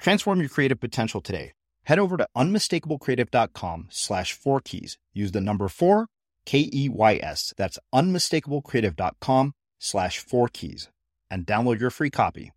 Transform 0.00 0.40
your 0.40 0.48
creative 0.48 0.80
potential 0.80 1.20
today. 1.20 1.52
Head 1.84 1.98
over 1.98 2.16
to 2.16 2.26
unmistakablecreative.com 2.36 3.88
slash 3.90 4.32
four 4.32 4.60
keys. 4.60 4.98
Use 5.12 5.32
the 5.32 5.40
number 5.40 5.68
four, 5.68 6.06
K 6.46 6.68
E 6.72 6.88
Y 6.88 7.20
S. 7.22 7.52
That's 7.56 7.78
unmistakablecreative.com 7.94 9.52
slash 9.78 10.18
four 10.18 10.48
keys 10.48 10.88
and 11.30 11.46
download 11.46 11.80
your 11.80 11.90
free 11.90 12.10
copy. 12.10 12.52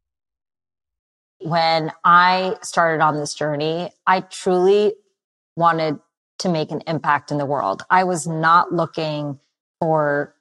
When 1.40 1.92
I 2.06 2.56
started 2.62 3.04
on 3.04 3.16
this 3.16 3.34
journey, 3.34 3.92
I 4.08 4.22
truly 4.22 4.94
wanted 5.58 6.00
to 6.40 6.50
make 6.50 6.72
an 6.72 6.82
impact 6.88 7.32
in 7.32 7.38
the 7.38 7.46
world. 7.46 7.84
I 7.90 8.06
was 8.06 8.26
not 8.26 8.72
looking 8.72 9.40
for 9.80 10.34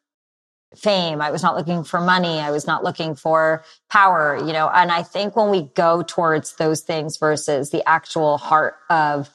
fame. 0.76 1.20
I 1.20 1.30
was 1.30 1.42
not 1.42 1.56
looking 1.56 1.84
for 1.84 2.00
money. 2.00 2.38
I 2.38 2.50
was 2.50 2.66
not 2.66 2.84
looking 2.84 3.14
for 3.14 3.64
power, 3.90 4.36
you 4.36 4.52
know, 4.52 4.68
and 4.68 4.90
I 4.90 5.02
think 5.02 5.36
when 5.36 5.50
we 5.50 5.62
go 5.74 6.02
towards 6.02 6.56
those 6.56 6.80
things 6.80 7.16
versus 7.16 7.70
the 7.70 7.86
actual 7.88 8.38
heart 8.38 8.76
of, 8.88 9.30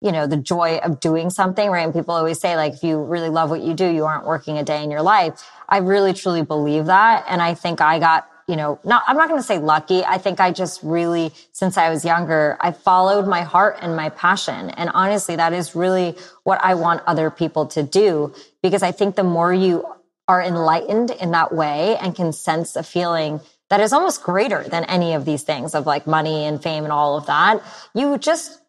you 0.00 0.12
know, 0.12 0.26
the 0.26 0.36
joy 0.36 0.78
of 0.78 1.00
doing 1.00 1.30
something, 1.30 1.70
right? 1.70 1.84
And 1.84 1.92
people 1.92 2.14
always 2.14 2.38
say, 2.38 2.56
like, 2.56 2.74
if 2.74 2.82
you 2.84 3.02
really 3.02 3.30
love 3.30 3.50
what 3.50 3.62
you 3.62 3.74
do, 3.74 3.88
you 3.88 4.04
aren't 4.04 4.26
working 4.26 4.56
a 4.56 4.62
day 4.62 4.84
in 4.84 4.90
your 4.90 5.02
life. 5.02 5.44
I 5.68 5.78
really 5.78 6.14
truly 6.14 6.42
believe 6.42 6.86
that. 6.86 7.24
And 7.28 7.42
I 7.42 7.54
think 7.54 7.80
I 7.80 7.98
got, 7.98 8.28
you 8.46 8.54
know, 8.54 8.78
not, 8.84 9.02
I'm 9.08 9.16
not 9.16 9.28
going 9.28 9.40
to 9.40 9.46
say 9.46 9.58
lucky. 9.58 10.04
I 10.04 10.18
think 10.18 10.38
I 10.38 10.52
just 10.52 10.82
really, 10.82 11.32
since 11.52 11.76
I 11.76 11.90
was 11.90 12.04
younger, 12.04 12.56
I 12.60 12.70
followed 12.72 13.26
my 13.26 13.42
heart 13.42 13.78
and 13.82 13.96
my 13.96 14.08
passion. 14.10 14.70
And 14.70 14.88
honestly, 14.94 15.34
that 15.36 15.52
is 15.52 15.74
really 15.74 16.16
what 16.44 16.62
I 16.62 16.74
want 16.74 17.02
other 17.06 17.30
people 17.30 17.66
to 17.66 17.82
do 17.82 18.32
because 18.62 18.82
I 18.82 18.92
think 18.92 19.16
the 19.16 19.24
more 19.24 19.52
you 19.52 19.84
are 20.28 20.42
enlightened 20.42 21.10
in 21.10 21.30
that 21.32 21.52
way 21.52 21.96
and 21.96 22.14
can 22.14 22.32
sense 22.32 22.76
a 22.76 22.82
feeling 22.82 23.40
that 23.70 23.80
is 23.80 23.92
almost 23.92 24.22
greater 24.22 24.62
than 24.62 24.84
any 24.84 25.14
of 25.14 25.24
these 25.24 25.42
things 25.42 25.74
of 25.74 25.86
like 25.86 26.06
money 26.06 26.44
and 26.44 26.62
fame 26.62 26.84
and 26.84 26.92
all 26.92 27.16
of 27.16 27.26
that, 27.26 27.62
you 27.94 28.16
just, 28.18 28.60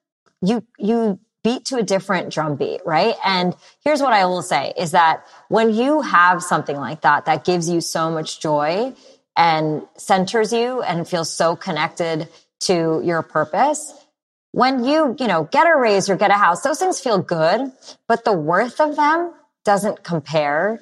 you, 0.41 0.65
you 0.77 1.19
beat 1.43 1.65
to 1.65 1.77
a 1.77 1.83
different 1.83 2.33
drum 2.33 2.55
beat, 2.55 2.81
right? 2.85 3.15
And 3.23 3.55
here's 3.83 4.01
what 4.01 4.13
I 4.13 4.25
will 4.25 4.41
say 4.41 4.73
is 4.77 4.91
that 4.91 5.25
when 5.47 5.73
you 5.73 6.01
have 6.01 6.41
something 6.41 6.75
like 6.75 7.01
that, 7.01 7.25
that 7.25 7.45
gives 7.45 7.69
you 7.69 7.81
so 7.81 8.11
much 8.11 8.41
joy 8.41 8.93
and 9.35 9.83
centers 9.95 10.51
you 10.51 10.81
and 10.81 11.07
feels 11.07 11.31
so 11.31 11.55
connected 11.55 12.27
to 12.61 13.01
your 13.03 13.21
purpose, 13.21 13.93
when 14.51 14.83
you, 14.83 15.15
you 15.19 15.27
know, 15.27 15.43
get 15.43 15.67
a 15.67 15.77
raise 15.77 16.09
or 16.09 16.17
get 16.17 16.31
a 16.31 16.33
house, 16.33 16.61
those 16.61 16.79
things 16.79 16.99
feel 16.99 17.19
good, 17.19 17.71
but 18.07 18.25
the 18.25 18.33
worth 18.33 18.81
of 18.81 18.95
them 18.95 19.33
doesn't 19.63 20.03
compare 20.03 20.81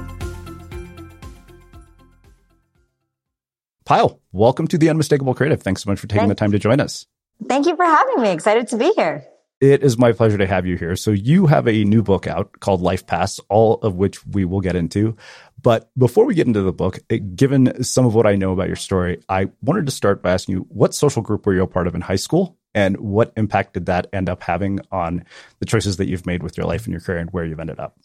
Payal, 3.91 4.19
welcome 4.31 4.67
to 4.69 4.77
the 4.77 4.89
Unmistakable 4.89 5.33
Creative. 5.33 5.61
Thanks 5.61 5.83
so 5.83 5.89
much 5.89 5.99
for 5.99 6.07
taking 6.07 6.21
Thank 6.21 6.29
the 6.29 6.35
time 6.35 6.53
to 6.53 6.59
join 6.59 6.79
us. 6.79 7.07
Thank 7.49 7.65
you 7.65 7.75
for 7.75 7.83
having 7.83 8.21
me. 8.21 8.29
Excited 8.29 8.69
to 8.69 8.77
be 8.77 8.93
here. 8.95 9.25
It 9.59 9.83
is 9.83 9.97
my 9.97 10.13
pleasure 10.13 10.37
to 10.37 10.47
have 10.47 10.65
you 10.65 10.77
here. 10.77 10.95
So 10.95 11.11
you 11.11 11.45
have 11.47 11.67
a 11.67 11.83
new 11.83 12.01
book 12.01 12.25
out 12.25 12.61
called 12.61 12.79
LifePass, 12.79 13.41
all 13.49 13.81
of 13.81 13.95
which 13.95 14.25
we 14.25 14.45
will 14.45 14.61
get 14.61 14.77
into. 14.77 15.17
But 15.61 15.91
before 15.97 16.23
we 16.23 16.35
get 16.35 16.47
into 16.47 16.61
the 16.61 16.71
book, 16.71 16.99
given 17.35 17.83
some 17.83 18.05
of 18.05 18.15
what 18.15 18.25
I 18.25 18.37
know 18.37 18.53
about 18.53 18.67
your 18.67 18.77
story, 18.77 19.21
I 19.27 19.49
wanted 19.61 19.87
to 19.87 19.91
start 19.91 20.23
by 20.23 20.31
asking 20.31 20.55
you 20.55 20.67
what 20.69 20.93
social 20.93 21.21
group 21.21 21.45
were 21.45 21.53
you 21.53 21.63
a 21.63 21.67
part 21.67 21.85
of 21.85 21.93
in 21.93 21.99
high 21.99 22.15
school 22.15 22.57
and 22.73 22.95
what 22.95 23.33
impact 23.35 23.73
did 23.73 23.87
that 23.87 24.07
end 24.13 24.29
up 24.29 24.41
having 24.41 24.79
on 24.93 25.25
the 25.59 25.65
choices 25.65 25.97
that 25.97 26.07
you've 26.07 26.25
made 26.25 26.43
with 26.43 26.55
your 26.55 26.65
life 26.65 26.85
and 26.85 26.93
your 26.93 27.01
career 27.01 27.17
and 27.17 27.29
where 27.31 27.43
you've 27.43 27.59
ended 27.59 27.81
up? 27.81 27.97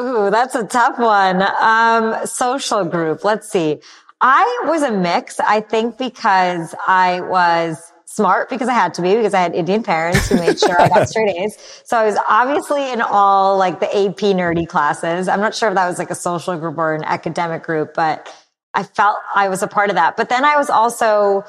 Ooh, 0.00 0.30
that's 0.30 0.54
a 0.54 0.64
tough 0.64 0.98
one. 0.98 1.42
Um, 1.60 2.26
social 2.26 2.86
group. 2.86 3.24
Let's 3.24 3.50
see. 3.50 3.80
I 4.20 4.64
was 4.66 4.82
a 4.82 4.90
mix. 4.90 5.38
I 5.40 5.60
think 5.60 5.96
because 5.98 6.74
I 6.86 7.20
was 7.20 7.92
smart 8.04 8.48
because 8.48 8.68
I 8.68 8.72
had 8.72 8.94
to 8.94 9.02
be 9.02 9.14
because 9.14 9.34
I 9.34 9.40
had 9.40 9.54
Indian 9.54 9.82
parents 9.82 10.28
who 10.28 10.36
made 10.36 10.58
sure 10.58 10.80
I 10.80 10.88
got 10.88 11.08
straight 11.08 11.36
A's. 11.36 11.56
So 11.84 11.96
I 11.96 12.04
was 12.04 12.18
obviously 12.28 12.90
in 12.90 13.00
all 13.00 13.56
like 13.58 13.80
the 13.80 13.86
AP 13.86 14.34
nerdy 14.34 14.66
classes. 14.66 15.28
I'm 15.28 15.40
not 15.40 15.54
sure 15.54 15.68
if 15.68 15.74
that 15.76 15.86
was 15.86 15.98
like 15.98 16.10
a 16.10 16.16
social 16.16 16.56
group 16.58 16.78
or 16.78 16.94
an 16.94 17.04
academic 17.04 17.62
group, 17.62 17.94
but 17.94 18.34
I 18.74 18.82
felt 18.82 19.18
I 19.34 19.48
was 19.48 19.62
a 19.62 19.68
part 19.68 19.90
of 19.90 19.96
that. 19.96 20.16
But 20.16 20.30
then 20.30 20.44
I 20.44 20.56
was 20.56 20.68
also 20.70 21.44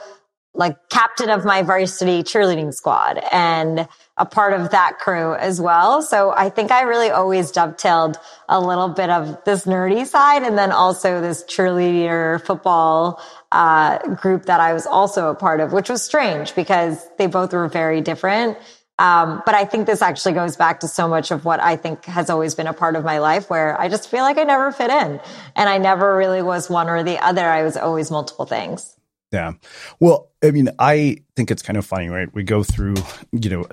like 0.53 0.77
captain 0.89 1.29
of 1.29 1.45
my 1.45 1.63
varsity 1.63 2.23
cheerleading 2.23 2.73
squad 2.73 3.19
and 3.31 3.87
a 4.19 4.25
part 4.25 4.53
of 4.53 4.71
that 4.71 4.99
crew 4.99 5.33
as 5.33 5.59
well. 5.61 6.01
So 6.01 6.31
I 6.31 6.49
think 6.49 6.71
I 6.71 6.81
really 6.81 7.09
always 7.09 7.51
dovetailed 7.51 8.17
a 8.49 8.59
little 8.59 8.89
bit 8.89 9.09
of 9.09 9.43
this 9.45 9.65
nerdy 9.65 10.05
side 10.05 10.43
and 10.43 10.57
then 10.57 10.71
also 10.71 11.21
this 11.21 11.43
cheerleader 11.45 12.45
football 12.45 13.21
uh, 13.51 13.97
group 14.15 14.45
that 14.45 14.59
I 14.59 14.73
was 14.73 14.85
also 14.85 15.29
a 15.29 15.35
part 15.35 15.61
of, 15.61 15.71
which 15.71 15.89
was 15.89 16.03
strange 16.03 16.53
because 16.53 17.03
they 17.17 17.27
both 17.27 17.53
were 17.53 17.69
very 17.69 18.01
different. 18.01 18.57
Um, 18.99 19.41
but 19.45 19.55
I 19.55 19.63
think 19.63 19.87
this 19.87 20.01
actually 20.01 20.33
goes 20.33 20.57
back 20.57 20.81
to 20.81 20.89
so 20.89 21.07
much 21.07 21.31
of 21.31 21.45
what 21.45 21.61
I 21.61 21.77
think 21.77 22.03
has 22.03 22.29
always 22.29 22.53
been 22.53 22.67
a 22.67 22.73
part 22.73 22.97
of 22.97 23.05
my 23.05 23.19
life 23.19 23.49
where 23.49 23.79
I 23.79 23.87
just 23.87 24.11
feel 24.11 24.23
like 24.23 24.37
I 24.37 24.43
never 24.43 24.73
fit 24.73 24.91
in 24.91 25.21
and 25.55 25.69
I 25.69 25.77
never 25.77 26.17
really 26.17 26.41
was 26.41 26.69
one 26.69 26.89
or 26.89 27.01
the 27.03 27.17
other. 27.23 27.47
I 27.47 27.63
was 27.63 27.77
always 27.77 28.11
multiple 28.11 28.45
things. 28.45 28.98
Yeah. 29.31 29.53
Well, 29.99 30.31
I 30.43 30.49
mean, 30.49 30.69
I 30.79 31.17
think 31.35 31.51
it's 31.51 31.61
kind 31.61 31.77
of 31.77 31.85
funny, 31.85 32.09
right? 32.09 32.33
We 32.33 32.43
go 32.43 32.63
through, 32.63 32.95
you 33.31 33.49
know, 33.49 33.65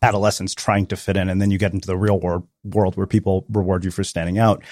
adolescence 0.00 0.54
trying 0.54 0.86
to 0.86 0.96
fit 0.96 1.18
in, 1.18 1.28
and 1.28 1.42
then 1.42 1.50
you 1.50 1.58
get 1.58 1.74
into 1.74 1.86
the 1.86 1.98
real 1.98 2.18
world, 2.18 2.46
world 2.64 2.96
where 2.96 3.06
people 3.06 3.44
reward 3.50 3.84
you 3.84 3.90
for 3.90 4.04
standing 4.04 4.38
out. 4.38 4.62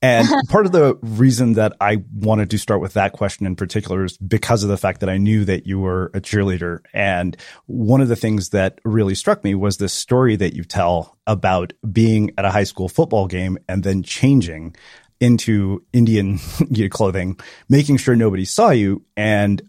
And 0.00 0.26
part 0.48 0.64
of 0.64 0.72
the 0.72 0.94
reason 1.02 1.54
that 1.54 1.74
I 1.82 2.02
wanted 2.14 2.48
to 2.50 2.58
start 2.58 2.80
with 2.80 2.94
that 2.94 3.12
question 3.12 3.44
in 3.44 3.56
particular 3.56 4.04
is 4.04 4.16
because 4.16 4.62
of 4.62 4.70
the 4.70 4.78
fact 4.78 5.00
that 5.00 5.10
I 5.10 5.18
knew 5.18 5.44
that 5.44 5.66
you 5.66 5.78
were 5.78 6.10
a 6.14 6.20
cheerleader. 6.20 6.80
And 6.94 7.36
one 7.66 8.00
of 8.00 8.08
the 8.08 8.16
things 8.16 8.50
that 8.50 8.78
really 8.84 9.14
struck 9.14 9.44
me 9.44 9.54
was 9.54 9.76
this 9.76 9.92
story 9.92 10.36
that 10.36 10.54
you 10.54 10.64
tell 10.64 11.18
about 11.26 11.74
being 11.92 12.30
at 12.38 12.46
a 12.46 12.50
high 12.50 12.64
school 12.64 12.88
football 12.88 13.26
game 13.26 13.58
and 13.68 13.82
then 13.82 14.02
changing 14.02 14.76
into 15.20 15.84
Indian 15.92 16.38
clothing, 16.90 17.38
making 17.68 17.96
sure 17.96 18.14
nobody 18.14 18.44
saw 18.44 18.70
you. 18.70 19.02
And 19.16 19.62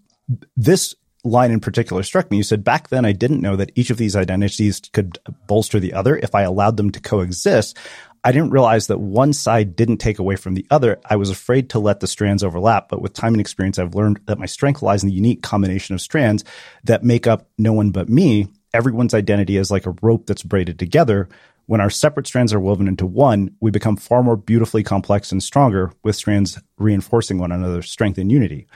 this 0.58 0.96
line 1.24 1.52
in 1.52 1.60
particular 1.60 2.04
struck 2.04 2.30
me. 2.30 2.38
You 2.38 2.44
said, 2.44 2.64
back 2.64 2.90
then 2.90 3.04
I 3.04 3.12
didn't 3.12 3.42
know 3.42 3.56
that 3.56 3.72
each 3.76 3.90
of 3.90 3.98
these 3.98 4.16
identities 4.16 4.80
could 4.94 5.18
bolster 5.48 5.80
the 5.80 5.94
other 5.94 6.18
if 6.18 6.36
I 6.36 6.44
allowed 6.44 6.78
them 6.78 6.92
to 6.92 7.00
coexist. 7.00 7.78
I 8.24 8.32
didn't 8.32 8.52
realize 8.52 8.88
that 8.88 9.00
one 9.00 9.34
side 9.34 9.76
didn't 9.76 9.98
take 9.98 10.18
away 10.18 10.36
from 10.36 10.56
the 10.56 10.66
other. 10.72 11.00
I 11.08 11.16
was 11.16 11.30
afraid 11.30 11.70
to 11.72 11.80
let 11.80 12.00
the 12.00 12.08
strands 12.08 12.44
overlap, 12.44 12.90
but 12.90 13.02
with 13.02 13.14
time 13.14 13.34
and 13.34 13.42
experience, 13.42 13.78
I've 13.78 13.96
learned 13.96 14.20
that 14.26 14.40
my 14.40 14.48
strength 14.48 14.82
lies 14.82 15.04
in 15.04 15.10
the 15.10 15.16
unique 15.16 15.44
combination 15.44 15.94
of 15.94 16.02
strands 16.02 16.44
that 16.86 17.04
make 17.04 17.28
up 17.28 17.48
no 17.58 17.74
one 17.74 17.92
but 17.92 18.10
me. 18.10 18.48
Everyone's 18.74 19.14
identity 19.14 19.58
is 19.58 19.70
like 19.70 19.86
a 19.86 19.96
rope 20.02 20.26
that's 20.26 20.44
braided 20.44 20.80
together. 20.80 21.30
When 21.68 21.82
our 21.82 21.90
separate 21.90 22.28
strands 22.28 22.54
are 22.54 22.60
woven 22.60 22.88
into 22.88 23.06
one, 23.06 23.56
we 23.60 23.72
become 23.72 23.96
far 23.96 24.22
more 24.22 24.36
beautifully 24.36 24.84
complex 24.84 25.32
and 25.32 25.42
stronger, 25.42 25.92
with 26.04 26.16
strands 26.16 26.60
reinforcing 26.78 27.38
one 27.38 27.52
another's 27.52 27.90
strength 27.90 28.18
and 28.18 28.32
unity. 28.32 28.68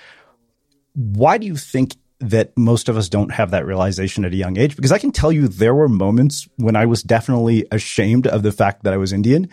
Why 0.99 1.37
do 1.37 1.47
you 1.47 1.55
think 1.55 1.95
that 2.19 2.51
most 2.57 2.89
of 2.89 2.97
us 2.97 3.07
don't 3.07 3.31
have 3.31 3.51
that 3.51 3.65
realization 3.65 4.25
at 4.25 4.33
a 4.33 4.35
young 4.35 4.57
age? 4.57 4.75
Because 4.75 4.91
I 4.91 4.99
can 4.99 5.11
tell 5.11 5.31
you 5.31 5.47
there 5.47 5.73
were 5.73 5.87
moments 5.87 6.45
when 6.57 6.75
I 6.75 6.85
was 6.85 7.01
definitely 7.01 7.65
ashamed 7.71 8.27
of 8.27 8.43
the 8.43 8.51
fact 8.51 8.83
that 8.83 8.93
I 8.93 8.97
was 8.97 9.13
Indian. 9.13 9.47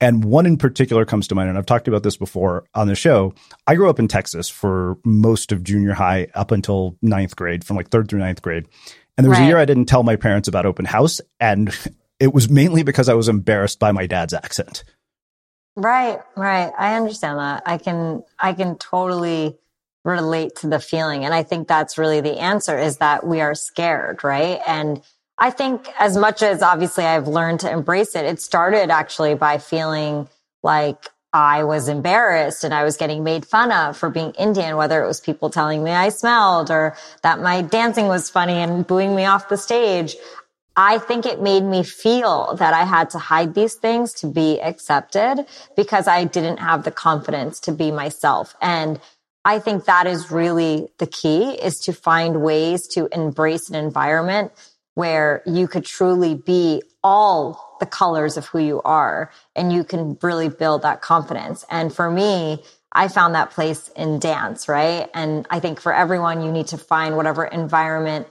And 0.00 0.22
one 0.22 0.46
in 0.46 0.56
particular 0.58 1.04
comes 1.04 1.26
to 1.28 1.34
mind, 1.34 1.48
and 1.48 1.58
I've 1.58 1.66
talked 1.66 1.88
about 1.88 2.04
this 2.04 2.16
before 2.16 2.64
on 2.72 2.86
the 2.86 2.94
show. 2.94 3.34
I 3.66 3.74
grew 3.74 3.90
up 3.90 3.98
in 3.98 4.06
Texas 4.06 4.48
for 4.48 4.96
most 5.04 5.50
of 5.50 5.64
junior 5.64 5.92
high 5.92 6.28
up 6.34 6.52
until 6.52 6.96
ninth 7.02 7.34
grade, 7.34 7.64
from 7.64 7.76
like 7.76 7.88
third 7.88 8.08
through 8.08 8.20
ninth 8.20 8.40
grade. 8.40 8.68
And 9.16 9.24
there 9.24 9.30
was 9.30 9.40
right. 9.40 9.44
a 9.44 9.48
year 9.48 9.58
I 9.58 9.64
didn't 9.64 9.86
tell 9.86 10.04
my 10.04 10.14
parents 10.14 10.46
about 10.46 10.66
open 10.66 10.84
house. 10.84 11.20
And 11.40 11.76
it 12.20 12.32
was 12.32 12.48
mainly 12.48 12.84
because 12.84 13.08
I 13.08 13.14
was 13.14 13.28
embarrassed 13.28 13.80
by 13.80 13.90
my 13.90 14.06
dad's 14.06 14.34
accent. 14.34 14.84
Right, 15.74 16.20
right. 16.36 16.72
I 16.78 16.96
understand 16.96 17.40
that. 17.40 17.64
I 17.66 17.78
can, 17.78 18.22
I 18.38 18.52
can 18.52 18.76
totally 18.78 19.56
relate 20.04 20.56
to 20.56 20.68
the 20.68 20.80
feeling. 20.80 21.24
And 21.24 21.32
I 21.32 21.42
think 21.42 21.68
that's 21.68 21.98
really 21.98 22.20
the 22.20 22.38
answer 22.38 22.78
is 22.78 22.98
that 22.98 23.26
we 23.26 23.40
are 23.40 23.54
scared, 23.54 24.24
right? 24.24 24.60
And 24.66 25.02
I 25.38 25.50
think 25.50 25.88
as 25.98 26.16
much 26.16 26.42
as 26.42 26.62
obviously 26.62 27.04
I've 27.04 27.28
learned 27.28 27.60
to 27.60 27.70
embrace 27.70 28.14
it, 28.14 28.24
it 28.24 28.40
started 28.40 28.90
actually 28.90 29.34
by 29.34 29.58
feeling 29.58 30.28
like 30.62 31.08
I 31.32 31.64
was 31.64 31.88
embarrassed 31.88 32.62
and 32.62 32.74
I 32.74 32.84
was 32.84 32.96
getting 32.96 33.24
made 33.24 33.46
fun 33.46 33.72
of 33.72 33.96
for 33.96 34.10
being 34.10 34.32
Indian, 34.32 34.76
whether 34.76 35.02
it 35.02 35.06
was 35.06 35.20
people 35.20 35.48
telling 35.48 35.82
me 35.82 35.90
I 35.90 36.10
smelled 36.10 36.70
or 36.70 36.94
that 37.22 37.40
my 37.40 37.62
dancing 37.62 38.06
was 38.06 38.28
funny 38.28 38.54
and 38.54 38.86
booing 38.86 39.16
me 39.16 39.24
off 39.24 39.48
the 39.48 39.56
stage. 39.56 40.16
I 40.76 40.98
think 40.98 41.26
it 41.26 41.40
made 41.40 41.64
me 41.64 41.82
feel 41.84 42.54
that 42.56 42.74
I 42.74 42.84
had 42.84 43.10
to 43.10 43.18
hide 43.18 43.54
these 43.54 43.74
things 43.74 44.12
to 44.14 44.26
be 44.26 44.60
accepted 44.60 45.46
because 45.76 46.06
I 46.06 46.24
didn't 46.24 46.58
have 46.58 46.84
the 46.84 46.90
confidence 46.90 47.60
to 47.60 47.72
be 47.72 47.90
myself. 47.90 48.54
And 48.60 49.00
I 49.44 49.58
think 49.58 49.86
that 49.86 50.06
is 50.06 50.30
really 50.30 50.88
the 50.98 51.06
key 51.06 51.50
is 51.52 51.78
to 51.80 51.92
find 51.92 52.42
ways 52.42 52.86
to 52.88 53.08
embrace 53.12 53.68
an 53.68 53.74
environment 53.74 54.52
where 54.94 55.42
you 55.46 55.66
could 55.66 55.84
truly 55.84 56.34
be 56.34 56.82
all 57.02 57.76
the 57.80 57.86
colors 57.86 58.36
of 58.36 58.46
who 58.46 58.58
you 58.58 58.80
are 58.82 59.32
and 59.56 59.72
you 59.72 59.82
can 59.84 60.16
really 60.22 60.48
build 60.48 60.82
that 60.82 61.00
confidence. 61.00 61.64
And 61.70 61.92
for 61.92 62.10
me, 62.10 62.62
I 62.92 63.08
found 63.08 63.34
that 63.34 63.50
place 63.50 63.88
in 63.96 64.18
dance, 64.18 64.68
right? 64.68 65.08
And 65.14 65.46
I 65.50 65.60
think 65.60 65.80
for 65.80 65.92
everyone, 65.92 66.42
you 66.42 66.52
need 66.52 66.68
to 66.68 66.78
find 66.78 67.16
whatever 67.16 67.44
environment 67.44 68.28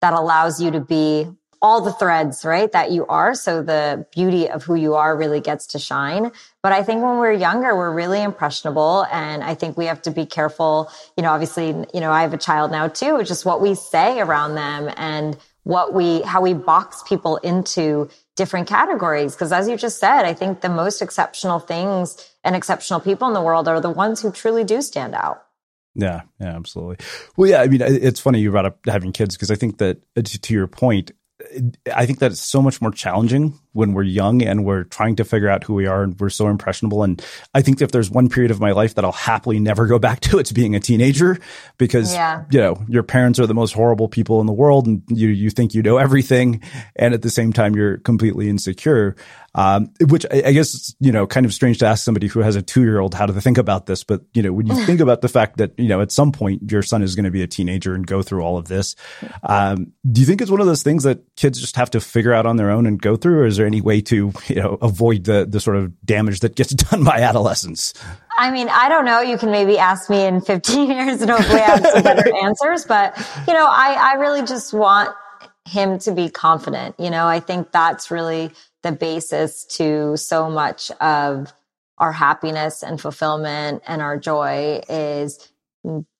that 0.00 0.12
allows 0.12 0.62
you 0.62 0.70
to 0.70 0.80
be 0.80 1.26
all 1.64 1.80
the 1.80 1.92
threads, 1.94 2.44
right, 2.44 2.70
that 2.72 2.90
you 2.90 3.06
are. 3.06 3.34
So 3.34 3.62
the 3.62 4.04
beauty 4.14 4.50
of 4.50 4.64
who 4.64 4.74
you 4.74 4.96
are 4.96 5.16
really 5.16 5.40
gets 5.40 5.68
to 5.68 5.78
shine. 5.78 6.30
But 6.62 6.72
I 6.72 6.82
think 6.82 7.02
when 7.02 7.16
we're 7.16 7.32
younger, 7.32 7.74
we're 7.74 7.90
really 7.90 8.22
impressionable. 8.22 9.06
And 9.10 9.42
I 9.42 9.54
think 9.54 9.78
we 9.78 9.86
have 9.86 10.02
to 10.02 10.10
be 10.10 10.26
careful. 10.26 10.90
You 11.16 11.22
know, 11.22 11.30
obviously, 11.30 11.68
you 11.68 12.00
know, 12.00 12.12
I 12.12 12.20
have 12.20 12.34
a 12.34 12.38
child 12.38 12.70
now 12.70 12.88
too, 12.88 13.22
just 13.24 13.46
what 13.46 13.62
we 13.62 13.74
say 13.74 14.20
around 14.20 14.56
them 14.56 14.92
and 14.98 15.38
what 15.62 15.94
we, 15.94 16.20
how 16.20 16.42
we 16.42 16.52
box 16.52 17.02
people 17.08 17.38
into 17.38 18.10
different 18.36 18.68
categories. 18.68 19.34
Cause 19.34 19.50
as 19.50 19.66
you 19.66 19.78
just 19.78 19.98
said, 19.98 20.26
I 20.26 20.34
think 20.34 20.60
the 20.60 20.68
most 20.68 21.00
exceptional 21.00 21.60
things 21.60 22.30
and 22.44 22.54
exceptional 22.54 23.00
people 23.00 23.26
in 23.26 23.32
the 23.32 23.40
world 23.40 23.68
are 23.68 23.80
the 23.80 23.88
ones 23.88 24.20
who 24.20 24.30
truly 24.30 24.64
do 24.64 24.82
stand 24.82 25.14
out. 25.14 25.42
Yeah, 25.94 26.22
yeah, 26.38 26.56
absolutely. 26.56 26.98
Well, 27.38 27.48
yeah, 27.48 27.62
I 27.62 27.68
mean, 27.68 27.80
it's 27.80 28.20
funny 28.20 28.40
you 28.40 28.50
brought 28.50 28.66
up 28.66 28.84
having 28.84 29.12
kids 29.12 29.34
because 29.34 29.50
I 29.50 29.54
think 29.54 29.78
that 29.78 30.02
to 30.24 30.52
your 30.52 30.66
point, 30.66 31.12
I 31.94 32.06
think 32.06 32.18
that 32.20 32.32
it's 32.32 32.40
so 32.40 32.62
much 32.62 32.80
more 32.80 32.90
challenging 32.90 33.58
when 33.72 33.92
we're 33.92 34.04
young 34.04 34.42
and 34.42 34.64
we're 34.64 34.84
trying 34.84 35.16
to 35.16 35.24
figure 35.24 35.48
out 35.48 35.64
who 35.64 35.74
we 35.74 35.86
are 35.86 36.02
and 36.02 36.18
we're 36.18 36.30
so 36.30 36.48
impressionable. 36.48 37.02
And 37.02 37.24
I 37.54 37.62
think 37.62 37.82
if 37.82 37.90
there's 37.90 38.10
one 38.10 38.28
period 38.28 38.50
of 38.50 38.60
my 38.60 38.72
life 38.72 38.94
that 38.94 39.04
I'll 39.04 39.12
happily 39.12 39.58
never 39.58 39.86
go 39.86 39.98
back 39.98 40.20
to, 40.30 40.38
it's 40.38 40.52
being 40.52 40.74
a 40.74 40.80
teenager 40.80 41.38
because, 41.78 42.14
yeah. 42.14 42.44
you 42.50 42.60
know, 42.60 42.82
your 42.88 43.02
parents 43.02 43.38
are 43.38 43.46
the 43.46 43.54
most 43.54 43.72
horrible 43.72 44.08
people 44.08 44.40
in 44.40 44.46
the 44.46 44.52
world 44.52 44.86
and 44.86 45.02
you, 45.08 45.28
you 45.28 45.50
think 45.50 45.74
you 45.74 45.82
know 45.82 45.98
everything. 45.98 46.62
And 46.96 47.14
at 47.14 47.22
the 47.22 47.30
same 47.30 47.52
time, 47.52 47.74
you're 47.74 47.98
completely 47.98 48.48
insecure. 48.48 49.16
Um, 49.56 49.92
which 50.08 50.26
I, 50.32 50.42
I, 50.46 50.52
guess, 50.52 50.96
you 50.98 51.12
know, 51.12 51.28
kind 51.28 51.46
of 51.46 51.54
strange 51.54 51.78
to 51.78 51.86
ask 51.86 52.04
somebody 52.04 52.26
who 52.26 52.40
has 52.40 52.56
a 52.56 52.62
two 52.62 52.82
year 52.82 52.98
old 52.98 53.14
how 53.14 53.26
to 53.26 53.40
think 53.40 53.56
about 53.56 53.86
this. 53.86 54.02
But, 54.02 54.22
you 54.34 54.42
know, 54.42 54.52
when 54.52 54.66
you 54.66 54.74
think 54.86 55.00
about 55.00 55.20
the 55.20 55.28
fact 55.28 55.58
that, 55.58 55.78
you 55.78 55.88
know, 55.88 56.00
at 56.00 56.10
some 56.10 56.32
point 56.32 56.72
your 56.72 56.82
son 56.82 57.02
is 57.02 57.14
going 57.14 57.24
to 57.24 57.30
be 57.30 57.42
a 57.42 57.46
teenager 57.46 57.94
and 57.94 58.04
go 58.04 58.20
through 58.20 58.42
all 58.42 58.58
of 58.58 58.66
this, 58.66 58.96
um, 59.44 59.92
do 60.10 60.20
you 60.20 60.26
think 60.26 60.40
it's 60.40 60.50
one 60.50 60.60
of 60.60 60.66
those 60.66 60.82
things 60.82 61.04
that 61.04 61.36
kids 61.36 61.60
just 61.60 61.76
have 61.76 61.88
to 61.90 62.00
figure 62.00 62.32
out 62.32 62.46
on 62.46 62.56
their 62.56 62.70
own 62.70 62.84
and 62.84 63.00
go 63.00 63.14
through? 63.14 63.40
Or 63.40 63.46
is 63.46 63.56
there 63.56 63.66
any 63.66 63.80
way 63.80 64.00
to, 64.02 64.32
you 64.48 64.56
know, 64.56 64.76
avoid 64.82 65.22
the, 65.22 65.46
the 65.48 65.60
sort 65.60 65.76
of 65.76 66.04
damage 66.04 66.40
that 66.40 66.56
gets 66.56 66.74
done 66.74 67.04
by 67.04 67.20
adolescence? 67.20 67.94
I 68.36 68.50
mean, 68.50 68.68
I 68.68 68.88
don't 68.88 69.04
know. 69.04 69.20
You 69.20 69.38
can 69.38 69.52
maybe 69.52 69.78
ask 69.78 70.10
me 70.10 70.24
in 70.24 70.40
15 70.40 70.90
years 70.90 71.22
and 71.22 71.30
hopefully 71.30 71.60
I 71.60 71.76
have 71.76 71.86
some 71.86 72.02
better 72.02 72.28
answers. 72.44 72.84
But, 72.84 73.16
you 73.46 73.54
know, 73.54 73.66
I, 73.68 73.96
I 74.00 74.14
really 74.14 74.42
just 74.42 74.74
want 74.74 75.14
him 75.66 75.98
to 76.00 76.12
be 76.12 76.28
confident. 76.28 76.94
You 76.98 77.10
know, 77.10 77.26
I 77.26 77.40
think 77.40 77.72
that's 77.72 78.10
really 78.10 78.50
the 78.82 78.92
basis 78.92 79.64
to 79.64 80.16
so 80.16 80.50
much 80.50 80.90
of 81.00 81.52
our 81.98 82.12
happiness 82.12 82.82
and 82.82 83.00
fulfillment 83.00 83.82
and 83.86 84.02
our 84.02 84.18
joy 84.18 84.82
is 84.88 85.50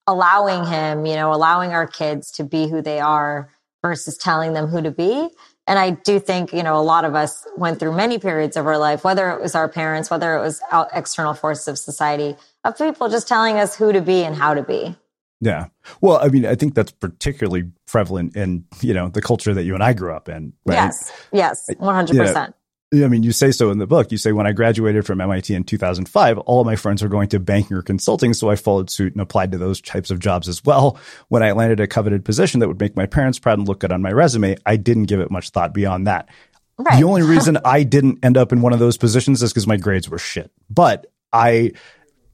allowing 0.07 0.65
him, 0.65 1.05
you 1.05 1.15
know, 1.15 1.33
allowing 1.33 1.71
our 1.71 1.87
kids 1.87 2.31
to 2.31 2.43
be 2.43 2.67
who 2.67 2.81
they 2.81 2.99
are 2.99 3.49
versus 3.81 4.17
telling 4.17 4.53
them 4.53 4.67
who 4.67 4.81
to 4.81 4.91
be. 4.91 5.29
And 5.67 5.79
I 5.79 5.91
do 5.91 6.19
think, 6.19 6.53
you 6.53 6.63
know, 6.63 6.77
a 6.77 6.81
lot 6.81 7.05
of 7.05 7.15
us 7.15 7.45
went 7.57 7.79
through 7.79 7.95
many 7.95 8.19
periods 8.19 8.55
of 8.55 8.67
our 8.67 8.77
life, 8.77 9.03
whether 9.03 9.31
it 9.31 9.41
was 9.41 9.55
our 9.55 9.67
parents, 9.67 10.11
whether 10.11 10.35
it 10.35 10.41
was 10.41 10.61
uh, 10.71 10.85
external 10.93 11.33
forces 11.33 11.67
of 11.67 11.77
society, 11.79 12.35
of 12.63 12.77
people 12.77 13.09
just 13.09 13.27
telling 13.27 13.57
us 13.57 13.75
who 13.75 13.91
to 13.91 14.01
be 14.01 14.23
and 14.23 14.35
how 14.35 14.53
to 14.53 14.63
be. 14.63 14.95
Yeah. 15.41 15.67
Well, 16.01 16.19
I 16.21 16.29
mean, 16.29 16.45
I 16.45 16.55
think 16.55 16.75
that's 16.75 16.91
particularly 16.91 17.71
prevalent 17.87 18.35
in, 18.35 18.65
you 18.81 18.93
know, 18.93 19.09
the 19.09 19.21
culture 19.21 19.53
that 19.53 19.63
you 19.63 19.73
and 19.73 19.83
I 19.83 19.93
grew 19.93 20.13
up 20.13 20.29
in. 20.29 20.53
Right? 20.65 20.75
Yes. 20.75 21.11
Yes. 21.31 21.65
100%. 21.69 22.53
Yeah. 22.91 23.05
I 23.05 23.07
mean, 23.09 23.23
you 23.23 23.33
say 23.33 23.51
so 23.51 23.71
in 23.71 23.77
the 23.77 23.87
book. 23.87 24.11
You 24.11 24.17
say, 24.17 24.31
when 24.31 24.47
I 24.47 24.53
graduated 24.53 25.05
from 25.05 25.19
MIT 25.19 25.53
in 25.53 25.65
2005, 25.65 26.37
all 26.39 26.61
of 26.61 26.65
my 26.65 26.77
friends 26.77 27.03
were 27.03 27.09
going 27.09 27.27
to 27.29 27.39
banking 27.39 27.75
or 27.75 27.81
consulting. 27.81 28.33
So 28.33 28.49
I 28.49 28.55
followed 28.55 28.89
suit 28.89 29.11
and 29.11 29.21
applied 29.21 29.51
to 29.51 29.57
those 29.57 29.81
types 29.81 30.11
of 30.11 30.19
jobs 30.19 30.47
as 30.47 30.63
well. 30.63 30.97
When 31.27 31.43
I 31.43 31.51
landed 31.51 31.81
a 31.81 31.87
coveted 31.87 32.23
position 32.23 32.61
that 32.61 32.69
would 32.69 32.79
make 32.79 32.95
my 32.95 33.05
parents 33.05 33.37
proud 33.37 33.59
and 33.59 33.67
look 33.67 33.79
good 33.79 33.91
on 33.91 34.01
my 34.01 34.13
resume, 34.13 34.55
I 34.65 34.77
didn't 34.77 35.05
give 35.05 35.19
it 35.19 35.31
much 35.31 35.49
thought 35.49 35.73
beyond 35.73 36.07
that. 36.07 36.29
Right. 36.77 36.99
The 36.99 37.05
only 37.05 37.23
reason 37.23 37.57
I 37.65 37.83
didn't 37.83 38.23
end 38.23 38.37
up 38.37 38.53
in 38.53 38.61
one 38.61 38.71
of 38.71 38.79
those 38.79 38.97
positions 38.97 39.43
is 39.43 39.51
because 39.51 39.67
my 39.67 39.77
grades 39.77 40.07
were 40.07 40.19
shit. 40.19 40.51
But 40.69 41.07
I 41.33 41.73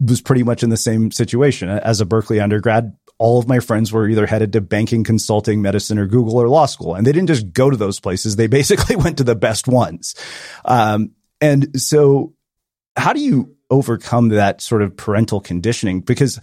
was 0.03 0.21
pretty 0.21 0.44
much 0.44 0.63
in 0.63 0.69
the 0.69 0.77
same 0.77 1.12
situation 1.12 1.69
as 1.69 2.01
a 2.01 2.06
Berkeley 2.06 2.39
undergrad 2.39 2.94
all 3.21 3.38
of 3.38 3.48
my 3.48 3.59
friends 3.59 3.94
were 3.94 4.09
either 4.09 4.25
headed 4.25 4.51
to 4.53 4.62
banking, 4.62 5.03
consulting, 5.03 5.62
medicine, 5.62 6.00
or 6.00 6.08
Google 6.08 6.38
or 6.38 6.50
law 6.50 6.65
school. 6.65 6.96
And 6.96 7.05
they 7.05 7.12
didn't 7.12 7.27
just 7.27 7.53
go 7.53 7.70
to 7.70 7.77
those 7.77 8.00
places. 8.00 8.36
They 8.36 8.48
basically 8.60 8.96
went 8.96 9.20
to 9.20 9.24
the 9.24 9.36
best 9.36 9.67
ones. 9.67 10.15
Um, 10.65 11.12
and 11.39 11.79
so 11.79 12.34
how 12.98 13.13
do 13.13 13.22
you 13.22 13.55
overcome 13.70 14.29
that 14.29 14.60
sort 14.60 14.81
of 14.81 14.98
parental 14.98 15.39
conditioning? 15.39 16.01
Because 16.01 16.39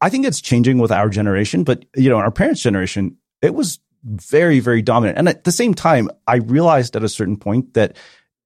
I 0.00 0.08
think 0.08 0.24
it's 0.24 0.40
changing 0.40 0.78
with 0.78 0.92
our 0.92 1.08
generation, 1.08 1.64
but 1.64 1.84
you 1.96 2.08
know, 2.08 2.18
our 2.18 2.30
parents' 2.30 2.62
generation, 2.62 3.16
it 3.42 3.52
was 3.52 3.80
very, 4.04 4.60
very 4.60 4.82
dominant. 4.82 5.18
And 5.18 5.28
at 5.28 5.42
the 5.42 5.50
same 5.50 5.74
time, 5.74 6.10
I 6.28 6.36
realized 6.36 6.94
at 6.94 7.02
a 7.02 7.08
certain 7.08 7.38
point 7.38 7.74
that 7.74 7.96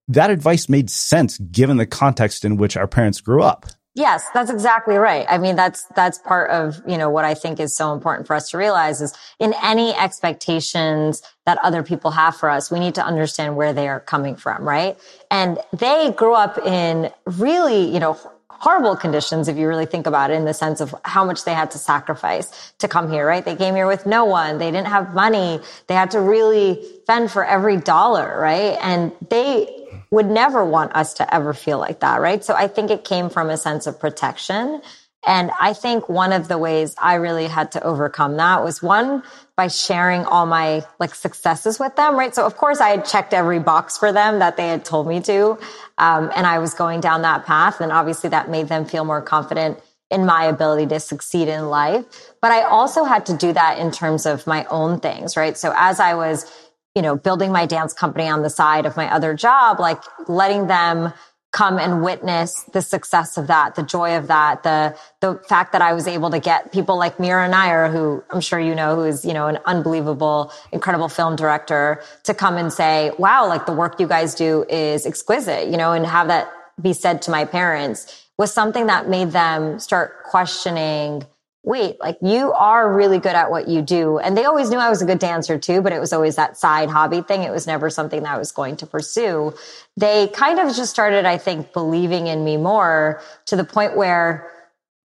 that 0.09 0.30
advice 0.30 0.71
made 0.71 0.88
sense 0.88 1.37
given 1.37 1.76
the 1.76 1.85
context 1.85 2.47
in 2.47 2.56
which 2.56 2.78
our 2.78 2.87
parents 2.87 3.21
grew 3.21 3.42
up. 3.42 3.66
Yes, 3.94 4.28
that's 4.34 4.50
exactly 4.50 4.96
right. 4.96 5.24
I 5.28 5.38
mean, 5.38 5.54
that's, 5.54 5.84
that's 5.94 6.18
part 6.18 6.50
of, 6.50 6.82
you 6.86 6.98
know, 6.98 7.10
what 7.10 7.24
I 7.24 7.34
think 7.34 7.60
is 7.60 7.76
so 7.76 7.92
important 7.92 8.26
for 8.26 8.34
us 8.34 8.50
to 8.50 8.58
realize 8.58 9.00
is 9.00 9.14
in 9.38 9.54
any 9.62 9.94
expectations 9.94 11.22
that 11.46 11.58
other 11.62 11.84
people 11.84 12.10
have 12.10 12.36
for 12.36 12.50
us, 12.50 12.72
we 12.72 12.80
need 12.80 12.96
to 12.96 13.04
understand 13.04 13.56
where 13.56 13.72
they 13.72 13.86
are 13.86 14.00
coming 14.00 14.34
from, 14.34 14.68
right? 14.68 14.98
And 15.30 15.58
they 15.72 16.10
grew 16.10 16.34
up 16.34 16.58
in 16.58 17.12
really, 17.24 17.92
you 17.92 18.00
know, 18.00 18.18
horrible 18.48 18.96
conditions 18.96 19.46
if 19.46 19.56
you 19.56 19.68
really 19.68 19.86
think 19.86 20.06
about 20.08 20.30
it 20.30 20.34
in 20.34 20.44
the 20.44 20.54
sense 20.54 20.80
of 20.80 20.92
how 21.04 21.24
much 21.24 21.44
they 21.44 21.54
had 21.54 21.70
to 21.70 21.78
sacrifice 21.78 22.72
to 22.78 22.88
come 22.88 23.10
here, 23.10 23.26
right? 23.26 23.44
They 23.44 23.56
came 23.56 23.76
here 23.76 23.86
with 23.86 24.06
no 24.06 24.24
one. 24.24 24.58
They 24.58 24.70
didn't 24.72 24.88
have 24.88 25.14
money. 25.14 25.60
They 25.86 25.94
had 25.94 26.12
to 26.12 26.20
really 26.20 26.82
fend 27.06 27.30
for 27.30 27.44
every 27.44 27.76
dollar, 27.76 28.40
right? 28.40 28.76
And 28.80 29.12
they 29.28 29.84
would 30.11 30.26
never 30.26 30.64
want 30.64 30.94
us 30.94 31.14
to 31.14 31.34
ever 31.34 31.52
feel 31.52 31.78
like 31.78 32.00
that, 32.00 32.20
right? 32.20 32.44
So 32.44 32.54
I 32.54 32.68
think 32.68 32.90
it 32.90 33.04
came 33.04 33.30
from 33.30 33.50
a 33.50 33.56
sense 33.56 33.87
of 33.87 33.99
protection. 33.99 34.82
And 35.26 35.50
I 35.58 35.73
think 35.73 36.08
one 36.08 36.32
of 36.32 36.49
the 36.49 36.58
ways 36.58 36.94
I 36.99 37.14
really 37.14 37.46
had 37.46 37.73
to 37.73 37.82
overcome 37.82 38.37
that 38.37 38.62
was 38.62 38.82
one 38.82 39.23
by 39.56 39.68
sharing 39.68 40.25
all 40.25 40.46
my 40.46 40.84
like 41.00 41.14
successes 41.14 41.78
with 41.78 41.96
them, 41.96 42.16
right? 42.16 42.34
So 42.34 42.44
of 42.44 42.56
course 42.56 42.80
I 42.80 42.90
had 42.90 43.06
checked 43.06 43.32
every 43.32 43.58
box 43.58 43.96
for 43.96 44.12
them 44.12 44.40
that 44.40 44.56
they 44.56 44.68
had 44.68 44.84
told 44.84 45.06
me 45.06 45.20
to. 45.23 45.58
Um, 45.96 46.30
and 46.37 46.46
I 46.46 46.58
was 46.58 46.75
going 46.75 47.00
down 47.00 47.23
that 47.23 47.46
path. 47.46 47.80
And 47.80 47.90
obviously 47.90 48.30
that 48.30 48.50
made 48.50 48.68
them 48.68 48.84
feel 48.84 49.04
more 49.04 49.23
confident 49.23 49.80
in 50.11 50.26
my 50.26 50.44
ability 50.44 50.87
to 50.87 51.00
succeed 51.00 51.49
in 51.49 51.70
life. 51.70 52.04
But 52.42 52.52
I 52.52 52.62
also 52.62 53.04
had 53.04 53.26
to 53.26 53.37
do 53.37 53.52
that 53.52 53.78
in 53.78 53.90
terms 53.90 54.26
of 54.26 54.46
my 54.46 54.64
own 54.66 55.00
things, 55.00 55.37
right? 55.37 55.56
So 55.56 55.73
as 55.76 56.00
I 56.00 56.14
was 56.14 56.50
you 56.94 57.02
know, 57.02 57.16
building 57.16 57.50
my 57.50 57.66
dance 57.66 57.92
company 57.92 58.28
on 58.28 58.42
the 58.42 58.50
side 58.50 58.86
of 58.86 58.96
my 58.96 59.12
other 59.12 59.34
job, 59.34 59.80
like 59.80 60.00
letting 60.28 60.68
them 60.68 61.12
come 61.54 61.78
and 61.78 62.02
witness 62.02 62.64
the 62.72 62.82
success 62.82 63.36
of 63.36 63.46
that, 63.46 63.76
the 63.76 63.82
joy 63.82 64.16
of 64.16 64.26
that, 64.26 64.64
the, 64.64 64.96
the 65.20 65.40
fact 65.48 65.70
that 65.70 65.80
I 65.80 65.92
was 65.92 66.08
able 66.08 66.30
to 66.30 66.40
get 66.40 66.72
people 66.72 66.98
like 66.98 67.20
Mira 67.20 67.48
Nair, 67.48 67.88
who 67.88 68.24
I'm 68.30 68.40
sure 68.40 68.58
you 68.58 68.74
know, 68.74 68.96
who 68.96 69.04
is, 69.04 69.24
you 69.24 69.32
know, 69.32 69.46
an 69.46 69.58
unbelievable, 69.64 70.52
incredible 70.72 71.08
film 71.08 71.36
director 71.36 72.02
to 72.24 72.34
come 72.34 72.56
and 72.56 72.72
say, 72.72 73.12
wow, 73.18 73.46
like 73.46 73.66
the 73.66 73.72
work 73.72 74.00
you 74.00 74.08
guys 74.08 74.34
do 74.34 74.64
is 74.68 75.06
exquisite, 75.06 75.68
you 75.68 75.76
know, 75.76 75.92
and 75.92 76.04
have 76.04 76.26
that 76.26 76.52
be 76.80 76.92
said 76.92 77.22
to 77.22 77.30
my 77.30 77.44
parents 77.44 78.24
was 78.36 78.52
something 78.52 78.86
that 78.86 79.08
made 79.08 79.30
them 79.30 79.78
start 79.78 80.24
questioning 80.24 81.24
wait, 81.64 81.99
like 81.99 82.18
you 82.21 82.52
are 82.52 82.92
really 82.92 83.18
good 83.18 83.35
at 83.35 83.50
what 83.50 83.68
you 83.68 83.80
do. 83.83 84.18
And 84.18 84.37
they 84.37 84.44
always 84.44 84.71
knew 84.71 84.78
I 84.78 84.90
was 84.90 85.00
a 85.00 85.06
good 85.06 85.18
dancer 85.18 85.59
too, 85.59 85.80
but 85.80 85.92
it 85.92 85.99
was 85.99 86.12
always 86.12 86.37
that 86.37 86.56
side 86.56 86.90
hobby 86.90 87.23
thing. 87.23 87.42
It 87.42 87.50
was 87.50 87.66
never 87.66 87.88
something 87.90 88.23
that 88.23 88.35
I 88.35 88.38
was 88.38 88.52
going 88.52 88.76
to 88.76 88.87
pursue. 88.87 89.54
They 89.97 90.28
kind 90.28 90.59
of 90.61 90.75
just 90.76 90.90
started, 90.90 91.25
I 91.25 91.38
think, 91.38 91.73
believing 91.73 92.26
in 92.26 92.44
me 92.44 92.59
more 92.59 93.23
to 93.47 93.56
the 93.56 93.64
point 93.64 93.97
where 93.97 94.50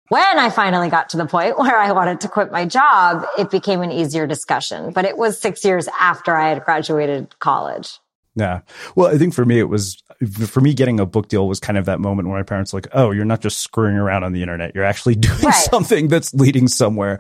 when 0.10 0.40
I 0.40 0.50
finally 0.50 0.90
got 0.90 1.10
to 1.10 1.18
the 1.18 1.26
point 1.26 1.60
where 1.60 1.78
I 1.78 1.92
wanted 1.92 2.22
to 2.22 2.30
quit 2.30 2.52
my 2.52 2.66
job, 2.66 3.26
it 3.38 3.52
became 3.52 3.82
an 3.82 3.92
easier 3.92 4.26
discussion. 4.26 4.92
But 4.92 5.06
it 5.06 5.18
was 5.18 5.40
six 5.40 5.66
years 5.66 5.90
after 6.00 6.34
I 6.34 6.50
had 6.50 6.64
graduated 6.64 7.38
college. 7.40 8.00
Yeah. 8.38 8.62
Well, 8.96 9.08
I 9.08 9.18
think 9.18 9.34
for 9.34 9.46
me, 9.46 9.60
it 9.60 9.68
was 9.68 10.02
for 10.46 10.62
me 10.62 10.76
getting 10.76 11.00
a 11.00 11.08
book 11.08 11.28
deal 11.28 11.48
was 11.48 11.60
kind 11.60 11.78
of 11.78 11.86
that 11.86 12.00
moment 12.00 12.28
where 12.28 12.38
my 12.38 12.44
parents 12.44 12.72
were 12.72 12.78
like, 12.78 12.90
oh, 12.94 13.10
you're 13.10 13.26
not 13.26 13.42
just 13.42 13.62
screwing 13.62 13.96
around 13.96 14.24
on 14.24 14.32
the 14.32 14.44
internet. 14.44 14.76
You're 14.76 14.84
actually 14.84 15.16
doing 15.16 15.40
right. 15.42 15.52
something 15.52 16.08
that's 16.08 16.34
leading 16.36 16.68
somewhere. 16.68 17.20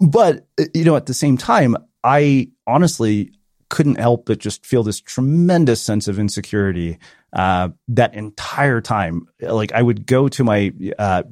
But, 0.00 0.48
uh, 0.58 0.64
you 0.74 0.84
know, 0.84 0.96
at 0.96 1.06
the 1.06 1.14
same 1.14 1.36
time, 1.36 1.76
I 2.02 2.50
honestly 2.66 3.32
couldn't 3.68 4.00
help 4.00 4.26
but 4.26 4.40
just 4.40 4.66
feel 4.66 4.82
this 4.82 5.00
tremendous 5.00 5.80
sense 5.80 6.08
of 6.08 6.18
insecurity 6.18 6.98
uh, 7.32 7.68
that 7.88 8.14
entire 8.14 8.80
time. 8.80 9.26
Like 9.40 9.72
I 9.72 9.80
would 9.80 10.06
go 10.06 10.28
to 10.28 10.44
my 10.44 10.72
uh, 10.98 11.22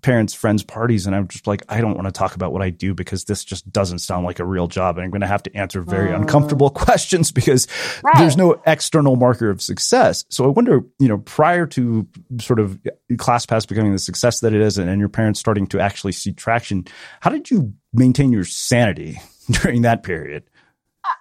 parents' 0.00 0.34
friends' 0.34 0.62
parties, 0.62 1.06
and 1.06 1.16
I'm 1.16 1.28
just 1.28 1.46
like, 1.46 1.64
I 1.68 1.80
don't 1.80 1.94
want 1.94 2.06
to 2.06 2.12
talk 2.12 2.34
about 2.34 2.52
what 2.52 2.62
I 2.62 2.70
do 2.70 2.94
because 2.94 3.24
this 3.24 3.44
just 3.44 3.70
doesn't 3.70 3.98
sound 3.98 4.24
like 4.24 4.38
a 4.38 4.44
real 4.44 4.68
job, 4.68 4.96
and 4.96 5.04
I'm 5.04 5.10
going 5.10 5.22
to 5.22 5.26
have 5.26 5.42
to 5.44 5.56
answer 5.56 5.82
very 5.82 6.10
mm. 6.10 6.16
uncomfortable 6.16 6.70
questions 6.84 7.32
because 7.32 7.66
right. 8.02 8.14
there's 8.18 8.36
no 8.36 8.60
external 8.66 9.16
marker 9.16 9.50
of 9.50 9.60
success. 9.60 10.24
So 10.28 10.44
I 10.44 10.48
wonder, 10.48 10.82
you 10.98 11.08
know, 11.08 11.18
prior 11.18 11.66
to 11.66 12.06
sort 12.40 12.60
of 12.60 12.78
ClassPass 13.12 13.66
becoming 13.66 13.92
the 13.92 13.98
success 13.98 14.40
that 14.40 14.52
it 14.52 14.60
is, 14.60 14.78
and, 14.78 14.88
and 14.88 15.00
your 15.00 15.08
parents 15.08 15.40
starting 15.40 15.66
to 15.68 15.80
actually 15.80 16.12
see 16.12 16.32
traction, 16.32 16.86
how 17.20 17.30
did 17.30 17.50
you 17.50 17.74
maintain 17.92 18.32
your 18.32 18.44
sanity 18.44 19.20
during 19.50 19.82
that 19.82 20.02
period? 20.02 20.44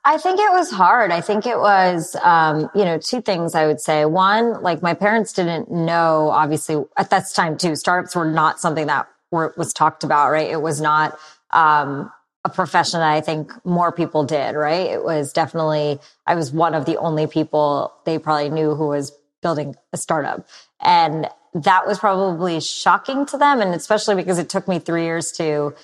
I 0.04 0.18
think 0.18 0.40
it 0.40 0.52
was 0.52 0.72
hard. 0.72 1.12
I 1.12 1.22
think 1.22 1.46
it 1.46 1.58
was, 1.58 2.16
um, 2.24 2.70
you 2.76 2.86
know, 2.86 2.98
two 2.98 3.22
things 3.22 3.56
I 3.56 3.66
would 3.66 3.82
say. 3.82 4.06
One, 4.06 4.62
like 4.62 4.82
my 4.82 4.94
parents 4.94 5.34
didn't 5.34 5.72
know, 5.72 6.30
obviously 6.32 6.84
at 6.98 7.10
that 7.10 7.26
time 7.34 7.58
too, 7.58 7.76
startups 7.76 8.16
were 8.16 8.30
not 8.30 8.60
something 8.60 8.88
that 8.88 9.08
were, 9.32 9.54
was 9.58 9.74
talked 9.74 10.04
about, 10.04 10.32
right? 10.32 10.50
It 10.50 10.62
was 10.62 10.82
not, 10.82 11.18
um, 11.52 12.12
a 12.44 12.50
profession 12.50 13.00
that 13.00 13.12
I 13.12 13.22
think 13.22 13.54
more 13.66 13.92
people 13.92 14.24
did, 14.24 14.56
right? 14.56 14.90
It 14.90 15.04
was 15.04 15.32
definitely, 15.32 16.00
I 16.26 16.36
was 16.36 16.52
one 16.52 16.74
of 16.74 16.86
the 16.86 16.98
only 16.98 17.28
people 17.28 17.94
they 18.06 18.18
probably 18.18 18.50
knew 18.50 18.74
who 18.74 18.88
was 18.88 19.12
building 19.42 19.76
a 19.94 19.98
startup. 19.98 20.48
And 20.80 21.28
that 21.54 21.86
was 21.86 22.00
probably 22.00 22.60
shocking 22.60 23.26
to 23.28 23.38
them. 23.38 23.62
And 23.62 23.76
especially 23.76 24.16
because 24.16 24.40
it 24.40 24.50
took 24.50 24.68
me 24.68 24.80
three 24.80 25.04
years 25.04 25.32
to 25.34 25.76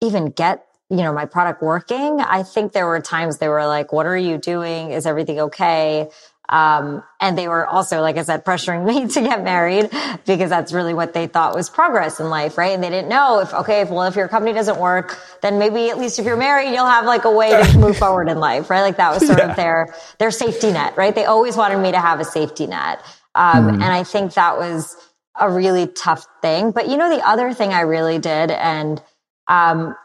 even 0.00 0.26
get 0.30 0.65
you 0.90 0.98
know, 0.98 1.12
my 1.12 1.24
product 1.24 1.62
working, 1.62 2.20
I 2.20 2.42
think 2.42 2.72
there 2.72 2.86
were 2.86 3.00
times 3.00 3.38
they 3.38 3.48
were 3.48 3.66
like, 3.66 3.92
what 3.92 4.06
are 4.06 4.16
you 4.16 4.38
doing? 4.38 4.92
Is 4.92 5.04
everything 5.04 5.40
okay? 5.40 6.08
Um, 6.48 7.02
and 7.20 7.36
they 7.36 7.48
were 7.48 7.66
also, 7.66 8.00
like 8.00 8.16
I 8.16 8.22
said, 8.22 8.44
pressuring 8.44 8.86
me 8.86 9.08
to 9.08 9.20
get 9.20 9.42
married 9.42 9.90
because 10.26 10.50
that's 10.50 10.72
really 10.72 10.94
what 10.94 11.12
they 11.12 11.26
thought 11.26 11.54
was 11.54 11.68
progress 11.68 12.20
in 12.20 12.28
life, 12.28 12.56
right? 12.56 12.72
And 12.72 12.82
they 12.82 12.90
didn't 12.90 13.08
know 13.08 13.40
if, 13.40 13.52
okay, 13.52 13.80
if, 13.80 13.90
well, 13.90 14.06
if 14.06 14.14
your 14.14 14.28
company 14.28 14.52
doesn't 14.52 14.78
work, 14.78 15.18
then 15.42 15.58
maybe 15.58 15.90
at 15.90 15.98
least 15.98 16.18
if 16.18 16.24
you're 16.24 16.36
married, 16.36 16.72
you'll 16.72 16.86
have 16.86 17.04
like 17.04 17.24
a 17.24 17.32
way 17.32 17.50
to 17.50 17.78
move 17.78 17.96
forward 17.96 18.28
in 18.28 18.38
life, 18.38 18.70
right? 18.70 18.82
Like 18.82 18.96
that 18.96 19.12
was 19.12 19.26
sort 19.26 19.40
yeah. 19.40 19.50
of 19.50 19.56
their, 19.56 19.94
their 20.18 20.30
safety 20.30 20.72
net, 20.72 20.96
right? 20.96 21.14
They 21.14 21.24
always 21.24 21.56
wanted 21.56 21.78
me 21.78 21.90
to 21.92 22.00
have 22.00 22.20
a 22.20 22.24
safety 22.24 22.66
net. 22.66 23.00
Um, 23.34 23.66
mm. 23.66 23.74
and 23.74 23.84
I 23.84 24.04
think 24.04 24.34
that 24.34 24.56
was 24.56 24.96
a 25.38 25.50
really 25.50 25.88
tough 25.88 26.26
thing. 26.42 26.70
But 26.70 26.88
you 26.88 26.96
know, 26.96 27.14
the 27.14 27.26
other 27.26 27.52
thing 27.52 27.72
I 27.72 27.80
really 27.80 28.18
did, 28.18 28.50
and, 28.52 29.02
um, 29.48 29.96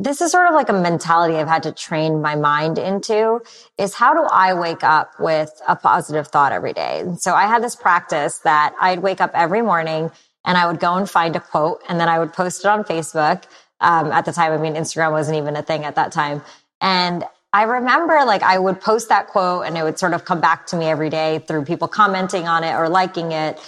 this 0.00 0.20
is 0.20 0.30
sort 0.30 0.46
of 0.46 0.54
like 0.54 0.68
a 0.68 0.72
mentality 0.72 1.36
I've 1.36 1.48
had 1.48 1.64
to 1.64 1.72
train 1.72 2.22
my 2.22 2.36
mind 2.36 2.78
into 2.78 3.40
is 3.78 3.94
how 3.94 4.14
do 4.14 4.22
I 4.30 4.54
wake 4.54 4.84
up 4.84 5.12
with 5.18 5.50
a 5.66 5.74
positive 5.74 6.28
thought 6.28 6.52
every 6.52 6.72
day? 6.72 7.00
And 7.00 7.20
so 7.20 7.34
I 7.34 7.46
had 7.46 7.64
this 7.64 7.74
practice 7.74 8.38
that 8.38 8.74
I'd 8.80 9.00
wake 9.00 9.20
up 9.20 9.32
every 9.34 9.60
morning 9.60 10.10
and 10.44 10.56
I 10.56 10.68
would 10.68 10.78
go 10.78 10.94
and 10.94 11.10
find 11.10 11.34
a 11.34 11.40
quote 11.40 11.82
and 11.88 11.98
then 11.98 12.08
I 12.08 12.20
would 12.20 12.32
post 12.32 12.64
it 12.64 12.68
on 12.68 12.84
Facebook. 12.84 13.42
Um, 13.80 14.12
at 14.12 14.24
the 14.24 14.32
time, 14.32 14.52
I 14.52 14.58
mean, 14.58 14.74
Instagram 14.74 15.10
wasn't 15.10 15.38
even 15.38 15.56
a 15.56 15.62
thing 15.62 15.84
at 15.84 15.96
that 15.96 16.12
time. 16.12 16.42
And 16.80 17.24
I 17.52 17.64
remember 17.64 18.24
like 18.24 18.42
I 18.42 18.58
would 18.58 18.80
post 18.80 19.08
that 19.08 19.28
quote 19.28 19.66
and 19.66 19.76
it 19.76 19.82
would 19.82 19.98
sort 19.98 20.14
of 20.14 20.24
come 20.24 20.40
back 20.40 20.66
to 20.68 20.76
me 20.76 20.86
every 20.86 21.10
day 21.10 21.40
through 21.40 21.64
people 21.64 21.88
commenting 21.88 22.46
on 22.46 22.62
it 22.62 22.74
or 22.74 22.88
liking 22.88 23.32
it. 23.32 23.58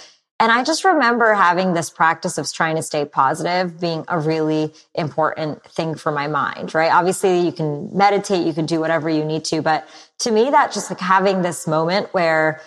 And 0.41 0.51
I 0.51 0.63
just 0.63 0.83
remember 0.83 1.35
having 1.35 1.73
this 1.73 1.91
practice 1.91 2.39
of 2.39 2.51
trying 2.51 2.75
to 2.75 2.81
stay 2.81 3.05
positive 3.05 3.79
being 3.79 4.05
a 4.07 4.17
really 4.17 4.73
important 4.95 5.63
thing 5.65 5.93
for 5.93 6.11
my 6.11 6.25
mind, 6.25 6.73
right? 6.73 6.91
Obviously 6.91 7.41
you 7.41 7.51
can 7.51 7.95
meditate, 7.95 8.47
you 8.47 8.51
can 8.51 8.65
do 8.65 8.79
whatever 8.79 9.07
you 9.07 9.23
need 9.23 9.45
to, 9.45 9.61
but 9.61 9.87
to 10.17 10.31
me, 10.31 10.49
that 10.49 10.71
just 10.71 10.89
like 10.89 10.99
having 10.99 11.43
this 11.43 11.67
moment 11.67 12.11
where 12.15 12.59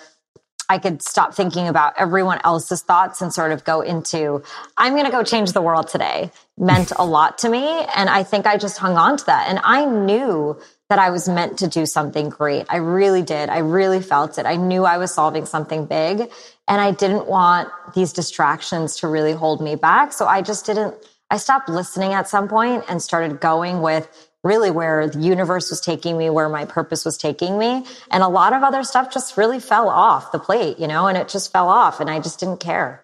I 0.68 0.78
could 0.78 1.02
stop 1.02 1.34
thinking 1.34 1.66
about 1.66 1.94
everyone 1.98 2.40
else's 2.44 2.80
thoughts 2.80 3.20
and 3.20 3.34
sort 3.34 3.50
of 3.50 3.64
go 3.64 3.80
into, 3.80 4.44
I'm 4.76 4.92
going 4.92 5.06
to 5.06 5.10
go 5.10 5.24
change 5.24 5.50
the 5.50 5.60
world 5.60 5.88
today 5.88 6.30
meant 6.56 6.92
a 6.96 7.04
lot 7.04 7.38
to 7.38 7.48
me. 7.48 7.84
And 7.96 8.08
I 8.08 8.22
think 8.22 8.46
I 8.46 8.56
just 8.56 8.78
hung 8.78 8.96
on 8.96 9.16
to 9.16 9.26
that. 9.26 9.48
And 9.48 9.58
I 9.64 9.84
knew 9.84 10.60
that 10.90 10.98
I 10.98 11.10
was 11.10 11.28
meant 11.28 11.58
to 11.60 11.68
do 11.68 11.86
something 11.86 12.28
great. 12.28 12.66
I 12.68 12.76
really 12.76 13.22
did. 13.22 13.48
I 13.48 13.58
really 13.58 14.02
felt 14.02 14.38
it. 14.38 14.46
I 14.46 14.56
knew 14.56 14.84
I 14.84 14.98
was 14.98 15.14
solving 15.14 15.46
something 15.46 15.86
big 15.86 16.30
and 16.68 16.80
I 16.80 16.90
didn't 16.90 17.26
want 17.26 17.68
these 17.94 18.12
distractions 18.12 18.96
to 18.96 19.08
really 19.08 19.32
hold 19.32 19.60
me 19.62 19.76
back. 19.76 20.12
So 20.12 20.26
I 20.26 20.42
just 20.42 20.66
didn't, 20.66 20.94
I 21.30 21.38
stopped 21.38 21.68
listening 21.68 22.12
at 22.12 22.28
some 22.28 22.48
point 22.48 22.84
and 22.88 23.02
started 23.02 23.40
going 23.40 23.80
with 23.80 24.08
really 24.42 24.70
where 24.70 25.08
the 25.08 25.20
universe 25.20 25.70
was 25.70 25.80
taking 25.80 26.18
me, 26.18 26.28
where 26.28 26.50
my 26.50 26.66
purpose 26.66 27.04
was 27.04 27.16
taking 27.16 27.58
me. 27.58 27.86
And 28.10 28.22
a 28.22 28.28
lot 28.28 28.52
of 28.52 28.62
other 28.62 28.84
stuff 28.84 29.10
just 29.10 29.38
really 29.38 29.60
fell 29.60 29.88
off 29.88 30.32
the 30.32 30.38
plate, 30.38 30.78
you 30.78 30.86
know, 30.86 31.06
and 31.06 31.16
it 31.16 31.28
just 31.28 31.50
fell 31.50 31.68
off 31.68 32.00
and 32.00 32.10
I 32.10 32.20
just 32.20 32.40
didn't 32.40 32.60
care. 32.60 33.03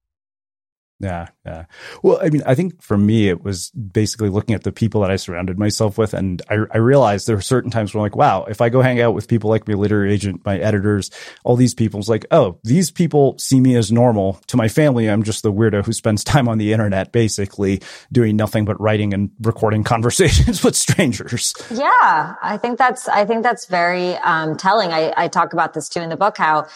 Yeah, 1.01 1.27
yeah. 1.45 1.65
Well, 2.03 2.19
I 2.21 2.29
mean, 2.29 2.43
I 2.45 2.55
think 2.55 2.81
for 2.81 2.97
me, 2.97 3.27
it 3.29 3.43
was 3.43 3.71
basically 3.71 4.29
looking 4.29 4.53
at 4.53 4.63
the 4.63 4.71
people 4.71 5.01
that 5.01 5.11
I 5.11 5.15
surrounded 5.15 5.57
myself 5.57 5.97
with, 5.97 6.13
and 6.13 6.41
I, 6.49 6.59
I 6.71 6.77
realized 6.77 7.27
there 7.27 7.35
were 7.35 7.41
certain 7.41 7.71
times 7.71 7.93
where 7.93 7.99
I'm 7.99 8.05
like, 8.05 8.15
wow, 8.15 8.43
if 8.43 8.61
I 8.61 8.69
go 8.69 8.81
hang 8.81 9.01
out 9.01 9.13
with 9.13 9.27
people 9.27 9.49
like 9.49 9.67
my 9.67 9.73
literary 9.73 10.13
agent, 10.13 10.45
my 10.45 10.59
editors, 10.59 11.09
all 11.43 11.55
these 11.55 11.73
people, 11.73 11.99
it's 11.99 12.09
like, 12.09 12.25
oh, 12.31 12.59
these 12.63 12.91
people 12.91 13.37
see 13.39 13.59
me 13.59 13.75
as 13.75 13.91
normal. 13.91 14.39
To 14.47 14.57
my 14.57 14.67
family, 14.67 15.09
I'm 15.09 15.23
just 15.23 15.43
the 15.43 15.51
weirdo 15.51 15.85
who 15.85 15.93
spends 15.93 16.23
time 16.23 16.47
on 16.47 16.57
the 16.57 16.73
internet, 16.73 17.11
basically 17.11 17.81
doing 18.11 18.35
nothing 18.35 18.65
but 18.65 18.79
writing 18.79 19.13
and 19.13 19.31
recording 19.41 19.83
conversations 19.91 20.63
with 20.63 20.75
strangers. 20.75 21.53
Yeah, 21.71 22.35
I 22.41 22.57
think 22.57 22.77
that's 22.77 23.07
I 23.07 23.25
think 23.25 23.43
that's 23.43 23.65
very 23.65 24.15
um, 24.17 24.55
telling. 24.57 24.91
I, 24.91 25.13
I 25.17 25.27
talk 25.27 25.53
about 25.53 25.73
this 25.73 25.89
too 25.89 26.01
in 26.01 26.09
the 26.09 26.17
book 26.17 26.37
how 26.37 26.67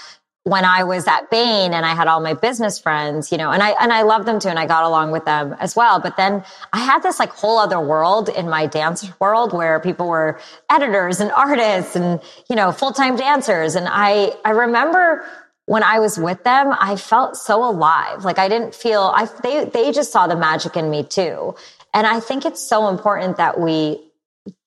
when 0.45 0.63
I 0.63 0.84
was 0.84 1.08
at 1.08 1.31
Bain 1.31 1.73
and 1.73 1.88
I 1.88 1.95
had 1.95 2.08
all 2.08 2.19
my 2.19 2.36
business 2.36 2.77
friends, 2.77 3.31
you 3.31 3.38
know, 3.39 3.49
and 3.49 3.63
I, 3.63 3.71
and 3.81 3.91
I 3.91 4.03
loved 4.03 4.27
them 4.27 4.39
too 4.39 4.49
and 4.49 4.60
I 4.60 4.67
got 4.67 4.84
along 4.84 5.10
with 5.10 5.25
them 5.25 5.55
as 5.60 5.75
well. 5.75 5.99
But 5.99 6.17
then 6.17 6.43
I 6.71 6.86
had 6.86 7.01
this 7.01 7.17
like 7.17 7.31
whole 7.31 7.58
other 7.58 7.79
world 7.79 8.29
in 8.29 8.47
my 8.47 8.67
dance 8.67 9.12
world 9.19 9.53
where 9.53 9.79
people 9.79 10.08
were 10.08 10.39
editors 10.69 11.19
and 11.19 11.31
artists 11.31 11.95
and, 11.95 12.21
you 12.47 12.55
know, 12.55 12.71
full-time 12.71 13.15
dancers. 13.15 13.73
And 13.73 13.88
I, 13.89 14.36
I 14.45 14.51
remember 14.51 15.25
when 15.65 15.81
I 15.81 15.97
was 15.97 16.19
with 16.19 16.43
them, 16.43 16.75
I 16.79 16.95
felt 16.95 17.36
so 17.38 17.67
alive. 17.67 18.23
Like 18.23 18.38
I 18.38 18.47
didn't 18.47 18.75
feel, 18.75 19.12
I, 19.15 19.27
they, 19.41 19.65
they 19.65 19.91
just 19.91 20.12
saw 20.12 20.27
the 20.27 20.36
magic 20.36 20.77
in 20.77 20.91
me 20.91 21.03
too. 21.03 21.55
And 21.91 22.05
I 22.05 22.19
think 22.19 22.45
it's 22.45 22.62
so 22.62 22.88
important 22.89 23.38
that 23.38 23.60
we 23.60 24.05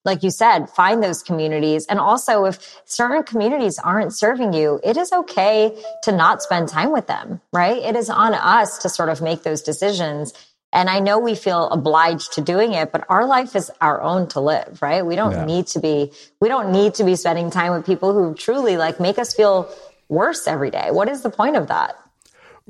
like 0.09 0.25
you 0.25 0.31
said, 0.31 0.68
find 0.71 1.03
those 1.03 1.23
communities. 1.23 1.87
And 1.87 2.01
also, 2.01 2.47
if 2.47 2.59
certain 2.87 3.23
communities 3.23 3.79
aren't 3.79 4.12
serving 4.14 4.55
you, 4.55 4.81
it 4.83 4.97
is 4.97 5.12
okay 5.12 5.81
to 6.05 6.11
not 6.12 6.42
spend 6.42 6.68
time 6.68 6.92
with 6.92 7.07
them, 7.07 7.40
right? 7.53 7.77
It 7.81 7.94
is 7.94 8.11
on 8.11 8.35
us 8.35 8.79
to 8.79 8.88
sort 8.88 9.11
of 9.11 9.23
make 9.23 9.44
those 9.44 9.62
decisions. 9.62 10.33
And 10.73 10.90
I 10.90 10.99
know 11.01 11.18
we 11.18 11.35
feel 11.35 11.68
obliged 11.68 12.33
to 12.35 12.40
doing 12.40 12.73
it, 12.73 12.90
but 12.90 13.05
our 13.09 13.27
life 13.27 13.55
is 13.55 13.71
our 13.81 14.01
own 14.03 14.29
to 14.29 14.40
live, 14.40 14.81
right? 14.83 15.05
We 15.07 15.14
don't 15.14 15.33
Yeah. 15.33 15.44
need 15.44 15.66
to 15.68 15.81
be, 15.81 16.12
we 16.40 16.49
don't 16.49 16.73
need 16.73 16.94
to 16.94 17.05
be 17.05 17.14
spending 17.16 17.51
time 17.51 17.73
with 17.75 17.87
people 17.87 18.12
who 18.14 18.35
truly 18.35 18.77
like 18.79 18.99
make 19.01 19.18
us 19.18 19.35
feel 19.35 19.68
worse 20.09 20.47
every 20.49 20.71
day. 20.71 20.90
What 20.90 21.09
is 21.09 21.23
the 21.23 21.31
point 21.31 21.57
of 21.57 21.68
that? 21.68 21.97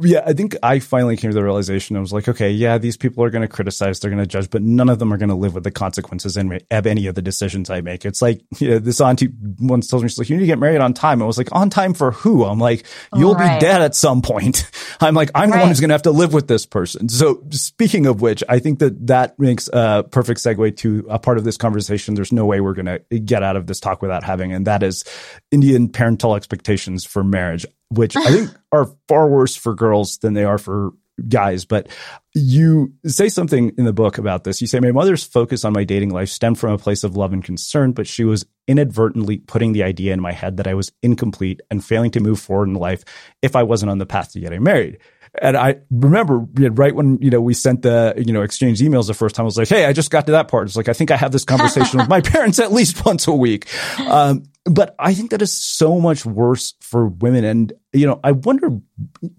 Yeah, 0.00 0.22
I 0.24 0.32
think 0.32 0.56
I 0.62 0.78
finally 0.78 1.16
came 1.16 1.30
to 1.30 1.34
the 1.34 1.42
realization. 1.42 1.96
I 1.96 2.00
was 2.00 2.12
like, 2.12 2.28
okay, 2.28 2.50
yeah, 2.50 2.78
these 2.78 2.96
people 2.96 3.24
are 3.24 3.30
going 3.30 3.42
to 3.42 3.48
criticize, 3.48 3.98
they're 3.98 4.10
going 4.10 4.22
to 4.22 4.26
judge, 4.26 4.48
but 4.48 4.62
none 4.62 4.88
of 4.88 4.98
them 5.00 5.12
are 5.12 5.16
going 5.16 5.28
to 5.30 5.34
live 5.34 5.54
with 5.54 5.64
the 5.64 5.70
consequences 5.70 6.36
in 6.36 6.60
of 6.70 6.86
any 6.86 7.06
of 7.06 7.14
the 7.16 7.22
decisions 7.22 7.68
I 7.68 7.80
make. 7.80 8.04
It's 8.04 8.22
like 8.22 8.40
you 8.58 8.68
know, 8.70 8.78
this 8.78 9.00
auntie 9.00 9.28
once 9.58 9.88
tells 9.88 10.02
me, 10.02 10.08
she's 10.08 10.18
like, 10.18 10.28
you 10.28 10.36
need 10.36 10.42
to 10.42 10.46
get 10.46 10.58
married 10.58 10.80
on 10.80 10.94
time. 10.94 11.20
I 11.22 11.26
was 11.26 11.36
like, 11.38 11.48
on 11.52 11.68
time 11.70 11.94
for 11.94 12.12
who? 12.12 12.44
I'm 12.44 12.58
like, 12.60 12.84
oh, 13.12 13.18
you'll 13.18 13.34
Right. 13.34 13.58
be 13.58 13.66
dead 13.66 13.82
at 13.82 13.94
some 13.94 14.22
point. 14.22 14.70
I'm 15.00 15.14
like, 15.14 15.30
I'm 15.34 15.50
the 15.50 15.58
one 15.58 15.68
who's 15.68 15.80
going 15.80 15.90
to 15.90 15.94
have 15.94 16.02
to 16.02 16.10
live 16.10 16.32
with 16.32 16.48
this 16.48 16.64
person. 16.66 17.08
So 17.08 17.42
speaking 17.50 18.06
of 18.06 18.20
which, 18.20 18.42
I 18.48 18.58
think 18.60 18.78
that 18.78 19.06
that 19.08 19.38
makes 19.38 19.68
a 19.72 20.04
perfect 20.10 20.40
segue 20.40 20.76
to 20.78 21.06
a 21.08 21.18
part 21.18 21.38
of 21.38 21.44
this 21.44 21.56
conversation. 21.56 22.14
There's 22.14 22.32
no 22.32 22.46
way 22.46 22.60
we're 22.60 22.74
going 22.74 22.86
to 22.86 23.18
get 23.18 23.42
out 23.42 23.56
of 23.56 23.66
this 23.66 23.80
talk 23.80 24.02
without 24.02 24.22
having, 24.24 24.52
and 24.52 24.66
that 24.66 24.82
is 24.82 25.04
Indian 25.50 25.88
parental 25.88 26.34
expectations 26.36 27.04
for 27.04 27.22
marriage, 27.24 27.66
which 27.90 28.16
I 28.16 28.24
think 28.24 28.50
are 28.72 28.90
far 29.08 29.28
worse 29.28 29.56
for 29.56 29.74
girls 29.74 30.18
than 30.18 30.34
they 30.34 30.44
are 30.44 30.58
for 30.58 30.92
guys. 31.26 31.64
But 31.64 31.88
you 32.34 32.92
say 33.06 33.28
something 33.28 33.72
in 33.76 33.84
the 33.84 33.92
book 33.92 34.18
about 34.18 34.44
this. 34.44 34.60
You 34.60 34.66
say, 34.66 34.80
My 34.80 34.92
mother's 34.92 35.24
focus 35.24 35.64
on 35.64 35.72
my 35.72 35.84
dating 35.84 36.10
life 36.10 36.28
stemmed 36.28 36.58
from 36.58 36.72
a 36.72 36.78
place 36.78 37.04
of 37.04 37.16
love 37.16 37.32
and 37.32 37.42
concern, 37.42 37.92
but 37.92 38.06
she 38.06 38.24
was 38.24 38.46
inadvertently 38.66 39.38
putting 39.38 39.72
the 39.72 39.82
idea 39.82 40.12
in 40.12 40.20
my 40.20 40.32
head 40.32 40.58
that 40.58 40.66
I 40.66 40.74
was 40.74 40.92
incomplete 41.02 41.60
and 41.70 41.84
failing 41.84 42.10
to 42.12 42.20
move 42.20 42.38
forward 42.38 42.68
in 42.68 42.74
life 42.74 43.04
if 43.42 43.56
I 43.56 43.62
wasn't 43.62 43.90
on 43.90 43.98
the 43.98 44.06
path 44.06 44.32
to 44.32 44.40
getting 44.40 44.62
married. 44.62 44.98
And 45.42 45.56
I 45.56 45.76
remember 45.90 46.38
right 46.38 46.94
when, 46.94 47.18
you 47.20 47.30
know, 47.30 47.40
we 47.40 47.52
sent 47.52 47.82
the, 47.82 48.14
you 48.16 48.32
know, 48.32 48.42
exchange 48.42 48.80
emails 48.80 49.08
the 49.08 49.14
first 49.14 49.34
time, 49.34 49.44
I 49.44 49.46
was 49.46 49.58
like, 49.58 49.68
Hey, 49.68 49.84
I 49.84 49.92
just 49.92 50.10
got 50.10 50.26
to 50.26 50.32
that 50.32 50.48
part. 50.48 50.68
It's 50.68 50.76
like, 50.76 50.88
I 50.88 50.92
think 50.94 51.10
I 51.10 51.16
have 51.16 51.32
this 51.32 51.44
conversation 51.44 51.98
with 51.98 52.08
my 52.08 52.20
parents 52.22 52.58
at 52.58 52.72
least 52.72 53.04
once 53.04 53.26
a 53.26 53.32
week. 53.32 53.66
Um, 54.00 54.44
but 54.70 54.94
I 54.98 55.14
think 55.14 55.30
that 55.30 55.42
is 55.42 55.52
so 55.52 56.00
much 56.00 56.24
worse 56.26 56.74
for 56.80 57.06
women. 57.06 57.44
And, 57.44 57.72
you 57.92 58.06
know, 58.06 58.20
I 58.22 58.32
wonder 58.32 58.78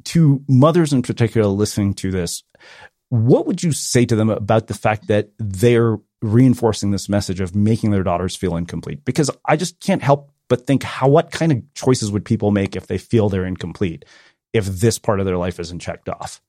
to 0.06 0.44
mothers 0.48 0.94
in 0.94 1.02
particular 1.02 1.48
listening 1.48 1.94
to 1.96 2.12
this, 2.12 2.44
what 3.10 3.48
would 3.48 3.64
you 3.64 3.72
say 3.72 4.06
to 4.06 4.16
them 4.16 4.30
about 4.30 4.68
the 4.68 4.74
fact 4.74 5.08
that 5.08 5.30
they're 5.38 5.98
reinforcing 6.22 6.92
this 6.92 7.10
message 7.10 7.40
of 7.40 7.56
making 7.56 7.92
their 7.92 8.04
daughters 8.04 8.36
feel 8.36 8.56
incomplete? 8.56 9.04
Because 9.06 9.32
I 9.46 9.56
just 9.56 9.80
can't 9.80 10.02
help 10.02 10.32
but 10.48 10.66
think 10.66 10.84
how 10.84 11.08
what 11.08 11.32
kind 11.32 11.52
of 11.52 11.74
choices 11.74 12.12
would 12.12 12.26
people 12.26 12.52
make 12.52 12.76
if 12.76 12.88
they 12.88 12.98
feel 12.98 13.30
they're 13.30 13.46
incomplete 13.46 14.06
if 14.52 14.66
this 14.66 14.98
part 14.98 15.20
of 15.20 15.26
their 15.26 15.38
life 15.38 15.60
isn't 15.60 15.80
checked 15.80 16.10
off? 16.10 16.42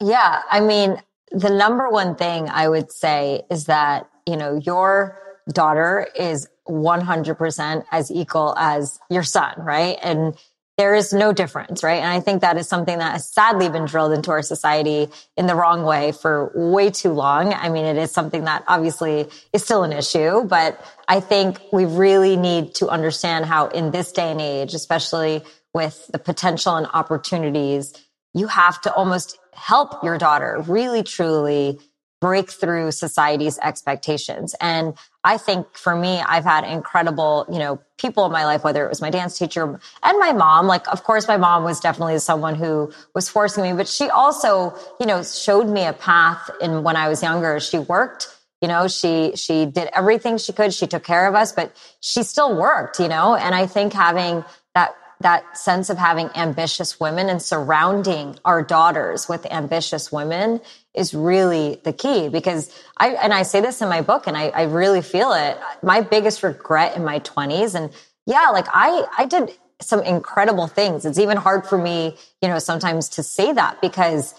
Yeah. 0.00 0.42
I 0.50 0.60
mean, 0.60 1.00
the 1.30 1.50
number 1.50 1.88
one 1.88 2.16
thing 2.16 2.48
I 2.48 2.68
would 2.68 2.90
say 2.90 3.42
is 3.50 3.66
that, 3.66 4.08
you 4.26 4.36
know, 4.36 4.56
your 4.56 5.18
daughter 5.52 6.08
is 6.18 6.48
100% 6.68 7.84
as 7.90 8.10
equal 8.10 8.54
as 8.56 8.98
your 9.10 9.22
son, 9.22 9.54
right? 9.58 9.98
And 10.02 10.36
there 10.76 10.94
is 10.94 11.12
no 11.12 11.32
difference, 11.32 11.84
right? 11.84 12.00
And 12.00 12.10
I 12.10 12.18
think 12.18 12.40
that 12.40 12.56
is 12.56 12.68
something 12.68 12.98
that 12.98 13.12
has 13.12 13.32
sadly 13.32 13.68
been 13.68 13.84
drilled 13.84 14.12
into 14.12 14.32
our 14.32 14.42
society 14.42 15.08
in 15.36 15.46
the 15.46 15.54
wrong 15.54 15.84
way 15.84 16.10
for 16.10 16.50
way 16.54 16.90
too 16.90 17.12
long. 17.12 17.54
I 17.54 17.68
mean, 17.68 17.84
it 17.84 17.96
is 17.96 18.10
something 18.10 18.44
that 18.44 18.64
obviously 18.66 19.28
is 19.52 19.62
still 19.62 19.84
an 19.84 19.92
issue, 19.92 20.42
but 20.44 20.84
I 21.06 21.20
think 21.20 21.60
we 21.72 21.84
really 21.84 22.36
need 22.36 22.74
to 22.76 22.88
understand 22.88 23.44
how 23.44 23.68
in 23.68 23.92
this 23.92 24.10
day 24.10 24.32
and 24.32 24.40
age, 24.40 24.74
especially 24.74 25.44
with 25.72 26.08
the 26.12 26.18
potential 26.18 26.74
and 26.74 26.88
opportunities, 26.92 27.92
you 28.32 28.48
have 28.48 28.80
to 28.80 28.92
almost 28.92 29.38
help 29.52 30.02
your 30.02 30.18
daughter 30.18 30.64
really 30.66 31.04
truly 31.04 31.78
break 32.20 32.50
through 32.50 32.90
society's 32.90 33.58
expectations. 33.58 34.56
And 34.60 34.94
I 35.24 35.38
think 35.38 35.76
for 35.76 35.96
me, 35.96 36.20
I've 36.20 36.44
had 36.44 36.64
incredible, 36.64 37.46
you 37.50 37.58
know, 37.58 37.80
people 37.96 38.26
in 38.26 38.32
my 38.32 38.44
life, 38.44 38.62
whether 38.62 38.84
it 38.84 38.88
was 38.90 39.00
my 39.00 39.10
dance 39.10 39.38
teacher 39.38 39.80
and 40.02 40.18
my 40.18 40.32
mom. 40.32 40.66
Like, 40.66 40.86
of 40.92 41.02
course, 41.02 41.26
my 41.26 41.38
mom 41.38 41.64
was 41.64 41.80
definitely 41.80 42.18
someone 42.18 42.54
who 42.54 42.92
was 43.14 43.28
forcing 43.28 43.62
me, 43.62 43.72
but 43.72 43.88
she 43.88 44.10
also, 44.10 44.76
you 45.00 45.06
know, 45.06 45.22
showed 45.22 45.68
me 45.68 45.86
a 45.86 45.94
path 45.94 46.50
in 46.60 46.82
when 46.82 46.96
I 46.96 47.08
was 47.08 47.22
younger. 47.22 47.58
She 47.58 47.78
worked 47.78 48.28
you 48.64 48.68
know, 48.68 48.88
she, 48.88 49.32
she 49.36 49.66
did 49.66 49.90
everything 49.92 50.38
she 50.38 50.50
could. 50.50 50.72
She 50.72 50.86
took 50.86 51.04
care 51.04 51.28
of 51.28 51.34
us, 51.34 51.52
but 51.52 51.76
she 52.00 52.22
still 52.22 52.56
worked, 52.56 52.98
you 52.98 53.08
know, 53.08 53.34
and 53.34 53.54
I 53.54 53.66
think 53.66 53.92
having 53.92 54.42
that, 54.74 54.94
that 55.20 55.58
sense 55.58 55.90
of 55.90 55.98
having 55.98 56.30
ambitious 56.34 56.98
women 56.98 57.28
and 57.28 57.42
surrounding 57.42 58.38
our 58.42 58.62
daughters 58.62 59.28
with 59.28 59.44
ambitious 59.52 60.10
women 60.10 60.62
is 60.94 61.14
really 61.14 61.80
the 61.84 61.92
key 61.92 62.28
because 62.28 62.70
I, 62.96 63.10
and 63.10 63.34
I 63.34 63.42
say 63.42 63.60
this 63.60 63.82
in 63.82 63.88
my 63.88 64.00
book 64.00 64.26
and 64.26 64.36
I, 64.36 64.48
I 64.48 64.62
really 64.64 65.02
feel 65.02 65.32
it. 65.32 65.58
My 65.82 66.00
biggest 66.00 66.42
regret 66.42 66.96
in 66.96 67.04
my 67.04 67.18
twenties 67.20 67.74
and 67.74 67.90
yeah, 68.26 68.50
like 68.52 68.66
I, 68.72 69.04
I 69.18 69.26
did 69.26 69.50
some 69.80 70.02
incredible 70.02 70.66
things. 70.66 71.04
It's 71.04 71.18
even 71.18 71.36
hard 71.36 71.66
for 71.66 71.76
me, 71.76 72.16
you 72.40 72.48
know, 72.48 72.58
sometimes 72.58 73.08
to 73.10 73.22
say 73.22 73.52
that 73.52 73.80
because 73.80 74.34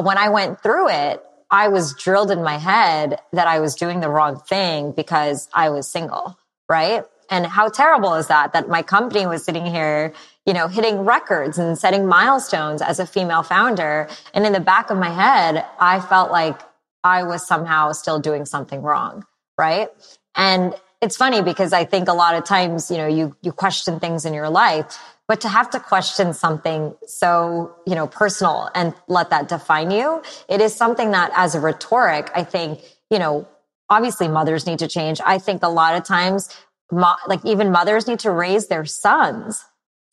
when 0.00 0.18
I 0.18 0.28
went 0.28 0.62
through 0.62 0.90
it, 0.90 1.22
I 1.50 1.68
was 1.68 1.94
drilled 1.94 2.30
in 2.30 2.42
my 2.42 2.58
head 2.58 3.20
that 3.32 3.46
I 3.46 3.60
was 3.60 3.74
doing 3.74 4.00
the 4.00 4.08
wrong 4.08 4.40
thing 4.40 4.92
because 4.92 5.48
I 5.52 5.70
was 5.70 5.88
single, 5.88 6.38
right? 6.68 7.04
And 7.30 7.46
how 7.46 7.68
terrible 7.68 8.14
is 8.14 8.28
that? 8.28 8.52
That 8.52 8.68
my 8.68 8.82
company 8.82 9.26
was 9.26 9.44
sitting 9.44 9.66
here, 9.66 10.12
you 10.46 10.52
know, 10.52 10.68
hitting 10.68 11.00
records 11.00 11.58
and 11.58 11.78
setting 11.78 12.06
milestones 12.06 12.82
as 12.82 12.98
a 12.98 13.06
female 13.06 13.42
founder. 13.42 14.08
And 14.34 14.44
in 14.46 14.52
the 14.52 14.60
back 14.60 14.90
of 14.90 14.98
my 14.98 15.10
head, 15.10 15.64
I 15.78 16.00
felt 16.00 16.30
like 16.30 16.60
I 17.02 17.22
was 17.22 17.46
somehow 17.46 17.92
still 17.92 18.18
doing 18.18 18.44
something 18.44 18.82
wrong, 18.82 19.24
right? 19.58 19.88
And 20.34 20.74
it's 21.00 21.16
funny 21.16 21.42
because 21.42 21.72
I 21.72 21.84
think 21.84 22.08
a 22.08 22.14
lot 22.14 22.34
of 22.34 22.44
times, 22.44 22.90
you 22.90 22.96
know, 22.96 23.06
you, 23.06 23.36
you 23.42 23.52
question 23.52 24.00
things 24.00 24.24
in 24.24 24.34
your 24.34 24.48
life 24.48 24.98
but 25.26 25.40
to 25.40 25.48
have 25.48 25.70
to 25.70 25.80
question 25.80 26.34
something 26.34 26.94
so, 27.06 27.74
you 27.86 27.94
know, 27.94 28.06
personal 28.06 28.70
and 28.74 28.94
let 29.08 29.30
that 29.30 29.48
define 29.48 29.90
you, 29.90 30.22
it 30.48 30.60
is 30.60 30.74
something 30.74 31.12
that 31.12 31.32
as 31.34 31.54
a 31.54 31.60
rhetoric, 31.60 32.30
I 32.34 32.44
think, 32.44 32.80
you 33.10 33.18
know, 33.18 33.48
obviously 33.88 34.28
mothers 34.28 34.66
need 34.66 34.80
to 34.80 34.88
change. 34.88 35.20
I 35.24 35.38
think 35.38 35.62
a 35.62 35.68
lot 35.68 35.94
of 35.94 36.04
times, 36.04 36.54
mo- 36.92 37.16
like 37.26 37.42
even 37.44 37.72
mothers 37.72 38.06
need 38.06 38.18
to 38.20 38.30
raise 38.30 38.66
their 38.66 38.84
sons 38.84 39.64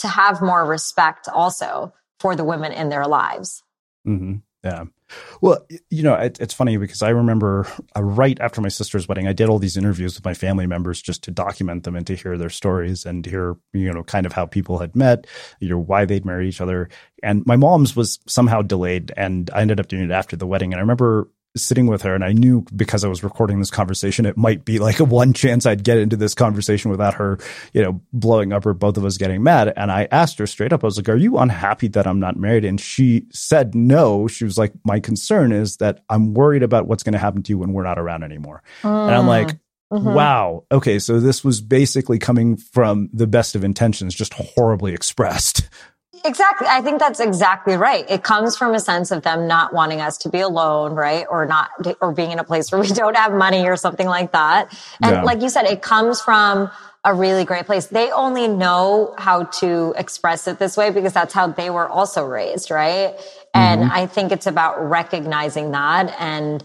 to 0.01 0.07
have 0.07 0.41
more 0.41 0.65
respect 0.65 1.27
also 1.27 1.93
for 2.19 2.35
the 2.35 2.43
women 2.43 2.71
in 2.71 2.89
their 2.89 3.07
lives. 3.07 3.63
Mm-hmm. 4.07 4.35
Yeah. 4.63 4.85
Well, 5.41 5.65
you 5.89 6.03
know, 6.03 6.13
it, 6.13 6.39
it's 6.39 6.53
funny 6.53 6.77
because 6.77 7.01
I 7.01 7.09
remember 7.09 7.67
uh, 7.95 8.03
right 8.03 8.39
after 8.39 8.61
my 8.61 8.69
sister's 8.69 9.07
wedding, 9.07 9.27
I 9.27 9.33
did 9.33 9.49
all 9.49 9.59
these 9.59 9.75
interviews 9.75 10.15
with 10.15 10.23
my 10.23 10.33
family 10.33 10.67
members 10.67 11.01
just 11.01 11.23
to 11.23 11.31
document 11.31 11.83
them 11.83 11.95
and 11.95 12.05
to 12.07 12.15
hear 12.15 12.37
their 12.37 12.49
stories 12.49 13.05
and 13.05 13.25
hear, 13.25 13.57
you 13.73 13.91
know, 13.91 14.03
kind 14.03 14.25
of 14.25 14.33
how 14.33 14.45
people 14.45 14.77
had 14.77 14.95
met, 14.95 15.25
you 15.59 15.69
know, 15.69 15.79
why 15.79 16.05
they'd 16.05 16.25
married 16.25 16.47
each 16.47 16.61
other. 16.61 16.89
And 17.23 17.45
my 17.45 17.55
mom's 17.55 17.95
was 17.95 18.19
somehow 18.27 18.61
delayed 18.61 19.11
and 19.17 19.49
I 19.53 19.61
ended 19.61 19.79
up 19.79 19.87
doing 19.87 20.05
it 20.05 20.11
after 20.11 20.35
the 20.35 20.47
wedding. 20.47 20.73
And 20.73 20.79
I 20.79 20.81
remember 20.81 21.27
sitting 21.55 21.87
with 21.87 22.03
her 22.03 22.15
and 22.15 22.23
I 22.23 22.31
knew 22.31 22.65
because 22.75 23.03
I 23.03 23.07
was 23.07 23.23
recording 23.23 23.59
this 23.59 23.71
conversation, 23.71 24.25
it 24.25 24.37
might 24.37 24.63
be 24.63 24.79
like 24.79 24.99
a 24.99 25.03
one 25.03 25.33
chance 25.33 25.65
I'd 25.65 25.83
get 25.83 25.97
into 25.97 26.15
this 26.15 26.33
conversation 26.33 26.91
without 26.91 27.15
her, 27.15 27.39
you 27.73 27.81
know, 27.81 28.01
blowing 28.13 28.53
up 28.53 28.65
or 28.65 28.73
both 28.73 28.97
of 28.97 29.05
us 29.05 29.17
getting 29.17 29.43
mad. 29.43 29.73
And 29.75 29.91
I 29.91 30.07
asked 30.11 30.39
her 30.39 30.47
straight 30.47 30.71
up, 30.73 30.83
I 30.83 30.87
was 30.87 30.97
like, 30.97 31.09
are 31.09 31.15
you 31.15 31.37
unhappy 31.37 31.87
that 31.89 32.07
I'm 32.07 32.19
not 32.19 32.37
married? 32.37 32.65
And 32.65 32.79
she 32.79 33.27
said 33.31 33.75
no. 33.75 34.27
She 34.27 34.45
was 34.45 34.57
like, 34.57 34.73
my 34.85 34.99
concern 34.99 35.51
is 35.51 35.77
that 35.77 36.03
I'm 36.09 36.33
worried 36.33 36.63
about 36.63 36.87
what's 36.87 37.03
going 37.03 37.13
to 37.13 37.19
happen 37.19 37.43
to 37.43 37.49
you 37.51 37.57
when 37.57 37.73
we're 37.73 37.83
not 37.83 37.99
around 37.99 38.23
anymore. 38.23 38.63
Mm. 38.83 39.07
And 39.07 39.15
I'm 39.15 39.27
like, 39.27 39.57
mm-hmm. 39.91 40.13
Wow. 40.13 40.63
Okay. 40.71 40.99
So 40.99 41.19
this 41.19 41.43
was 41.43 41.59
basically 41.59 42.17
coming 42.17 42.55
from 42.55 43.09
the 43.11 43.27
best 43.27 43.55
of 43.55 43.63
intentions, 43.63 44.15
just 44.15 44.33
horribly 44.33 44.93
expressed. 44.93 45.69
Exactly. 46.23 46.67
I 46.69 46.81
think 46.81 46.99
that's 46.99 47.19
exactly 47.19 47.75
right. 47.75 48.05
It 48.09 48.23
comes 48.23 48.55
from 48.57 48.73
a 48.73 48.79
sense 48.79 49.11
of 49.11 49.23
them 49.23 49.47
not 49.47 49.73
wanting 49.73 50.01
us 50.01 50.17
to 50.19 50.29
be 50.29 50.39
alone, 50.39 50.93
right? 50.93 51.25
Or 51.29 51.45
not, 51.45 51.69
or 51.99 52.11
being 52.11 52.31
in 52.31 52.39
a 52.39 52.43
place 52.43 52.71
where 52.71 52.81
we 52.81 52.87
don't 53.01 53.15
have 53.15 53.33
money 53.33 53.67
or 53.67 53.75
something 53.75 54.07
like 54.07 54.31
that. 54.31 54.71
And 55.01 55.11
yeah. 55.11 55.23
like 55.23 55.41
you 55.41 55.49
said, 55.49 55.65
it 55.65 55.81
comes 55.81 56.21
from 56.21 56.69
a 57.03 57.13
really 57.13 57.45
great 57.45 57.65
place. 57.65 57.87
They 57.87 58.11
only 58.11 58.47
know 58.47 59.15
how 59.17 59.45
to 59.45 59.93
express 59.97 60.47
it 60.47 60.59
this 60.59 60.77
way 60.77 60.91
because 60.91 61.13
that's 61.13 61.33
how 61.33 61.47
they 61.47 61.69
were 61.69 61.89
also 61.89 62.25
raised, 62.25 62.69
right? 62.69 63.15
And 63.53 63.81
mm-hmm. 63.81 63.91
I 63.91 64.05
think 64.05 64.31
it's 64.31 64.47
about 64.47 64.81
recognizing 64.87 65.71
that 65.71 66.15
and 66.19 66.63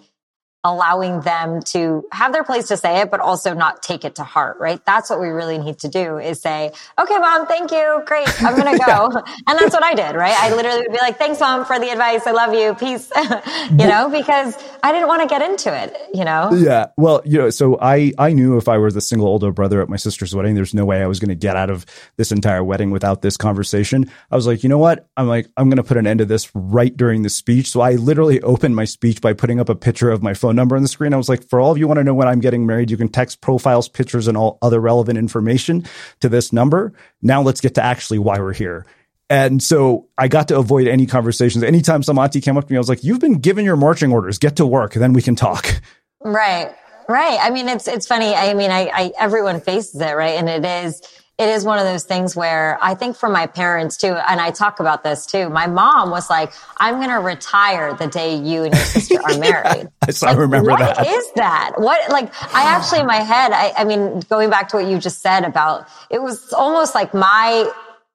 allowing 0.66 1.20
them 1.20 1.62
to 1.62 2.04
have 2.10 2.32
their 2.32 2.42
place 2.42 2.66
to 2.68 2.76
say 2.76 3.00
it, 3.00 3.10
but 3.10 3.20
also 3.20 3.54
not 3.54 3.82
take 3.82 4.04
it 4.04 4.16
to 4.16 4.24
heart, 4.24 4.58
right? 4.58 4.84
That's 4.84 5.08
what 5.08 5.20
we 5.20 5.28
really 5.28 5.58
need 5.58 5.78
to 5.78 5.88
do 5.88 6.18
is 6.18 6.40
say, 6.40 6.72
okay, 7.00 7.18
mom, 7.18 7.46
thank 7.46 7.70
you. 7.70 8.02
Great. 8.04 8.28
I'm 8.42 8.56
going 8.56 8.76
to 8.78 8.84
go. 8.84 9.10
and 9.46 9.58
that's 9.58 9.72
what 9.72 9.84
I 9.84 9.94
did, 9.94 10.16
right? 10.16 10.34
I 10.36 10.52
literally 10.54 10.80
would 10.80 10.90
be 10.90 10.98
like, 10.98 11.18
thanks, 11.18 11.38
mom, 11.38 11.64
for 11.64 11.78
the 11.78 11.88
advice. 11.90 12.26
I 12.26 12.32
love 12.32 12.52
you. 12.52 12.74
Peace. 12.74 13.10
you 13.70 13.86
know, 13.86 14.10
because 14.10 14.58
I 14.82 14.90
didn't 14.90 15.06
want 15.06 15.22
to 15.22 15.28
get 15.28 15.40
into 15.40 15.72
it, 15.72 15.96
you 16.12 16.24
know? 16.24 16.50
Yeah. 16.52 16.86
Well, 16.96 17.22
you 17.24 17.38
know, 17.38 17.50
so 17.50 17.78
I, 17.80 18.12
I 18.18 18.32
knew 18.32 18.56
if 18.56 18.68
I 18.68 18.78
were 18.78 18.90
the 18.90 19.00
single 19.00 19.28
older 19.28 19.52
brother 19.52 19.80
at 19.80 19.88
my 19.88 19.96
sister's 19.96 20.34
wedding, 20.34 20.56
there's 20.56 20.74
no 20.74 20.84
way 20.84 21.00
I 21.00 21.06
was 21.06 21.20
going 21.20 21.28
to 21.28 21.36
get 21.36 21.54
out 21.54 21.70
of 21.70 21.86
this 22.16 22.32
entire 22.32 22.64
wedding 22.64 22.90
without 22.90 23.22
this 23.22 23.36
conversation. 23.36 24.10
I 24.32 24.36
was 24.36 24.48
like, 24.48 24.64
you 24.64 24.68
know 24.68 24.78
what? 24.78 25.08
I'm 25.16 25.28
like, 25.28 25.46
I'm 25.56 25.68
going 25.68 25.76
to 25.76 25.84
put 25.84 25.96
an 25.96 26.08
end 26.08 26.18
to 26.18 26.24
this 26.24 26.50
right 26.54 26.94
during 26.96 27.22
the 27.22 27.30
speech. 27.30 27.70
So 27.70 27.80
I 27.80 27.92
literally 27.92 28.40
opened 28.42 28.74
my 28.74 28.84
speech 28.84 29.20
by 29.20 29.32
putting 29.32 29.60
up 29.60 29.68
a 29.68 29.76
picture 29.76 30.10
of 30.10 30.22
my 30.22 30.34
phone 30.34 30.55
number 30.56 30.74
on 30.74 30.82
the 30.82 30.88
screen. 30.88 31.14
I 31.14 31.16
was 31.16 31.28
like, 31.28 31.48
for 31.48 31.60
all 31.60 31.70
of 31.70 31.78
you 31.78 31.86
want 31.86 31.98
to 31.98 32.04
know 32.04 32.14
when 32.14 32.26
I'm 32.26 32.40
getting 32.40 32.66
married, 32.66 32.90
you 32.90 32.96
can 32.96 33.08
text 33.08 33.40
profiles, 33.40 33.88
pictures, 33.88 34.26
and 34.26 34.36
all 34.36 34.58
other 34.62 34.80
relevant 34.80 35.18
information 35.18 35.86
to 36.20 36.28
this 36.28 36.52
number. 36.52 36.92
Now 37.22 37.42
let's 37.42 37.60
get 37.60 37.74
to 37.76 37.84
actually 37.84 38.18
why 38.18 38.40
we're 38.40 38.52
here. 38.52 38.84
And 39.28 39.62
so 39.62 40.08
I 40.16 40.28
got 40.28 40.48
to 40.48 40.58
avoid 40.58 40.86
any 40.86 41.06
conversations. 41.06 41.64
Anytime 41.64 42.02
some 42.02 42.18
auntie 42.18 42.40
came 42.40 42.56
up 42.56 42.66
to 42.66 42.72
me, 42.72 42.76
I 42.76 42.80
was 42.80 42.88
like, 42.88 43.04
you've 43.04 43.20
been 43.20 43.38
given 43.40 43.64
your 43.64 43.76
marching 43.76 44.12
orders. 44.12 44.38
Get 44.38 44.56
to 44.56 44.66
work. 44.66 44.94
Then 44.94 45.12
we 45.12 45.22
can 45.22 45.36
talk. 45.36 45.80
Right. 46.20 46.74
Right. 47.08 47.38
I 47.40 47.50
mean, 47.50 47.68
it's, 47.68 47.86
it's 47.86 48.06
funny. 48.06 48.34
I 48.34 48.54
mean, 48.54 48.70
I, 48.70 48.90
I, 48.92 49.12
everyone 49.18 49.60
faces 49.60 50.00
it, 50.00 50.16
right? 50.16 50.38
And 50.38 50.48
it 50.48 50.64
is, 50.64 51.02
it 51.38 51.50
is 51.50 51.64
one 51.64 51.78
of 51.78 51.84
those 51.84 52.04
things 52.04 52.34
where 52.34 52.78
I 52.80 52.94
think 52.94 53.14
for 53.14 53.28
my 53.28 53.46
parents 53.46 53.98
too, 53.98 54.14
and 54.14 54.40
I 54.40 54.50
talk 54.50 54.80
about 54.80 55.04
this 55.04 55.26
too. 55.26 55.50
My 55.50 55.66
mom 55.66 56.10
was 56.10 56.30
like, 56.30 56.52
I'm 56.78 56.94
going 56.94 57.10
to 57.10 57.20
retire 57.20 57.92
the 57.92 58.06
day 58.06 58.36
you 58.36 58.64
and 58.64 58.74
your 58.74 58.84
sister 58.84 59.20
are 59.22 59.38
married. 59.38 59.88
like, 60.06 60.22
I 60.22 60.32
remember 60.32 60.70
what 60.70 60.78
that. 60.78 60.96
What 60.96 61.06
is 61.06 61.32
that? 61.36 61.72
What, 61.76 62.10
like, 62.10 62.32
I 62.54 62.62
actually, 62.74 63.00
in 63.00 63.06
my 63.06 63.16
head, 63.16 63.52
I, 63.52 63.74
I 63.76 63.84
mean, 63.84 64.20
going 64.30 64.48
back 64.48 64.68
to 64.70 64.76
what 64.76 64.86
you 64.86 64.98
just 64.98 65.20
said 65.20 65.44
about, 65.44 65.86
it 66.08 66.22
was 66.22 66.54
almost 66.54 66.94
like 66.94 67.12
my 67.12 67.70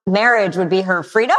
marriage 0.08 0.58
would 0.58 0.70
be 0.70 0.82
her 0.82 1.04
freedom. 1.04 1.38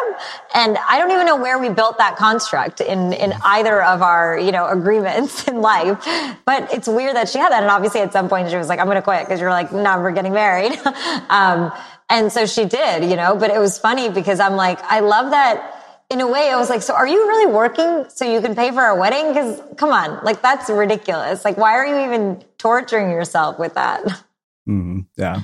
And 0.55 0.79
I 0.89 0.99
don't 0.99 1.11
even 1.11 1.27
know 1.27 1.37
where 1.37 1.59
we 1.59 1.69
built 1.69 1.99
that 1.99 2.17
construct 2.17 2.81
in, 2.81 3.13
in 3.13 3.33
either 3.45 3.83
of 3.83 4.03
our, 4.03 4.39
you 4.39 4.53
know, 4.53 4.69
agreements 4.69 5.49
in 5.49 5.61
life. 5.61 6.05
But 6.45 6.73
it's 6.73 6.87
weird 6.87 7.17
that 7.17 7.29
she 7.29 7.39
had 7.39 7.51
that. 7.53 7.63
And 7.63 7.71
obviously 7.71 8.01
at 8.01 8.13
some 8.13 8.29
point 8.29 8.51
she 8.51 8.57
was 8.57 8.69
like, 8.69 8.79
I'm 8.79 8.87
going 8.87 8.97
to 8.97 9.03
quit 9.03 9.25
because 9.25 9.41
you're 9.41 9.51
like, 9.51 9.73
no, 9.73 10.01
we're 10.01 10.13
getting 10.13 10.33
married. 10.33 10.79
um, 11.29 11.73
and 12.09 12.31
so 12.31 12.47
she 12.47 12.65
did, 12.65 13.11
you 13.11 13.17
know, 13.17 13.37
but 13.37 13.51
it 13.51 13.59
was 13.59 13.79
funny 13.79 14.11
because 14.11 14.39
I'm 14.39 14.55
like, 14.55 14.81
I 14.83 15.01
love 15.01 15.31
that 15.31 15.79
in 16.11 16.21
a 16.21 16.29
way, 16.29 16.51
I 16.51 16.57
was 16.57 16.69
like, 16.69 16.83
so 16.83 16.95
are 16.95 17.09
you 17.09 17.27
really 17.27 17.51
working 17.51 18.05
so 18.11 18.31
you 18.31 18.43
can 18.43 18.55
pay 18.55 18.71
for 18.71 18.83
our 18.83 18.99
wedding? 18.99 19.29
Because 19.29 19.63
come 19.77 19.93
on, 19.93 20.23
like 20.23 20.43
that's 20.43 20.69
ridiculous. 20.69 21.43
Like, 21.43 21.57
why 21.57 21.73
are 21.73 21.87
you 21.87 22.05
even 22.05 22.45
torturing 22.59 23.11
yourself 23.11 23.59
with 23.59 23.75
that? 23.75 24.23
Mm-hmm. 24.69 25.01
Yeah. 25.17 25.41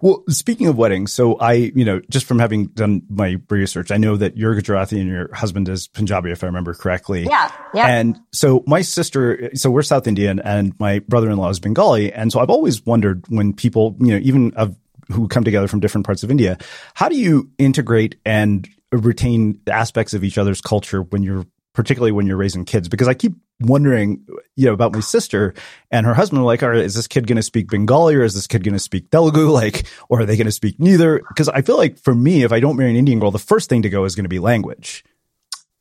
Well, 0.00 0.24
speaking 0.28 0.66
of 0.66 0.76
weddings, 0.76 1.12
so 1.12 1.36
I, 1.36 1.52
you 1.52 1.84
know, 1.84 2.00
just 2.10 2.26
from 2.26 2.38
having 2.38 2.66
done 2.66 3.02
my 3.08 3.36
research, 3.48 3.92
I 3.92 3.96
know 3.96 4.16
that 4.16 4.36
you're 4.36 4.54
Gujarati 4.54 4.98
and 5.00 5.08
your 5.08 5.32
husband 5.34 5.68
is 5.68 5.86
Punjabi, 5.86 6.32
if 6.32 6.42
I 6.42 6.46
remember 6.46 6.74
correctly. 6.74 7.24
Yeah. 7.24 7.52
Yeah. 7.72 7.86
And 7.86 8.18
so 8.32 8.64
my 8.66 8.82
sister, 8.82 9.50
so 9.54 9.70
we're 9.70 9.82
South 9.82 10.08
Indian 10.08 10.40
and 10.40 10.74
my 10.80 10.98
brother-in-law 11.00 11.50
is 11.50 11.60
Bengali. 11.60 12.12
And 12.12 12.32
so 12.32 12.40
I've 12.40 12.50
always 12.50 12.84
wondered 12.84 13.24
when 13.28 13.52
people, 13.52 13.96
you 14.00 14.08
know, 14.08 14.18
even 14.18 14.52
of 14.54 14.76
who 15.12 15.28
come 15.28 15.44
together 15.44 15.68
from 15.68 15.78
different 15.78 16.04
parts 16.04 16.24
of 16.24 16.30
India, 16.32 16.58
how 16.94 17.08
do 17.08 17.16
you 17.16 17.48
integrate 17.58 18.16
and 18.24 18.68
retain 18.90 19.60
aspects 19.68 20.14
of 20.14 20.24
each 20.24 20.38
other's 20.38 20.60
culture 20.60 21.02
when 21.02 21.22
you're 21.22 21.46
particularly 21.76 22.10
when 22.10 22.26
you're 22.26 22.38
raising 22.38 22.64
kids 22.64 22.88
because 22.88 23.06
I 23.06 23.14
keep 23.14 23.34
wondering, 23.60 24.26
you 24.56 24.66
know, 24.66 24.72
about 24.72 24.94
my 24.94 25.00
sister 25.00 25.54
and 25.90 26.06
her 26.06 26.14
husband. 26.14 26.44
Like, 26.44 26.62
all 26.62 26.70
right, 26.70 26.78
is 26.78 26.94
this 26.94 27.06
kid 27.06 27.26
going 27.26 27.36
to 27.36 27.42
speak 27.42 27.68
Bengali 27.68 28.16
or 28.16 28.22
is 28.22 28.34
this 28.34 28.46
kid 28.46 28.64
going 28.64 28.74
to 28.74 28.80
speak 28.80 29.10
Telugu? 29.10 29.46
Like, 29.56 29.86
or 30.08 30.20
are 30.20 30.26
they 30.26 30.36
going 30.36 30.46
to 30.46 30.52
speak 30.52 30.80
neither? 30.80 31.22
Because 31.28 31.48
I 31.48 31.62
feel 31.62 31.76
like 31.76 31.98
for 31.98 32.14
me, 32.14 32.42
if 32.42 32.52
I 32.52 32.60
don't 32.60 32.76
marry 32.76 32.90
an 32.90 32.96
Indian 32.96 33.20
girl, 33.20 33.30
the 33.30 33.38
first 33.38 33.68
thing 33.68 33.82
to 33.82 33.88
go 33.88 34.04
is 34.04 34.14
going 34.14 34.24
to 34.24 34.28
be 34.28 34.38
language. 34.38 35.04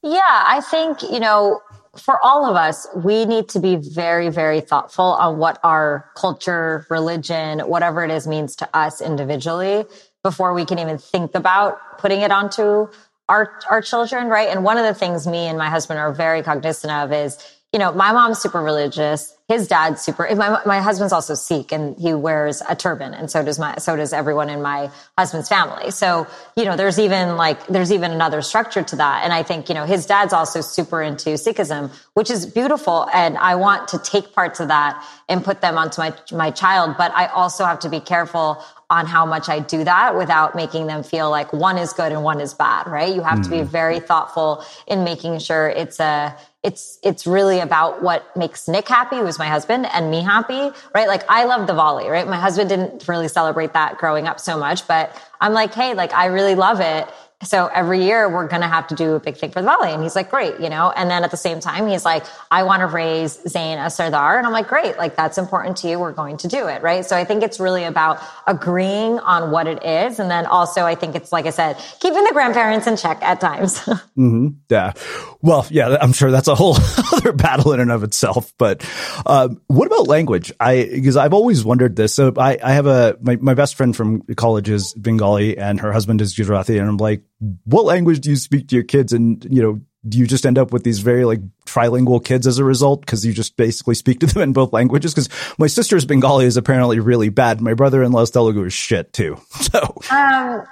Yeah, 0.04 0.20
I 0.24 0.62
think, 0.62 1.02
you 1.02 1.20
know, 1.20 1.62
for 1.98 2.24
all 2.24 2.46
of 2.46 2.56
us, 2.56 2.88
we 2.96 3.26
need 3.26 3.50
to 3.50 3.60
be 3.60 3.78
very, 3.78 4.30
very 4.30 4.62
thoughtful 4.62 5.06
on 5.06 5.38
what 5.38 5.60
our 5.64 6.10
culture, 6.16 6.86
religion, 6.90 7.60
whatever 7.62 8.04
it 8.04 8.12
is 8.12 8.28
means 8.28 8.56
to 8.58 8.70
us 8.74 9.02
individually 9.02 9.86
before 10.24 10.54
we 10.54 10.66
can 10.66 10.80
even 10.80 10.98
think 10.98 11.36
about 11.36 12.00
putting 12.00 12.22
it 12.22 12.32
onto 12.32 12.88
our 13.28 13.60
our 13.70 13.82
children, 13.82 14.28
right? 14.28 14.50
And 14.50 14.64
one 14.64 14.78
of 14.78 14.86
the 14.86 14.94
things 14.94 15.26
me 15.26 15.48
and 15.48 15.58
my 15.58 15.70
husband 15.70 16.00
are 16.00 16.12
very 16.12 16.44
cognizant 16.44 16.92
of 16.92 17.12
is, 17.12 17.38
you 17.74 17.80
know, 17.80 17.92
my 17.92 18.14
mom's 18.14 18.40
super 18.40 18.62
religious. 18.62 19.36
His 19.48 19.68
dad's 19.68 20.02
super, 20.02 20.28
my, 20.36 20.60
my 20.66 20.80
husband's 20.80 21.14
also 21.14 21.36
Sikh 21.36 21.72
and 21.72 21.96
he 22.00 22.16
wears 22.16 22.64
a 22.68 22.76
turban. 22.76 23.14
And 23.14 23.30
so 23.30 23.44
does 23.44 23.60
my, 23.60 23.76
so 23.76 23.96
does 23.96 24.12
everyone 24.12 24.50
in 24.50 24.62
my 24.62 24.90
husband's 25.18 25.50
family. 25.50 25.92
So, 25.92 26.26
you 26.56 26.66
know, 26.66 26.76
there's 26.76 26.98
even 26.98 27.38
like, 27.38 27.68
there's 27.68 27.92
even 27.92 28.12
another 28.12 28.42
structure 28.42 28.82
to 28.82 28.96
that. 28.96 29.24
And 29.24 29.32
I 29.34 29.44
think, 29.44 29.70
you 29.70 29.76
know, 29.76 29.86
his 29.86 30.08
dad's 30.08 30.34
also 30.34 30.62
super 30.62 31.00
into 31.00 31.32
Sikhism, 31.32 31.92
which 32.14 32.32
is 32.32 32.48
beautiful. 32.48 33.08
And 33.14 33.38
I 33.38 33.54
want 33.56 33.90
to 33.90 34.00
take 34.00 34.34
parts 34.34 34.60
of 34.60 34.70
that 34.70 35.06
and 35.30 35.44
put 35.44 35.62
them 35.62 35.78
onto 35.78 36.02
my, 36.02 36.16
my 36.32 36.50
child. 36.50 36.96
But 36.98 37.12
I 37.12 37.28
also 37.28 37.66
have 37.66 37.80
to 37.80 37.90
be 37.90 38.00
careful 38.00 38.64
on 38.90 39.06
how 39.08 39.26
much 39.26 39.50
I 39.50 39.60
do 39.60 39.84
that 39.84 40.16
without 40.16 40.56
making 40.56 40.88
them 40.88 41.02
feel 41.02 41.30
like 41.30 41.52
one 41.52 41.78
is 41.78 41.92
good 41.94 42.12
and 42.12 42.24
one 42.24 42.40
is 42.40 42.54
bad, 42.54 42.88
right? 42.88 43.14
You 43.14 43.22
have 43.22 43.40
mm. 43.40 43.44
to 43.46 43.50
be 43.50 43.60
hmm. 43.60 43.66
very 43.66 44.00
thoughtful 44.00 44.64
in 44.86 45.04
making 45.04 45.40
sure 45.40 45.70
it's 45.70 46.00
a, 46.00 46.38
it's, 46.64 47.00
it's 47.04 47.26
really 47.26 47.60
about 47.60 48.04
what 48.04 48.36
makes 48.36 48.68
Nick 48.68 48.88
happy, 48.88 49.18
who's 49.18 49.40
my 49.40 49.48
husband, 49.48 49.88
and 49.94 50.12
me 50.12 50.22
happy, 50.22 50.72
right? 50.94 51.08
Like 51.08 51.24
I 51.30 51.46
love 51.46 51.68
the 51.68 51.74
Diwali, 51.74 52.10
right? 52.10 52.28
My 52.28 52.40
husband 52.40 52.70
didn't 52.70 53.08
really 53.08 53.28
celebrate 53.28 53.74
that 53.74 53.98
growing 53.98 54.28
up 54.28 54.40
so 54.40 54.58
much, 54.58 54.88
but 54.88 55.20
I'm 55.42 55.54
like, 55.54 55.74
hey, 55.74 55.94
like 55.94 56.14
I 56.14 56.28
really 56.28 56.56
love 56.56 56.80
it. 56.80 57.08
So 57.44 57.68
every 57.68 58.04
year 58.04 58.30
we're 58.30 58.48
going 58.48 58.62
to 58.62 58.68
have 58.68 58.88
to 58.88 58.96
do 58.96 59.14
a 59.14 59.20
big 59.20 59.36
thing 59.36 59.52
for 59.52 59.62
the 59.62 59.68
Diwali. 59.68 59.94
And 59.94 60.02
he's 60.02 60.16
like, 60.16 60.30
great, 60.30 60.60
you 60.60 60.70
know? 60.70 60.92
And 60.92 61.12
then 61.12 61.24
at 61.24 61.32
the 61.32 61.38
same 61.38 61.60
time, 61.60 61.86
he's 61.88 62.06
like, 62.06 62.24
I 62.50 62.64
want 62.64 62.80
to 62.80 62.88
raise 62.88 63.34
Zain 63.48 63.78
a 63.78 63.90
Sardar. 63.90 64.38
And 64.38 64.48
I'm 64.48 64.54
like, 64.54 64.68
great, 64.68 64.98
like 64.98 65.18
that's 65.18 65.38
important 65.38 65.78
to 65.78 65.90
you. 65.90 66.00
We're 66.00 66.14
going 66.14 66.38
to 66.38 66.48
do 66.48 66.68
it. 66.68 66.82
Right. 66.82 67.06
So 67.06 67.16
I 67.16 67.26
think 67.26 67.44
it's 67.44 67.60
really 67.60 67.84
about 67.84 68.22
agreeing 68.48 69.20
on 69.20 69.52
what 69.52 69.68
it 69.68 69.84
is. 69.84 70.18
And 70.20 70.32
then 70.32 70.46
also 70.46 70.86
I 70.86 70.96
think 70.96 71.16
it's, 71.16 71.34
like 71.34 71.46
I 71.46 71.50
said, 71.50 71.78
keeping 72.00 72.24
the 72.24 72.32
grandparents 72.32 72.88
in 72.88 72.96
check 72.96 73.22
at 73.22 73.42
times. 73.42 73.80
mm-hmm. 73.80 74.48
Yeah. 74.70 74.94
Well, 75.42 75.68
yeah, 75.70 75.98
I'm 76.00 76.14
sure 76.14 76.32
that's 76.32 76.48
a 76.48 76.56
whole 76.56 76.78
other 77.14 77.34
battle 77.34 77.74
in 77.74 77.82
and 77.82 77.92
of 77.92 78.04
itself. 78.04 78.54
But 78.58 78.90
um, 79.26 79.62
what 79.68 79.88
about 79.88 80.08
language? 80.08 80.54
I, 80.60 80.88
because 80.90 81.18
I've 81.18 81.34
always 81.34 81.66
wondered 81.66 81.98
this. 81.98 82.14
So 82.14 82.34
I, 82.38 82.58
I 82.64 82.74
have 82.74 82.88
a, 82.88 83.18
my, 83.22 83.36
my 83.36 83.54
best 83.56 83.76
friend 83.76 83.94
from 83.94 84.22
college 84.36 84.70
is 84.70 84.94
Bengali 84.94 85.58
and 85.58 85.82
her 85.82 85.92
husband 85.92 86.22
is 86.22 86.34
Gujarati. 86.34 86.78
And 86.78 86.88
I'm 86.88 86.98
like, 86.98 87.25
what 87.64 87.86
language 87.86 88.20
do 88.20 88.30
you 88.30 88.36
speak 88.36 88.68
to 88.70 88.76
your 88.76 88.84
kids? 88.84 89.14
And, 89.14 89.46
you 89.50 89.62
know, 89.62 89.82
do 90.08 90.18
you 90.18 90.28
just 90.28 90.46
end 90.46 90.58
up 90.58 90.72
with 90.72 90.84
these 90.84 91.00
very 91.00 91.26
like 91.26 91.40
trilingual 91.66 92.24
kids 92.24 92.46
as 92.48 92.60
a 92.60 92.64
result? 92.64 93.06
Cause 93.06 93.26
you 93.26 93.34
just 93.34 93.58
basically 93.58 93.96
speak 93.96 94.20
to 94.20 94.28
them 94.28 94.44
in 94.44 94.54
both 94.54 94.72
languages. 94.72 95.14
Cause 95.14 95.30
my 95.58 95.68
sister's 95.68 96.06
Bengali 96.06 96.46
is 96.46 96.58
apparently 96.58 97.00
really 97.00 97.30
bad. 97.30 97.62
My 97.62 97.74
brother-in-law's 97.74 98.32
Telugu 98.32 98.64
is 98.66 98.74
shit 98.74 99.14
too. 99.14 99.38
So, 99.66 99.96
um, 100.12 100.64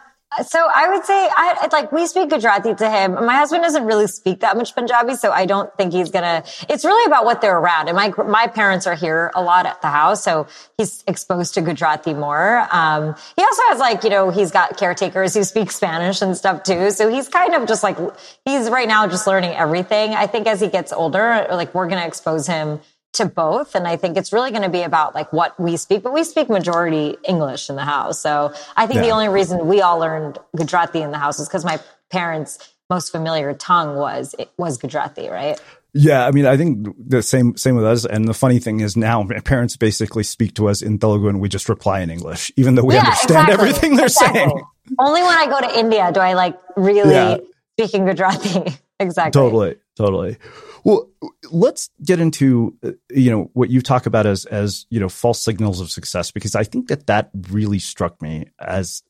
so 0.41 0.67
I 0.73 0.89
would 0.89 1.05
say 1.05 1.13
I 1.13 1.67
like 1.71 1.91
we 1.91 2.07
speak 2.07 2.29
Gujarati 2.29 2.73
to 2.75 2.89
him. 2.89 3.13
My 3.13 3.35
husband 3.35 3.63
doesn't 3.63 3.85
really 3.85 4.07
speak 4.07 4.39
that 4.39 4.57
much 4.57 4.73
Punjabi, 4.73 5.15
so 5.15 5.31
I 5.31 5.45
don't 5.45 5.75
think 5.77 5.93
he's 5.93 6.09
gonna. 6.09 6.43
It's 6.69 6.83
really 6.83 7.05
about 7.05 7.25
what 7.25 7.41
they're 7.41 7.57
around. 7.57 7.89
And 7.89 7.95
my 7.95 8.11
my 8.23 8.47
parents 8.47 8.87
are 8.87 8.95
here 8.95 9.31
a 9.35 9.41
lot 9.41 9.65
at 9.65 9.81
the 9.81 9.89
house, 9.89 10.23
so 10.23 10.47
he's 10.77 11.03
exposed 11.07 11.53
to 11.55 11.61
Gujarati 11.61 12.13
more. 12.13 12.67
Um, 12.71 13.15
he 13.35 13.43
also 13.43 13.61
has 13.67 13.79
like 13.79 14.03
you 14.03 14.09
know 14.09 14.29
he's 14.29 14.51
got 14.51 14.77
caretakers 14.77 15.33
who 15.33 15.43
speak 15.43 15.71
Spanish 15.71 16.21
and 16.21 16.35
stuff 16.35 16.63
too. 16.63 16.91
So 16.91 17.09
he's 17.09 17.29
kind 17.29 17.53
of 17.53 17.67
just 17.67 17.83
like 17.83 17.97
he's 18.45 18.69
right 18.69 18.87
now 18.87 19.07
just 19.07 19.27
learning 19.27 19.51
everything. 19.51 20.15
I 20.15 20.27
think 20.27 20.47
as 20.47 20.59
he 20.59 20.67
gets 20.67 20.91
older, 20.91 21.47
like 21.51 21.75
we're 21.75 21.87
gonna 21.87 22.07
expose 22.07 22.47
him 22.47 22.79
to 23.13 23.25
both. 23.25 23.75
And 23.75 23.87
I 23.87 23.95
think 23.95 24.17
it's 24.17 24.33
really 24.33 24.51
going 24.51 24.63
to 24.63 24.69
be 24.69 24.81
about 24.81 25.15
like 25.15 25.31
what 25.31 25.59
we 25.59 25.77
speak, 25.77 26.03
but 26.03 26.13
we 26.13 26.23
speak 26.23 26.49
majority 26.49 27.15
English 27.23 27.69
in 27.69 27.75
the 27.75 27.85
house. 27.85 28.19
So 28.19 28.53
I 28.75 28.87
think 28.87 28.97
yeah. 28.97 29.03
the 29.03 29.09
only 29.11 29.29
reason 29.29 29.67
we 29.67 29.81
all 29.81 29.99
learned 29.99 30.39
Gujarati 30.55 31.01
in 31.01 31.11
the 31.11 31.17
house 31.17 31.39
is 31.39 31.47
because 31.47 31.63
my 31.63 31.79
parents' 32.11 32.57
most 32.89 33.11
familiar 33.11 33.53
tongue 33.53 33.95
was, 33.95 34.35
it 34.37 34.51
was 34.57 34.77
Gujarati, 34.77 35.29
right? 35.29 35.59
Yeah, 35.95 36.25
I 36.25 36.31
mean, 36.31 36.47
I 36.47 36.57
think 36.57 36.87
the 36.97 37.21
same 37.21 37.55
same 37.55 37.75
with 37.75 37.85
us. 37.85 38.03
And 38.03 38.27
the 38.27 38.33
funny 38.33 38.57
thing 38.57 38.79
is 38.79 38.97
now 38.97 39.21
my 39.21 39.39
parents 39.45 39.77
basically 39.77 40.23
speak 40.23 40.55
to 40.55 40.67
us 40.67 40.81
in 40.81 40.97
Telugu 40.97 41.27
and 41.27 41.39
we 41.39 41.49
just 41.49 41.69
reply 41.69 41.99
in 41.99 42.09
English, 42.09 42.51
even 42.57 42.75
though 42.75 42.83
we 42.83 42.95
yeah, 42.95 43.01
understand 43.01 43.47
exactly. 43.47 43.53
everything 43.53 43.95
they're 43.95 44.05
exactly. 44.05 44.39
saying. 44.39 44.61
Only 44.99 45.21
when 45.21 45.37
I 45.37 45.45
go 45.45 45.61
to 45.61 45.79
India 45.79 46.11
do 46.11 46.19
I 46.19 46.33
like 46.33 46.57
really 46.75 47.11
yeah. 47.11 47.37
speak 47.77 47.93
in 47.93 48.05
Gujarati. 48.05 48.73
exactly. 48.99 49.39
Totally, 49.39 49.75
totally. 49.97 50.37
Well, 50.83 51.09
let's 51.51 51.89
get 52.03 52.19
into 52.19 52.77
uh, 52.83 52.91
you 53.09 53.31
know 53.31 53.49
what 53.53 53.69
you 53.69 53.81
talk 53.81 54.05
about 54.05 54.25
as 54.25 54.45
as 54.45 54.85
you 54.89 54.99
know 54.99 55.09
false 55.09 55.41
signals 55.41 55.79
of 55.79 55.89
success 55.89 56.31
because 56.31 56.55
I 56.55 56.63
think 56.63 56.89
that 56.89 57.07
that 57.07 57.29
really 57.49 57.79
struck 57.79 58.21
me 58.21 58.47
as 58.59 59.03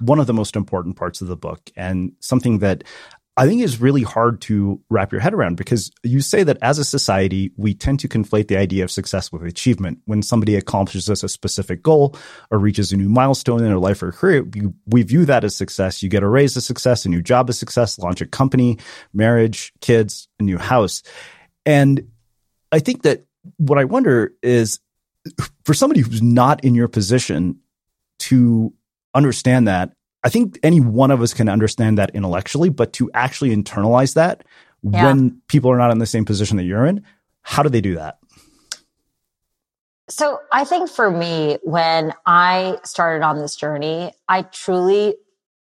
one 0.00 0.18
of 0.18 0.26
the 0.26 0.34
most 0.34 0.56
important 0.56 0.96
parts 0.96 1.20
of 1.20 1.28
the 1.28 1.36
book 1.36 1.70
and 1.76 2.12
something 2.20 2.58
that 2.58 2.84
I 3.38 3.46
think 3.46 3.60
is 3.60 3.82
really 3.82 4.02
hard 4.02 4.40
to 4.42 4.80
wrap 4.88 5.12
your 5.12 5.20
head 5.20 5.34
around 5.34 5.56
because 5.56 5.90
you 6.02 6.20
say 6.20 6.42
that 6.42 6.56
as 6.62 6.78
a 6.78 6.84
society, 6.84 7.52
we 7.56 7.74
tend 7.74 8.00
to 8.00 8.08
conflate 8.08 8.48
the 8.48 8.56
idea 8.56 8.82
of 8.82 8.90
success 8.90 9.30
with 9.30 9.42
achievement. 9.42 9.98
When 10.06 10.22
somebody 10.22 10.56
accomplishes 10.56 11.22
a 11.22 11.28
specific 11.28 11.82
goal 11.82 12.16
or 12.50 12.58
reaches 12.58 12.92
a 12.92 12.96
new 12.96 13.10
milestone 13.10 13.58
in 13.58 13.66
their 13.66 13.78
life 13.78 14.02
or 14.02 14.10
career, 14.10 14.46
we 14.86 15.02
view 15.02 15.26
that 15.26 15.44
as 15.44 15.54
success. 15.54 16.02
You 16.02 16.08
get 16.08 16.22
a 16.22 16.28
raise 16.28 16.56
as 16.56 16.64
success, 16.64 17.04
a 17.04 17.10
new 17.10 17.20
job 17.20 17.50
as 17.50 17.58
success, 17.58 17.98
launch 17.98 18.22
a 18.22 18.26
company, 18.26 18.78
marriage, 19.12 19.74
kids, 19.82 20.28
a 20.40 20.42
new 20.42 20.56
house. 20.56 21.02
And 21.66 22.08
I 22.72 22.78
think 22.78 23.02
that 23.02 23.26
what 23.58 23.78
I 23.78 23.84
wonder 23.84 24.32
is 24.42 24.80
for 25.64 25.74
somebody 25.74 26.00
who's 26.00 26.22
not 26.22 26.64
in 26.64 26.74
your 26.74 26.88
position 26.88 27.58
to 28.20 28.72
understand 29.14 29.68
that 29.68 29.92
I 30.24 30.28
think 30.28 30.58
any 30.62 30.80
one 30.80 31.10
of 31.10 31.22
us 31.22 31.32
can 31.34 31.48
understand 31.48 31.98
that 31.98 32.10
intellectually, 32.14 32.68
but 32.68 32.92
to 32.94 33.10
actually 33.14 33.54
internalize 33.54 34.14
that 34.14 34.44
yeah. 34.82 35.04
when 35.04 35.40
people 35.48 35.70
are 35.70 35.78
not 35.78 35.90
in 35.90 35.98
the 35.98 36.06
same 36.06 36.24
position 36.24 36.56
that 36.56 36.64
you're 36.64 36.86
in, 36.86 37.04
how 37.42 37.62
do 37.62 37.68
they 37.68 37.80
do 37.80 37.94
that? 37.94 38.18
So 40.08 40.38
I 40.52 40.64
think 40.64 40.88
for 40.88 41.10
me, 41.10 41.58
when 41.62 42.14
I 42.26 42.78
started 42.84 43.24
on 43.24 43.38
this 43.38 43.56
journey, 43.56 44.12
I 44.28 44.42
truly 44.42 45.16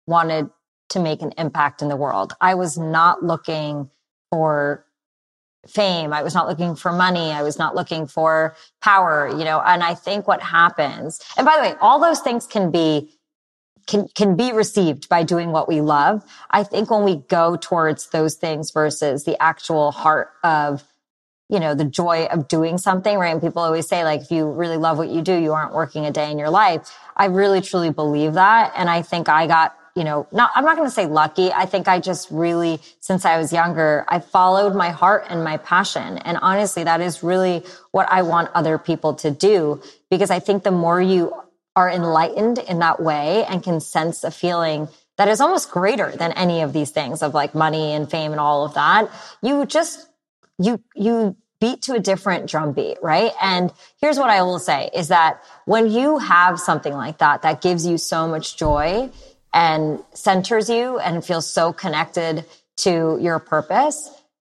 wanted 0.07 0.49
to 0.89 0.99
make 0.99 1.21
an 1.21 1.33
impact 1.37 1.81
in 1.81 1.87
the 1.87 1.95
world. 1.95 2.33
I 2.41 2.55
was 2.55 2.77
not 2.77 3.23
looking 3.23 3.89
for 4.29 4.85
fame. 5.67 6.13
I 6.13 6.21
was 6.21 6.33
not 6.33 6.47
looking 6.47 6.75
for 6.75 6.91
money. 6.91 7.31
I 7.31 7.41
was 7.41 7.57
not 7.57 7.75
looking 7.75 8.07
for 8.07 8.55
power, 8.81 9.29
you 9.29 9.43
know, 9.43 9.61
and 9.65 9.83
I 9.83 9.95
think 9.95 10.27
what 10.27 10.41
happens, 10.41 11.19
and 11.37 11.45
by 11.45 11.55
the 11.55 11.61
way, 11.63 11.75
all 11.81 11.99
those 11.99 12.19
things 12.19 12.45
can 12.45 12.71
be 12.71 13.14
can, 13.87 14.07
can 14.15 14.35
be 14.35 14.51
received 14.51 15.09
by 15.09 15.23
doing 15.23 15.51
what 15.51 15.67
we 15.67 15.81
love. 15.81 16.23
I 16.49 16.63
think 16.63 16.89
when 16.89 17.03
we 17.03 17.17
go 17.17 17.55
towards 17.55 18.09
those 18.09 18.35
things 18.35 18.71
versus 18.71 19.23
the 19.23 19.41
actual 19.41 19.91
heart 19.91 20.31
of, 20.43 20.83
you 21.49 21.59
know, 21.59 21.75
the 21.75 21.85
joy 21.85 22.25
of 22.25 22.47
doing 22.47 22.77
something, 22.77 23.17
right? 23.17 23.31
And 23.31 23.41
people 23.41 23.61
always 23.61 23.87
say, 23.87 24.03
like, 24.03 24.21
if 24.21 24.31
you 24.31 24.49
really 24.49 24.77
love 24.77 24.97
what 24.97 25.09
you 25.09 25.21
do, 25.21 25.35
you 25.35 25.53
aren't 25.53 25.73
working 25.73 26.05
a 26.05 26.11
day 26.11 26.31
in 26.31 26.39
your 26.39 26.49
life. 26.49 26.91
I 27.15 27.25
really 27.25 27.61
truly 27.61 27.91
believe 27.91 28.33
that. 28.33 28.73
And 28.75 28.89
I 28.89 29.03
think 29.03 29.29
I 29.29 29.45
got, 29.45 29.77
you 29.95 30.03
know, 30.03 30.27
not, 30.31 30.51
I'm 30.55 30.65
not 30.65 30.75
going 30.75 30.87
to 30.87 30.93
say 30.93 31.05
lucky. 31.05 31.53
I 31.53 31.67
think 31.67 31.87
I 31.87 31.99
just 31.99 32.31
really, 32.31 32.81
since 32.99 33.25
I 33.25 33.37
was 33.37 33.53
younger, 33.53 34.05
I 34.07 34.19
followed 34.19 34.75
my 34.75 34.89
heart 34.89 35.25
and 35.29 35.43
my 35.43 35.57
passion. 35.57 36.17
And 36.17 36.39
honestly, 36.41 36.83
that 36.83 36.99
is 36.99 37.21
really 37.21 37.63
what 37.91 38.11
I 38.11 38.23
want 38.23 38.49
other 38.55 38.79
people 38.79 39.13
to 39.15 39.29
do 39.29 39.81
because 40.09 40.31
I 40.31 40.39
think 40.39 40.63
the 40.63 40.71
more 40.71 40.99
you 40.99 41.33
are 41.75 41.89
enlightened 41.89 42.57
in 42.57 42.79
that 42.79 43.01
way 43.01 43.45
and 43.45 43.61
can 43.63 43.79
sense 43.79 44.23
a 44.23 44.31
feeling 44.31 44.87
that 45.17 45.27
is 45.27 45.41
almost 45.41 45.71
greater 45.71 46.11
than 46.11 46.31
any 46.33 46.61
of 46.61 46.73
these 46.73 46.91
things 46.91 47.21
of 47.21 47.33
like 47.33 47.55
money 47.55 47.93
and 47.93 48.09
fame 48.09 48.31
and 48.31 48.39
all 48.39 48.65
of 48.65 48.73
that, 48.73 49.09
you 49.41 49.65
just, 49.65 50.09
you, 50.57 50.81
you 50.93 51.35
beat 51.59 51.81
to 51.83 51.93
a 51.93 51.99
different 51.99 52.49
drum 52.49 52.73
beat, 52.73 52.97
right? 53.01 53.31
And 53.41 53.71
here's 54.01 54.17
what 54.17 54.29
I 54.29 54.41
will 54.43 54.59
say 54.59 54.89
is 54.93 55.07
that 55.09 55.41
when 55.65 55.89
you 55.89 56.17
have 56.17 56.59
something 56.59 56.93
like 56.93 57.19
that, 57.19 57.41
that 57.43 57.61
gives 57.61 57.85
you 57.85 57.97
so 57.97 58.27
much 58.27 58.57
joy 58.57 59.09
and 59.53 60.03
centers 60.13 60.69
you 60.69 60.99
and 60.99 61.25
feels 61.25 61.49
so 61.49 61.71
connected 61.71 62.45
to 62.77 63.17
your 63.21 63.39
purpose, 63.39 64.09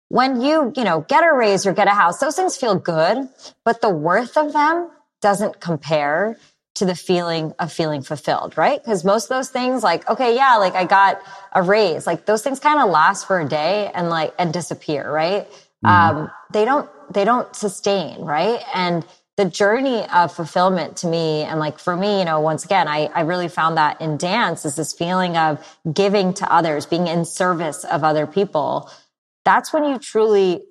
when 0.07 0.39
you, 0.39 0.71
you 0.75 0.83
know, 0.83 1.01
get 1.01 1.23
a 1.23 1.33
raise 1.33 1.65
or 1.65 1.73
get 1.73 1.87
a 1.87 1.91
house, 1.91 2.19
those 2.19 2.35
things 2.35 2.55
feel 2.55 2.75
good, 2.75 3.27
but 3.65 3.81
the 3.81 3.89
worth 3.89 4.37
of 4.37 4.53
them 4.53 4.89
doesn't 5.21 5.59
compare 5.59 6.37
to 6.75 6.85
the 6.85 6.95
feeling 6.95 7.53
of 7.57 7.71
feeling 7.71 8.01
fulfilled, 8.01 8.57
right? 8.57 8.83
Because 8.83 9.03
most 9.03 9.25
of 9.25 9.29
those 9.29 9.49
things, 9.49 9.81
like, 9.81 10.07
okay, 10.09 10.35
yeah, 10.35 10.57
like 10.57 10.75
I 10.75 10.85
got 10.85 11.21
a 11.53 11.61
raise, 11.61 12.05
like 12.05 12.25
those 12.25 12.43
things 12.43 12.59
kind 12.59 12.79
of 12.79 12.89
last 12.89 13.27
for 13.27 13.39
a 13.39 13.47
day 13.47 13.89
and 13.93 14.09
like, 14.09 14.33
and 14.37 14.53
disappear, 14.53 15.09
right? 15.09 15.49
Mm-hmm. 15.85 15.87
Um, 15.87 16.31
they 16.51 16.65
don't, 16.65 16.89
they 17.13 17.23
don't 17.23 17.55
sustain, 17.55 18.21
right? 18.21 18.61
And 18.73 19.05
the 19.37 19.45
journey 19.45 20.05
of 20.13 20.33
fulfillment 20.33 20.97
to 20.97 21.07
me, 21.07 21.43
and 21.43 21.59
like 21.59 21.79
for 21.79 21.95
me, 21.95 22.19
you 22.19 22.25
know, 22.25 22.39
once 22.39 22.65
again, 22.65 22.87
I, 22.87 23.05
I 23.07 23.21
really 23.21 23.49
found 23.49 23.77
that 23.77 23.99
in 24.01 24.17
dance 24.17 24.65
is 24.65 24.75
this 24.75 24.93
feeling 24.93 25.37
of 25.37 25.65
giving 25.91 26.33
to 26.35 26.53
others, 26.53 26.85
being 26.85 27.07
in 27.07 27.25
service 27.25 27.83
of 27.85 28.03
other 28.03 28.27
people. 28.27 28.89
That's 29.43 29.71
when 29.73 29.83
you 29.85 29.99
truly 29.99 30.63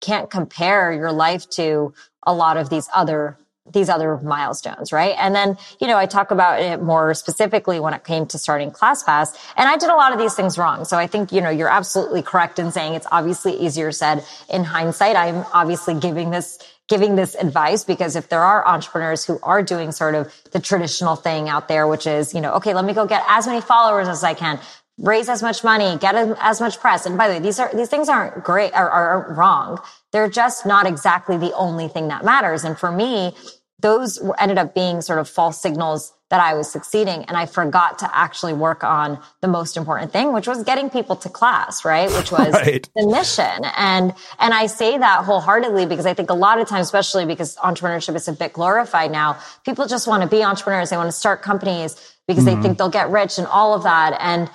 can't 0.00 0.30
compare 0.30 0.92
your 0.92 1.12
life 1.12 1.48
to 1.50 1.94
a 2.24 2.34
lot 2.34 2.56
of 2.56 2.70
these 2.70 2.88
other 2.94 3.38
these 3.72 3.88
other 3.88 4.16
milestones, 4.18 4.92
right? 4.92 5.14
And 5.18 5.34
then, 5.34 5.56
you 5.80 5.86
know, 5.86 5.96
I 5.96 6.06
talk 6.06 6.30
about 6.30 6.60
it 6.60 6.82
more 6.82 7.14
specifically 7.14 7.80
when 7.80 7.94
it 7.94 8.04
came 8.04 8.26
to 8.26 8.38
starting 8.38 8.70
ClassPass. 8.70 9.36
And 9.56 9.68
I 9.68 9.76
did 9.76 9.90
a 9.90 9.94
lot 9.94 10.12
of 10.12 10.18
these 10.18 10.34
things 10.34 10.58
wrong. 10.58 10.84
So 10.84 10.96
I 10.96 11.06
think, 11.06 11.32
you 11.32 11.40
know, 11.40 11.50
you're 11.50 11.68
absolutely 11.68 12.22
correct 12.22 12.58
in 12.58 12.70
saying 12.70 12.94
it's 12.94 13.06
obviously 13.10 13.54
easier 13.54 13.92
said 13.92 14.24
in 14.48 14.64
hindsight. 14.64 15.16
I'm 15.16 15.44
obviously 15.52 15.94
giving 15.94 16.30
this 16.30 16.58
giving 16.88 17.16
this 17.16 17.34
advice 17.34 17.82
because 17.82 18.14
if 18.14 18.28
there 18.28 18.42
are 18.42 18.64
entrepreneurs 18.64 19.24
who 19.24 19.40
are 19.42 19.60
doing 19.60 19.90
sort 19.90 20.14
of 20.14 20.32
the 20.52 20.60
traditional 20.60 21.16
thing 21.16 21.48
out 21.48 21.66
there, 21.66 21.86
which 21.86 22.06
is, 22.06 22.32
you 22.32 22.40
know, 22.40 22.52
okay, 22.52 22.74
let 22.74 22.84
me 22.84 22.92
go 22.92 23.06
get 23.06 23.24
as 23.26 23.44
many 23.44 23.60
followers 23.60 24.06
as 24.06 24.22
I 24.22 24.34
can, 24.34 24.60
raise 24.98 25.28
as 25.28 25.42
much 25.42 25.62
money, 25.62 25.98
get 25.98 26.14
as 26.14 26.60
much 26.60 26.80
press. 26.80 27.04
And 27.06 27.18
by 27.18 27.28
the 27.28 27.34
way, 27.34 27.40
these 27.40 27.58
are, 27.58 27.70
these 27.74 27.88
things 27.88 28.08
aren't 28.08 28.42
great 28.42 28.72
or 28.72 28.88
are 28.90 29.34
wrong. 29.34 29.78
They're 30.12 30.30
just 30.30 30.64
not 30.64 30.86
exactly 30.86 31.36
the 31.36 31.52
only 31.54 31.88
thing 31.88 32.08
that 32.08 32.24
matters. 32.24 32.64
And 32.64 32.78
for 32.78 32.90
me, 32.90 33.34
those 33.80 34.18
ended 34.38 34.56
up 34.56 34.74
being 34.74 35.02
sort 35.02 35.18
of 35.18 35.28
false 35.28 35.60
signals 35.60 36.14
that 36.30 36.40
I 36.40 36.54
was 36.54 36.70
succeeding. 36.70 37.24
And 37.24 37.36
I 37.36 37.44
forgot 37.44 37.98
to 38.00 38.16
actually 38.16 38.54
work 38.54 38.82
on 38.82 39.20
the 39.42 39.48
most 39.48 39.76
important 39.76 40.12
thing, 40.12 40.32
which 40.32 40.48
was 40.48 40.64
getting 40.64 40.88
people 40.88 41.14
to 41.16 41.28
class, 41.28 41.84
right? 41.84 42.10
Which 42.10 42.32
was 42.32 42.52
right. 42.52 42.88
the 42.96 43.06
mission. 43.06 43.70
And, 43.76 44.14
and 44.40 44.54
I 44.54 44.66
say 44.66 44.96
that 44.96 45.24
wholeheartedly 45.24 45.86
because 45.86 46.06
I 46.06 46.14
think 46.14 46.30
a 46.30 46.34
lot 46.34 46.58
of 46.58 46.68
times, 46.68 46.86
especially 46.86 47.26
because 47.26 47.56
entrepreneurship 47.56 48.16
is 48.16 48.26
a 48.28 48.32
bit 48.32 48.54
glorified 48.54 49.12
now, 49.12 49.38
people 49.64 49.86
just 49.86 50.08
want 50.08 50.22
to 50.22 50.28
be 50.28 50.42
entrepreneurs. 50.42 50.90
They 50.90 50.96
want 50.96 51.08
to 51.08 51.12
start 51.12 51.42
companies 51.42 51.94
because 52.26 52.44
mm-hmm. 52.44 52.56
they 52.56 52.62
think 52.62 52.78
they'll 52.78 52.88
get 52.88 53.10
rich 53.10 53.38
and 53.38 53.46
all 53.46 53.74
of 53.74 53.84
that. 53.84 54.16
And, 54.20 54.50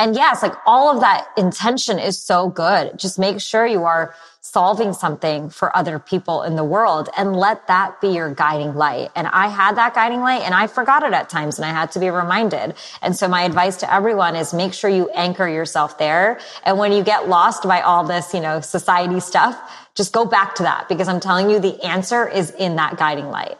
and 0.00 0.14
yes, 0.14 0.42
like 0.42 0.54
all 0.64 0.90
of 0.94 1.02
that 1.02 1.28
intention 1.36 1.98
is 1.98 2.18
so 2.18 2.48
good. 2.48 2.98
Just 2.98 3.18
make 3.18 3.38
sure 3.38 3.66
you 3.66 3.84
are 3.84 4.14
solving 4.40 4.94
something 4.94 5.50
for 5.50 5.76
other 5.76 5.98
people 5.98 6.42
in 6.42 6.56
the 6.56 6.64
world 6.64 7.10
and 7.18 7.36
let 7.36 7.66
that 7.66 8.00
be 8.00 8.08
your 8.08 8.32
guiding 8.34 8.74
light. 8.74 9.10
And 9.14 9.26
I 9.26 9.48
had 9.48 9.76
that 9.76 9.94
guiding 9.94 10.20
light 10.20 10.40
and 10.40 10.54
I 10.54 10.68
forgot 10.68 11.02
it 11.02 11.12
at 11.12 11.28
times 11.28 11.58
and 11.58 11.66
I 11.66 11.70
had 11.72 11.92
to 11.92 12.00
be 12.00 12.08
reminded. 12.08 12.76
And 13.02 13.14
so 13.14 13.28
my 13.28 13.42
advice 13.42 13.76
to 13.76 13.92
everyone 13.92 14.36
is 14.36 14.54
make 14.54 14.72
sure 14.72 14.88
you 14.88 15.10
anchor 15.10 15.46
yourself 15.46 15.98
there. 15.98 16.40
And 16.64 16.78
when 16.78 16.92
you 16.92 17.04
get 17.04 17.28
lost 17.28 17.64
by 17.64 17.82
all 17.82 18.02
this, 18.02 18.32
you 18.32 18.40
know, 18.40 18.62
society 18.62 19.20
stuff, 19.20 19.60
just 19.94 20.14
go 20.14 20.24
back 20.24 20.54
to 20.54 20.62
that 20.62 20.88
because 20.88 21.08
I'm 21.08 21.20
telling 21.20 21.50
you 21.50 21.60
the 21.60 21.78
answer 21.84 22.26
is 22.26 22.52
in 22.52 22.76
that 22.76 22.96
guiding 22.96 23.28
light. 23.28 23.59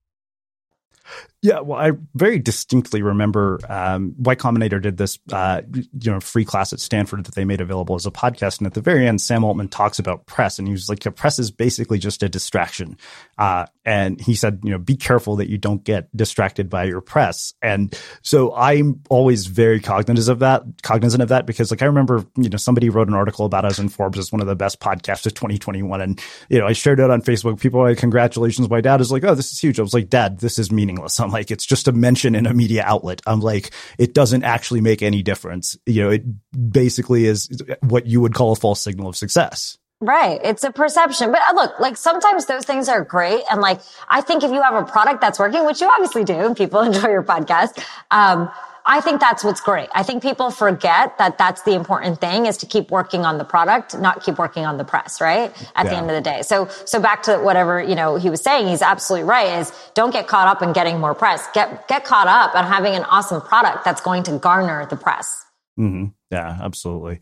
Yeah, 1.43 1.61
well, 1.61 1.79
I 1.79 1.93
very 2.13 2.37
distinctly 2.37 3.01
remember 3.01 3.59
um, 3.67 4.13
Y 4.19 4.35
Combinator 4.35 4.79
did 4.79 4.97
this, 4.97 5.17
uh, 5.31 5.63
you 5.73 6.11
know, 6.11 6.19
free 6.19 6.45
class 6.45 6.71
at 6.71 6.79
Stanford 6.79 7.25
that 7.25 7.33
they 7.33 7.45
made 7.45 7.61
available 7.61 7.95
as 7.95 8.05
a 8.05 8.11
podcast, 8.11 8.59
and 8.59 8.67
at 8.67 8.75
the 8.75 8.81
very 8.81 9.07
end, 9.07 9.21
Sam 9.21 9.43
Altman 9.43 9.67
talks 9.67 9.97
about 9.97 10.27
press, 10.27 10.59
and 10.59 10.67
he 10.67 10.71
was 10.71 10.87
like, 10.87 10.99
the 10.99 11.09
"Press 11.09 11.39
is 11.39 11.49
basically 11.49 11.97
just 11.97 12.21
a 12.21 12.29
distraction." 12.29 12.95
Uh, 13.39 13.65
And 13.83 14.21
he 14.21 14.35
said, 14.35 14.59
you 14.63 14.69
know, 14.69 14.77
be 14.77 14.95
careful 14.95 15.37
that 15.37 15.49
you 15.49 15.57
don't 15.57 15.83
get 15.83 16.15
distracted 16.15 16.69
by 16.69 16.83
your 16.83 17.01
press. 17.01 17.55
And 17.63 17.97
so 18.21 18.53
I'm 18.53 19.01
always 19.09 19.47
very 19.47 19.79
cognizant 19.79 20.29
of 20.29 20.37
that, 20.39 20.61
cognizant 20.83 21.23
of 21.23 21.29
that, 21.29 21.47
because 21.47 21.71
like 21.71 21.81
I 21.81 21.85
remember, 21.87 22.23
you 22.37 22.49
know, 22.49 22.57
somebody 22.57 22.89
wrote 22.89 23.07
an 23.07 23.15
article 23.15 23.43
about 23.43 23.65
us 23.65 23.79
in 23.79 23.89
Forbes 23.89 24.19
as 24.19 24.31
one 24.31 24.39
of 24.39 24.45
the 24.45 24.55
best 24.55 24.79
podcasts 24.79 25.25
of 25.25 25.33
2021. 25.33 25.99
And, 25.99 26.21
you 26.47 26.59
know, 26.59 26.67
I 26.67 26.73
shared 26.73 26.99
it 26.99 27.09
on 27.09 27.23
Facebook. 27.23 27.59
People 27.59 27.79
were 27.79 27.89
like, 27.89 27.97
congratulations. 27.97 28.69
My 28.69 28.81
dad 28.81 29.01
is 29.01 29.11
like, 29.11 29.23
oh, 29.23 29.33
this 29.33 29.51
is 29.51 29.57
huge. 29.59 29.79
I 29.79 29.81
was 29.81 29.95
like, 29.95 30.09
dad, 30.09 30.37
this 30.41 30.59
is 30.59 30.71
meaningless. 30.91 31.19
I'm 31.19 31.31
like, 31.31 31.51
it's 31.51 31.65
just 31.65 31.87
a 31.87 31.91
mention 31.91 32.35
in 32.35 32.45
a 32.45 32.53
media 32.53 32.83
outlet. 32.85 33.21
I'm 33.25 33.39
like, 33.39 33.71
it 33.97 34.13
doesn't 34.13 34.43
actually 34.43 34.81
make 34.81 35.01
any 35.01 35.23
difference. 35.23 35.77
You 35.85 36.03
know, 36.03 36.09
it 36.09 36.23
basically 36.71 37.25
is 37.25 37.49
what 37.81 38.05
you 38.07 38.21
would 38.21 38.33
call 38.33 38.51
a 38.51 38.55
false 38.55 38.81
signal 38.81 39.07
of 39.07 39.15
success. 39.15 39.77
Right. 39.99 40.39
It's 40.43 40.63
a 40.63 40.71
perception. 40.71 41.31
But 41.31 41.41
uh, 41.47 41.53
look, 41.53 41.79
like 41.79 41.95
sometimes 41.95 42.47
those 42.47 42.65
things 42.65 42.89
are 42.89 43.03
great. 43.03 43.43
And 43.51 43.61
like, 43.61 43.79
I 44.09 44.21
think 44.21 44.43
if 44.43 44.51
you 44.51 44.61
have 44.61 44.73
a 44.73 44.83
product 44.83 45.21
that's 45.21 45.37
working, 45.37 45.65
which 45.65 45.79
you 45.79 45.87
obviously 45.87 46.23
do, 46.23 46.33
and 46.33 46.57
people 46.57 46.81
enjoy 46.89 47.09
your 47.09 47.23
podcast, 47.23 47.83
um, 48.09 48.49
I 48.85 49.01
think 49.01 49.21
that's 49.21 49.43
what's 49.43 49.61
great. 49.61 49.89
I 49.93 50.03
think 50.03 50.23
people 50.23 50.51
forget 50.51 51.17
that 51.17 51.37
that's 51.37 51.61
the 51.63 51.73
important 51.73 52.19
thing 52.19 52.45
is 52.45 52.57
to 52.57 52.65
keep 52.65 52.91
working 52.91 53.25
on 53.25 53.37
the 53.37 53.43
product, 53.43 53.97
not 53.97 54.23
keep 54.23 54.37
working 54.37 54.65
on 54.65 54.77
the 54.77 54.83
press, 54.83 55.21
right? 55.21 55.51
At 55.75 55.85
yeah. 55.85 55.91
the 55.91 55.97
end 55.97 56.09
of 56.09 56.15
the 56.15 56.21
day. 56.21 56.41
So, 56.41 56.67
so 56.85 56.99
back 56.99 57.23
to 57.23 57.37
whatever, 57.37 57.81
you 57.81 57.95
know, 57.95 58.15
he 58.15 58.29
was 58.29 58.41
saying, 58.41 58.67
he's 58.67 58.81
absolutely 58.81 59.27
right 59.27 59.59
is 59.59 59.71
don't 59.93 60.11
get 60.11 60.27
caught 60.27 60.47
up 60.47 60.61
in 60.61 60.73
getting 60.73 60.99
more 60.99 61.13
press. 61.13 61.47
Get, 61.53 61.87
get 61.87 62.05
caught 62.05 62.27
up 62.27 62.55
on 62.55 62.65
having 62.65 62.95
an 62.95 63.03
awesome 63.03 63.41
product 63.41 63.85
that's 63.85 64.01
going 64.01 64.23
to 64.23 64.37
garner 64.37 64.85
the 64.85 64.95
press. 64.95 65.40
Mm-hmm. 65.79 66.07
Yeah, 66.31 66.59
absolutely. 66.61 67.19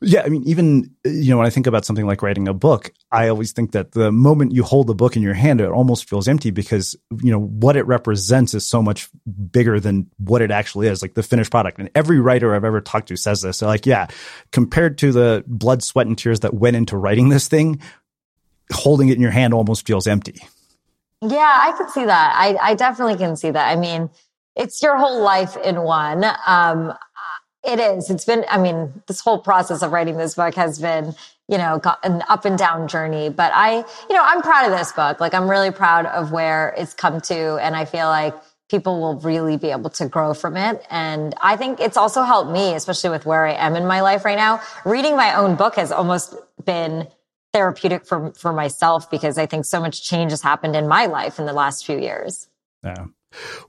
Yeah, 0.00 0.22
I 0.22 0.28
mean, 0.28 0.42
even 0.46 0.90
you 1.04 1.30
know, 1.30 1.38
when 1.38 1.46
I 1.46 1.50
think 1.50 1.66
about 1.66 1.84
something 1.84 2.06
like 2.06 2.22
writing 2.22 2.48
a 2.48 2.54
book, 2.54 2.92
I 3.10 3.28
always 3.28 3.52
think 3.52 3.72
that 3.72 3.92
the 3.92 4.12
moment 4.12 4.52
you 4.52 4.62
hold 4.62 4.86
the 4.86 4.94
book 4.94 5.16
in 5.16 5.22
your 5.22 5.34
hand, 5.34 5.60
it 5.60 5.68
almost 5.68 6.08
feels 6.08 6.28
empty 6.28 6.50
because 6.50 6.96
you 7.22 7.30
know 7.30 7.40
what 7.40 7.76
it 7.76 7.86
represents 7.86 8.52
is 8.54 8.66
so 8.66 8.82
much 8.82 9.08
bigger 9.50 9.80
than 9.80 10.10
what 10.18 10.42
it 10.42 10.50
actually 10.50 10.88
is, 10.88 11.02
like 11.02 11.14
the 11.14 11.22
finished 11.22 11.50
product. 11.50 11.78
And 11.78 11.90
every 11.94 12.20
writer 12.20 12.54
I've 12.54 12.64
ever 12.64 12.80
talked 12.80 13.08
to 13.08 13.16
says 13.16 13.42
this. 13.42 13.58
So, 13.58 13.66
like, 13.66 13.86
yeah, 13.86 14.06
compared 14.52 14.98
to 14.98 15.12
the 15.12 15.44
blood, 15.46 15.82
sweat, 15.82 16.06
and 16.06 16.18
tears 16.18 16.40
that 16.40 16.54
went 16.54 16.76
into 16.76 16.96
writing 16.96 17.28
this 17.28 17.48
thing, 17.48 17.80
holding 18.72 19.08
it 19.08 19.16
in 19.16 19.22
your 19.22 19.30
hand 19.30 19.54
almost 19.54 19.86
feels 19.86 20.06
empty. 20.06 20.40
Yeah, 21.22 21.38
I 21.38 21.72
can 21.76 21.88
see 21.88 22.04
that. 22.04 22.34
I, 22.36 22.56
I 22.60 22.74
definitely 22.74 23.16
can 23.16 23.36
see 23.36 23.50
that. 23.50 23.68
I 23.68 23.76
mean, 23.76 24.10
it's 24.56 24.82
your 24.82 24.96
whole 24.96 25.22
life 25.22 25.56
in 25.56 25.80
one. 25.82 26.24
Um, 26.46 26.92
it 27.66 27.80
is. 27.80 28.10
It's 28.10 28.24
been, 28.24 28.44
I 28.48 28.58
mean, 28.58 29.02
this 29.06 29.20
whole 29.20 29.38
process 29.38 29.82
of 29.82 29.92
writing 29.92 30.16
this 30.16 30.34
book 30.34 30.54
has 30.54 30.78
been, 30.78 31.14
you 31.48 31.58
know, 31.58 31.80
an 32.02 32.22
up 32.28 32.44
and 32.44 32.58
down 32.58 32.88
journey. 32.88 33.28
But 33.28 33.52
I, 33.54 33.76
you 33.76 34.14
know, 34.14 34.22
I'm 34.22 34.42
proud 34.42 34.70
of 34.70 34.78
this 34.78 34.92
book. 34.92 35.20
Like, 35.20 35.34
I'm 35.34 35.48
really 35.48 35.70
proud 35.70 36.06
of 36.06 36.32
where 36.32 36.74
it's 36.76 36.94
come 36.94 37.20
to. 37.22 37.58
And 37.60 37.74
I 37.76 37.84
feel 37.84 38.06
like 38.06 38.34
people 38.70 39.00
will 39.00 39.20
really 39.20 39.56
be 39.56 39.70
able 39.70 39.90
to 39.90 40.08
grow 40.08 40.34
from 40.34 40.56
it. 40.56 40.84
And 40.90 41.34
I 41.40 41.56
think 41.56 41.80
it's 41.80 41.96
also 41.96 42.22
helped 42.22 42.50
me, 42.50 42.74
especially 42.74 43.10
with 43.10 43.26
where 43.26 43.46
I 43.46 43.52
am 43.52 43.76
in 43.76 43.86
my 43.86 44.00
life 44.00 44.24
right 44.24 44.38
now. 44.38 44.60
Reading 44.84 45.16
my 45.16 45.34
own 45.34 45.56
book 45.56 45.76
has 45.76 45.92
almost 45.92 46.34
been 46.64 47.06
therapeutic 47.52 48.04
for, 48.06 48.32
for 48.32 48.52
myself 48.52 49.10
because 49.10 49.38
I 49.38 49.46
think 49.46 49.64
so 49.64 49.80
much 49.80 50.02
change 50.02 50.32
has 50.32 50.42
happened 50.42 50.74
in 50.74 50.88
my 50.88 51.06
life 51.06 51.38
in 51.38 51.46
the 51.46 51.52
last 51.52 51.86
few 51.86 51.98
years. 51.98 52.48
Yeah. 52.82 53.06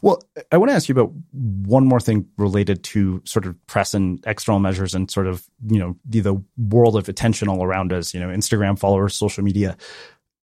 Well, 0.01 0.22
I 0.51 0.57
want 0.57 0.70
to 0.72 0.76
ask 0.76 0.89
you 0.89 0.93
about 0.93 1.11
one 1.34 1.86
more 1.86 1.99
thing 1.99 2.28
related 2.38 2.84
to 2.86 3.22
sort 3.26 3.45
of 3.45 3.55
press 3.68 3.93
and 3.93 4.24
external 4.28 4.59
measures 4.59 4.93
and 4.93 5.09
sort 5.09 5.28
of, 5.28 5.47
you 5.68 5.80
know, 5.80 5.95
the, 6.05 6.20
the 6.20 6.43
world 6.57 6.95
of 6.95 7.09
attention 7.09 7.47
all 7.47 7.63
around 7.63 7.93
us, 7.93 8.13
you 8.13 8.20
know, 8.20 8.28
Instagram 8.28 8.78
followers, 8.78 9.16
social 9.16 9.43
media 9.43 9.78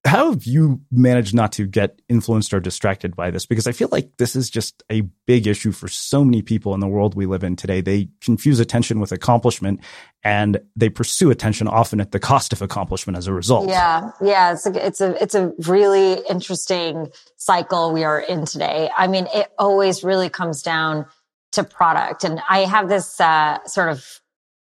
how 0.06 0.32
have 0.32 0.46
you 0.46 0.82
managed 0.92 1.34
not 1.34 1.52
to 1.54 1.66
get 1.66 2.00
influenced 2.08 2.54
or 2.54 2.60
distracted 2.60 3.16
by 3.16 3.32
this? 3.32 3.46
Because 3.46 3.66
I 3.66 3.72
feel 3.72 3.90
like 3.92 4.18
this 4.18 4.36
is 4.36 4.50
just 4.52 4.84
a 4.92 5.02
big 5.26 5.48
issue 5.48 5.72
for 5.72 5.88
so 5.88 6.24
many 6.24 6.44
people 6.44 6.76
in 6.76 6.80
the 6.80 6.88
world 6.88 7.16
we 7.16 7.26
live 7.26 7.44
in 7.44 7.56
today. 7.56 7.82
They 7.82 8.10
confuse 8.22 8.60
attention 8.60 9.00
with 9.00 9.12
accomplishment 9.12 9.82
and 10.24 10.60
they 10.76 10.90
pursue 10.90 11.32
attention 11.32 11.68
often 11.68 12.00
at 12.00 12.12
the 12.12 12.20
cost 12.20 12.54
of 12.54 12.62
accomplishment 12.62 13.18
as 13.18 13.26
a 13.26 13.34
result. 13.34 13.68
Yeah. 13.68 14.12
Yeah. 14.22 14.54
It's 14.54 14.68
a, 14.68 14.86
it's 14.86 15.02
a, 15.02 15.24
it's 15.24 15.36
a 15.36 15.54
really 15.66 16.22
interesting 16.30 17.12
cycle 17.38 17.92
we 17.92 18.04
are 18.04 18.20
in 18.20 18.46
today. 18.46 18.92
I 18.96 19.08
mean, 19.08 19.28
it 19.34 19.48
always 19.58 20.04
really 20.04 20.30
comes 20.30 20.62
down 20.62 21.08
to 21.54 21.64
product. 21.64 22.24
And 22.24 22.42
I 22.48 22.60
have 22.60 22.90
this, 22.90 23.20
uh, 23.20 23.64
sort 23.66 23.90
of, 23.90 24.06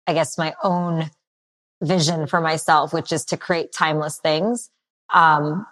I 0.06 0.14
guess 0.14 0.38
my 0.38 0.54
own 0.64 1.10
vision 1.82 2.28
for 2.28 2.42
myself, 2.42 2.92
which 2.92 3.14
is 3.14 3.24
to 3.26 3.38
create 3.38 3.72
timeless 3.72 4.18
things. 4.18 4.70
Um, 5.14 5.66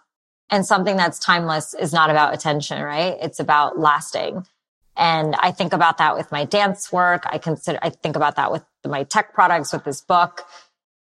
and 0.49 0.65
something 0.65 0.95
that's 0.95 1.19
timeless 1.19 1.73
is 1.73 1.91
not 1.91 2.09
about 2.09 2.33
attention, 2.33 2.81
right? 2.81 3.17
It's 3.21 3.39
about 3.39 3.77
lasting. 3.77 4.45
And 4.95 5.35
I 5.35 5.51
think 5.51 5.73
about 5.73 5.99
that 5.99 6.15
with 6.15 6.31
my 6.31 6.45
dance 6.45 6.91
work. 6.91 7.23
I 7.29 7.37
consider, 7.37 7.77
I 7.81 7.89
think 7.89 8.15
about 8.15 8.35
that 8.37 8.51
with 8.51 8.63
my 8.85 9.03
tech 9.03 9.33
products, 9.33 9.71
with 9.71 9.83
this 9.83 10.01
book. 10.01 10.45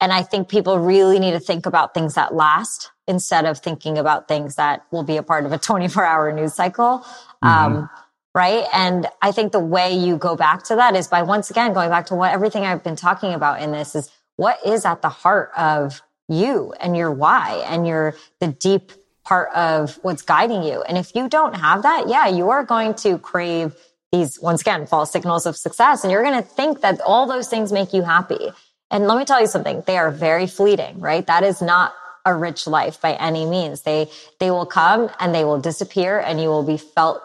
And 0.01 0.13
I 0.13 0.23
think 0.23 0.49
people 0.49 0.79
really 0.79 1.19
need 1.19 1.33
to 1.33 1.41
think 1.41 1.67
about 1.67 1.95
things 1.95 2.15
that 2.15 2.35
last 2.35 2.91
instead 3.07 3.45
of 3.45 3.59
thinking 3.59 3.99
about 3.99 4.29
things 4.29 4.57
that 4.57 4.85
will 4.91 5.03
be 5.03 5.17
a 5.17 5.23
part 5.23 5.45
of 5.47 5.53
a 5.53 5.59
24 5.59 6.05
hour 6.05 6.33
news 6.33 6.55
cycle. 6.55 7.05
Mm-hmm. 7.43 7.49
Um, 7.49 7.91
right. 8.35 8.65
And 8.73 9.07
I 9.23 9.33
think 9.33 9.53
the 9.53 9.61
way 9.61 9.93
you 9.95 10.17
go 10.17 10.37
back 10.37 10.65
to 10.65 10.77
that 10.77 10.97
is 10.97 11.07
by 11.07 11.23
once 11.23 11.51
again 11.51 11.73
going 11.73 11.91
back 11.91 12.07
to 12.07 12.15
what 12.15 12.33
everything 12.33 12.65
I've 12.65 12.83
been 12.83 12.97
talking 12.97 13.33
about 13.33 13.61
in 13.63 13.73
this 13.73 13.95
is 13.95 14.11
what 14.37 14.59
is 14.65 14.85
at 14.85 15.03
the 15.03 15.09
heart 15.09 15.51
of 15.57 16.01
you 16.29 16.75
and 16.81 16.97
your 16.97 17.11
why 17.11 17.65
and 17.67 17.87
your 17.87 18.15
the 18.41 18.49
deep 18.49 18.93
part 19.25 19.53
of 19.55 19.99
what's 20.03 20.23
guiding 20.23 20.63
you. 20.63 20.83
And 20.83 20.97
if 20.97 21.15
you 21.15 21.29
don't 21.29 21.55
have 21.55 21.83
that, 21.83 22.09
yeah, 22.09 22.29
you 22.29 22.51
are 22.51 22.65
going 22.65 22.95
to 22.97 23.19
crave 23.19 23.75
these 24.13 24.41
once 24.41 24.63
again 24.63 24.87
false 24.87 25.13
signals 25.13 25.45
of 25.45 25.57
success 25.57 26.03
and 26.03 26.11
you're 26.11 26.23
going 26.23 26.43
to 26.43 26.49
think 26.49 26.81
that 26.81 27.01
all 27.03 27.27
those 27.27 27.49
things 27.49 27.73
make 27.73 27.93
you 27.93 28.03
happy. 28.03 28.51
And 28.91 29.07
let 29.07 29.19
me 29.19 29.27
tell 29.27 29.41
you 29.41 29.47
something, 29.47 29.83
they 29.87 29.99
are 29.99 30.11
very 30.11 30.47
fleeting, 30.47 30.99
right? 31.01 31.27
That 31.27 31.45
is 31.45 31.61
not 31.61 31.95
a 32.25 32.35
rich 32.35 32.67
life 32.67 33.01
by 33.01 33.15
any 33.15 33.45
means. 33.47 33.83
They 33.83 34.11
they 34.41 34.51
will 34.51 34.67
come 34.67 35.11
and 35.21 35.35
they 35.35 35.45
will 35.45 35.61
disappear 35.61 36.19
and 36.19 36.41
you 36.41 36.49
will 36.49 36.63
be 36.63 36.77
felt 36.77 37.23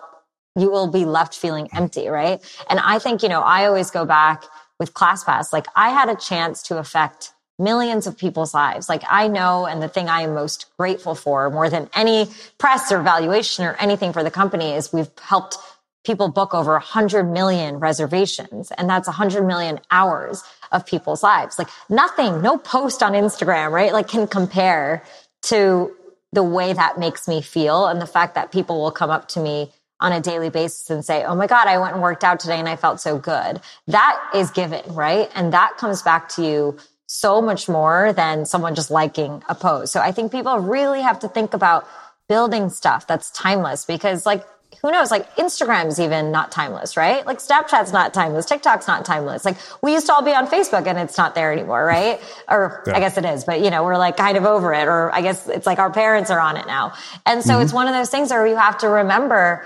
you 0.55 0.69
will 0.69 0.87
be 0.87 1.05
left 1.05 1.35
feeling 1.35 1.67
empty, 1.73 2.07
right? 2.07 2.39
And 2.69 2.79
I 2.79 2.99
think, 2.99 3.23
you 3.23 3.29
know, 3.29 3.41
I 3.41 3.65
always 3.65 3.89
go 3.91 4.05
back 4.05 4.43
with 4.79 4.93
ClassPass. 4.93 5.51
Like 5.51 5.67
I 5.75 5.89
had 5.89 6.09
a 6.09 6.15
chance 6.15 6.61
to 6.63 6.77
affect 6.77 7.32
millions 7.59 8.07
of 8.07 8.17
people's 8.17 8.53
lives. 8.53 8.89
Like 8.89 9.03
I 9.09 9.27
know, 9.27 9.65
and 9.65 9.81
the 9.81 9.87
thing 9.87 10.09
I 10.09 10.21
am 10.21 10.33
most 10.33 10.65
grateful 10.77 11.15
for 11.15 11.49
more 11.49 11.69
than 11.69 11.89
any 11.95 12.27
press 12.57 12.91
or 12.91 13.01
valuation 13.01 13.65
or 13.65 13.75
anything 13.75 14.13
for 14.13 14.23
the 14.23 14.31
company 14.31 14.73
is 14.73 14.91
we've 14.91 15.11
helped 15.21 15.57
people 16.05 16.27
book 16.27 16.53
over 16.53 16.73
100 16.73 17.23
million 17.23 17.79
reservations. 17.79 18.71
And 18.71 18.89
that's 18.89 19.07
100 19.07 19.45
million 19.45 19.79
hours 19.89 20.43
of 20.71 20.85
people's 20.85 21.23
lives. 21.23 21.57
Like 21.57 21.69
nothing, 21.89 22.41
no 22.41 22.57
post 22.57 23.01
on 23.01 23.13
Instagram, 23.13 23.71
right? 23.71 23.93
Like 23.93 24.07
can 24.07 24.27
compare 24.27 25.03
to 25.43 25.95
the 26.31 26.43
way 26.43 26.73
that 26.73 26.99
makes 26.99 27.27
me 27.27 27.41
feel 27.41 27.87
and 27.87 28.01
the 28.01 28.07
fact 28.07 28.35
that 28.35 28.51
people 28.51 28.81
will 28.81 28.91
come 28.91 29.09
up 29.09 29.27
to 29.29 29.39
me 29.39 29.71
on 29.99 30.11
a 30.11 30.19
daily 30.19 30.49
basis 30.49 30.89
and 30.89 31.05
say, 31.05 31.23
Oh 31.23 31.35
my 31.35 31.47
God, 31.47 31.67
I 31.67 31.77
went 31.77 31.93
and 31.93 32.01
worked 32.01 32.23
out 32.23 32.39
today 32.39 32.59
and 32.59 32.67
I 32.67 32.75
felt 32.75 32.99
so 32.99 33.17
good. 33.17 33.61
That 33.87 34.31
is 34.35 34.51
given, 34.51 34.81
right? 34.93 35.29
And 35.35 35.53
that 35.53 35.77
comes 35.77 36.01
back 36.01 36.27
to 36.29 36.43
you 36.43 36.77
so 37.13 37.41
much 37.41 37.69
more 37.69 38.11
than 38.13 38.43
someone 38.43 38.73
just 38.73 38.89
liking 38.89 39.43
a 39.47 39.53
post. 39.53 39.93
So 39.93 39.99
I 39.99 40.11
think 40.11 40.31
people 40.31 40.57
really 40.57 41.01
have 41.01 41.19
to 41.19 41.27
think 41.27 41.53
about 41.53 41.87
building 42.27 42.69
stuff 42.69 43.05
that's 43.05 43.29
timeless 43.29 43.85
because 43.85 44.25
like 44.25 44.43
who 44.81 44.89
knows 44.89 45.11
like 45.11 45.35
Instagram's 45.35 45.99
even 45.99 46.31
not 46.31 46.51
timeless, 46.51 46.97
right? 46.97 47.23
Like 47.23 47.37
Snapchat's 47.37 47.93
not 47.93 48.15
timeless, 48.15 48.47
TikTok's 48.47 48.87
not 48.87 49.05
timeless. 49.05 49.45
Like 49.45 49.57
we 49.83 49.93
used 49.93 50.07
to 50.07 50.13
all 50.13 50.23
be 50.23 50.33
on 50.33 50.47
Facebook 50.47 50.87
and 50.87 50.97
it's 50.97 51.15
not 51.15 51.35
there 51.35 51.53
anymore, 51.53 51.85
right? 51.85 52.19
Or 52.49 52.83
yeah. 52.87 52.97
I 52.97 52.99
guess 52.99 53.15
it 53.15 53.25
is, 53.25 53.43
but 53.43 53.61
you 53.61 53.69
know, 53.69 53.83
we're 53.83 53.97
like 53.97 54.17
kind 54.17 54.35
of 54.35 54.45
over 54.45 54.73
it 54.73 54.87
or 54.87 55.13
I 55.13 55.21
guess 55.21 55.47
it's 55.47 55.67
like 55.67 55.77
our 55.77 55.91
parents 55.91 56.31
are 56.31 56.39
on 56.39 56.57
it 56.57 56.65
now. 56.65 56.93
And 57.27 57.43
so 57.43 57.53
mm-hmm. 57.53 57.61
it's 57.61 57.73
one 57.73 57.87
of 57.87 57.93
those 57.93 58.09
things 58.09 58.31
where 58.31 58.47
you 58.47 58.55
have 58.55 58.79
to 58.79 58.89
remember 58.89 59.63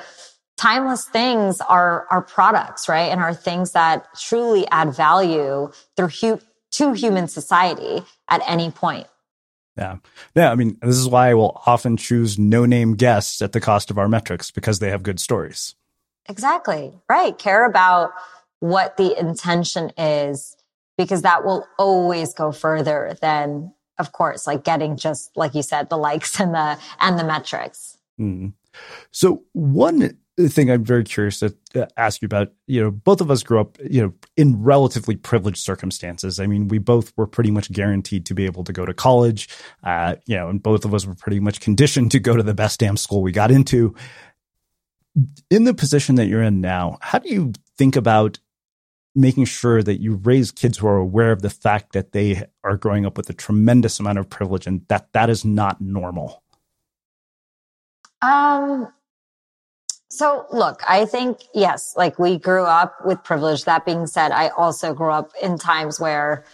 timeless 0.57 1.05
things 1.05 1.61
are 1.61 2.07
are 2.11 2.21
products, 2.21 2.89
right? 2.89 3.11
And 3.11 3.21
are 3.21 3.33
things 3.33 3.71
that 3.71 4.07
truly 4.19 4.67
add 4.67 4.93
value 4.93 5.71
through 5.95 6.09
hu- 6.09 6.41
to 6.71 6.93
human 6.93 7.27
society 7.27 8.03
at 8.29 8.41
any 8.47 8.71
point. 8.71 9.07
Yeah. 9.77 9.97
Yeah. 10.35 10.51
I 10.51 10.55
mean, 10.55 10.77
this 10.81 10.97
is 10.97 11.07
why 11.07 11.29
I 11.29 11.33
will 11.35 11.61
often 11.65 11.97
choose 11.97 12.39
no 12.39 12.65
name 12.65 12.95
guests 12.95 13.41
at 13.41 13.51
the 13.51 13.59
cost 13.59 13.91
of 13.91 13.97
our 13.97 14.07
metrics 14.07 14.49
because 14.49 14.79
they 14.79 14.89
have 14.89 15.03
good 15.03 15.19
stories. 15.19 15.75
Exactly. 16.27 16.93
Right. 17.07 17.37
Care 17.37 17.65
about 17.65 18.11
what 18.59 18.97
the 18.97 19.17
intention 19.17 19.91
is 19.97 20.57
because 20.97 21.21
that 21.21 21.45
will 21.45 21.65
always 21.77 22.33
go 22.33 22.51
further 22.51 23.15
than, 23.21 23.71
of 23.99 24.11
course, 24.11 24.47
like 24.47 24.63
getting 24.63 24.97
just, 24.97 25.35
like 25.37 25.53
you 25.53 25.61
said, 25.61 25.89
the 25.89 25.97
likes 25.97 26.39
and 26.39 26.55
the, 26.55 26.77
and 26.99 27.19
the 27.19 27.23
metrics. 27.23 27.97
Mm. 28.19 28.53
So 29.11 29.43
one 29.53 30.17
thing 30.37 30.69
I'm 30.69 30.83
very 30.83 31.03
curious 31.03 31.39
to 31.39 31.55
ask 31.97 32.21
you 32.21 32.27
about. 32.27 32.51
You 32.67 32.83
know, 32.83 32.91
both 32.91 33.21
of 33.21 33.31
us 33.31 33.41
grew 33.41 33.59
up, 33.59 33.77
you 33.83 34.01
know, 34.01 34.13
in 34.35 34.61
relatively 34.61 35.15
privileged 35.15 35.57
circumstances. 35.57 36.39
I 36.39 36.45
mean, 36.45 36.67
we 36.67 36.77
both 36.77 37.11
were 37.17 37.27
pretty 37.27 37.51
much 37.51 37.71
guaranteed 37.71 38.25
to 38.27 38.35
be 38.35 38.45
able 38.45 38.63
to 38.65 38.73
go 38.73 38.85
to 38.85 38.93
college. 38.93 39.49
Uh, 39.83 40.15
you 40.27 40.35
know, 40.35 40.49
and 40.49 40.61
both 40.61 40.85
of 40.85 40.93
us 40.93 41.05
were 41.05 41.15
pretty 41.15 41.39
much 41.39 41.59
conditioned 41.59 42.11
to 42.11 42.19
go 42.19 42.35
to 42.35 42.43
the 42.43 42.53
best 42.53 42.79
damn 42.79 42.97
school 42.97 43.21
we 43.21 43.31
got 43.31 43.51
into. 43.51 43.95
In 45.49 45.63
the 45.63 45.73
position 45.73 46.15
that 46.15 46.27
you're 46.27 46.43
in 46.43 46.61
now, 46.61 46.99
how 47.01 47.17
do 47.17 47.29
you 47.29 47.53
think 47.77 47.95
about 47.95 48.39
making 49.15 49.45
sure 49.45 49.81
that 49.81 49.99
you 49.99 50.15
raise 50.15 50.51
kids 50.51 50.77
who 50.77 50.85
are 50.85 50.97
aware 50.97 51.31
of 51.31 51.41
the 51.41 51.49
fact 51.49 51.93
that 51.93 52.11
they 52.11 52.45
are 52.63 52.77
growing 52.77 53.03
up 53.03 53.17
with 53.17 53.27
a 53.31 53.33
tremendous 53.33 53.99
amount 53.99 54.19
of 54.19 54.29
privilege 54.29 54.67
and 54.67 54.85
that 54.89 55.11
that 55.13 55.31
is 55.31 55.43
not 55.43 55.81
normal? 55.81 56.43
Um, 58.21 58.93
so 60.09 60.45
look, 60.51 60.81
I 60.87 61.05
think, 61.05 61.39
yes, 61.53 61.93
like 61.97 62.17
we 62.17 62.37
grew 62.37 62.63
up 62.63 63.05
with 63.05 63.23
privilege. 63.23 63.65
That 63.65 63.85
being 63.85 64.07
said, 64.07 64.31
I 64.31 64.49
also 64.49 64.93
grew 64.93 65.11
up 65.11 65.31
in 65.41 65.57
times 65.57 65.99
where 65.99 66.45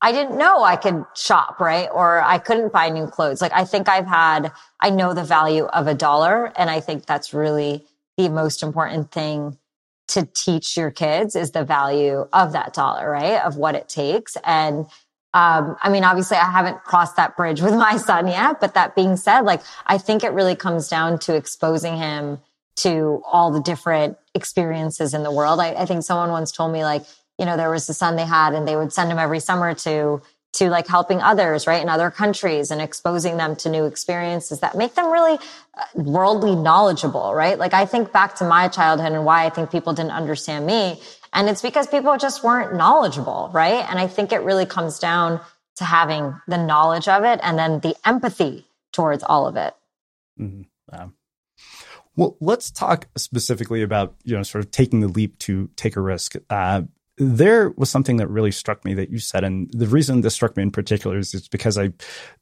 I 0.00 0.12
didn't 0.12 0.38
know 0.38 0.62
I 0.62 0.76
could 0.76 1.04
shop, 1.14 1.60
right? 1.60 1.88
Or 1.92 2.22
I 2.22 2.38
couldn't 2.38 2.72
buy 2.72 2.88
new 2.88 3.06
clothes. 3.06 3.42
Like 3.42 3.52
I 3.54 3.64
think 3.64 3.88
I've 3.88 4.06
had, 4.06 4.52
I 4.80 4.90
know 4.90 5.12
the 5.12 5.24
value 5.24 5.64
of 5.64 5.86
a 5.86 5.94
dollar. 5.94 6.52
And 6.56 6.70
I 6.70 6.80
think 6.80 7.04
that's 7.04 7.34
really 7.34 7.86
the 8.16 8.28
most 8.28 8.62
important 8.62 9.12
thing 9.12 9.58
to 10.08 10.26
teach 10.34 10.76
your 10.76 10.90
kids 10.90 11.36
is 11.36 11.52
the 11.52 11.64
value 11.64 12.26
of 12.32 12.52
that 12.52 12.74
dollar, 12.74 13.10
right? 13.10 13.42
Of 13.42 13.56
what 13.56 13.74
it 13.74 13.88
takes. 13.88 14.36
And 14.44 14.86
um, 15.34 15.76
I 15.82 15.88
mean, 15.90 16.04
obviously 16.04 16.36
I 16.36 16.50
haven't 16.50 16.84
crossed 16.84 17.16
that 17.16 17.36
bridge 17.36 17.60
with 17.62 17.74
my 17.74 17.96
son 17.96 18.28
yet, 18.28 18.60
but 18.60 18.74
that 18.74 18.94
being 18.94 19.16
said, 19.16 19.42
like, 19.42 19.62
I 19.86 19.98
think 19.98 20.24
it 20.24 20.32
really 20.32 20.56
comes 20.56 20.88
down 20.88 21.18
to 21.20 21.34
exposing 21.34 21.96
him 21.96 22.38
to 22.76 23.22
all 23.30 23.50
the 23.50 23.60
different 23.60 24.18
experiences 24.34 25.14
in 25.14 25.22
the 25.22 25.30
world. 25.30 25.60
I, 25.60 25.74
I 25.74 25.86
think 25.86 26.02
someone 26.02 26.30
once 26.30 26.52
told 26.52 26.72
me 26.72 26.84
like, 26.84 27.02
you 27.38 27.44
know, 27.44 27.56
there 27.56 27.70
was 27.70 27.88
a 27.88 27.94
son 27.94 28.16
they 28.16 28.26
had 28.26 28.54
and 28.54 28.66
they 28.66 28.76
would 28.76 28.92
send 28.92 29.10
him 29.10 29.18
every 29.18 29.40
summer 29.40 29.74
to 29.74 30.22
to 30.54 30.70
like 30.70 30.86
helping 30.86 31.20
others, 31.20 31.66
right, 31.66 31.82
in 31.82 31.88
other 31.88 32.12
countries 32.12 32.70
and 32.70 32.80
exposing 32.80 33.36
them 33.36 33.56
to 33.56 33.68
new 33.68 33.86
experiences 33.86 34.60
that 34.60 34.76
make 34.76 34.94
them 34.94 35.10
really 35.10 35.36
uh, 35.74 35.84
worldly 35.96 36.54
knowledgeable, 36.54 37.34
right? 37.34 37.58
Like 37.58 37.74
I 37.74 37.86
think 37.86 38.12
back 38.12 38.36
to 38.36 38.44
my 38.44 38.68
childhood 38.68 39.12
and 39.12 39.24
why 39.24 39.46
I 39.46 39.50
think 39.50 39.72
people 39.72 39.92
didn't 39.94 40.12
understand 40.12 40.64
me. 40.64 41.00
And 41.32 41.48
it's 41.48 41.60
because 41.60 41.88
people 41.88 42.16
just 42.18 42.44
weren't 42.44 42.76
knowledgeable, 42.76 43.50
right? 43.52 43.84
And 43.90 43.98
I 43.98 44.06
think 44.06 44.32
it 44.32 44.42
really 44.42 44.64
comes 44.64 45.00
down 45.00 45.40
to 45.76 45.84
having 45.84 46.40
the 46.46 46.56
knowledge 46.56 47.08
of 47.08 47.24
it 47.24 47.40
and 47.42 47.58
then 47.58 47.80
the 47.80 47.96
empathy 48.04 48.64
towards 48.92 49.24
all 49.24 49.48
of 49.48 49.56
it. 49.56 49.74
Mm-hmm. 50.40 51.06
Well, 52.16 52.36
let's 52.40 52.70
talk 52.70 53.08
specifically 53.16 53.82
about 53.82 54.14
you 54.24 54.36
know 54.36 54.42
sort 54.42 54.64
of 54.64 54.70
taking 54.70 55.00
the 55.00 55.08
leap 55.08 55.38
to 55.40 55.68
take 55.76 55.96
a 55.96 56.00
risk. 56.00 56.34
Uh, 56.50 56.82
there 57.16 57.70
was 57.70 57.90
something 57.90 58.16
that 58.16 58.28
really 58.28 58.50
struck 58.50 58.84
me 58.84 58.94
that 58.94 59.10
you 59.10 59.18
said, 59.18 59.44
and 59.44 59.70
the 59.72 59.86
reason 59.86 60.20
this 60.20 60.34
struck 60.34 60.56
me 60.56 60.64
in 60.64 60.70
particular 60.70 61.16
is, 61.18 61.32
it's 61.32 61.48
because 61.48 61.78
I've 61.78 61.94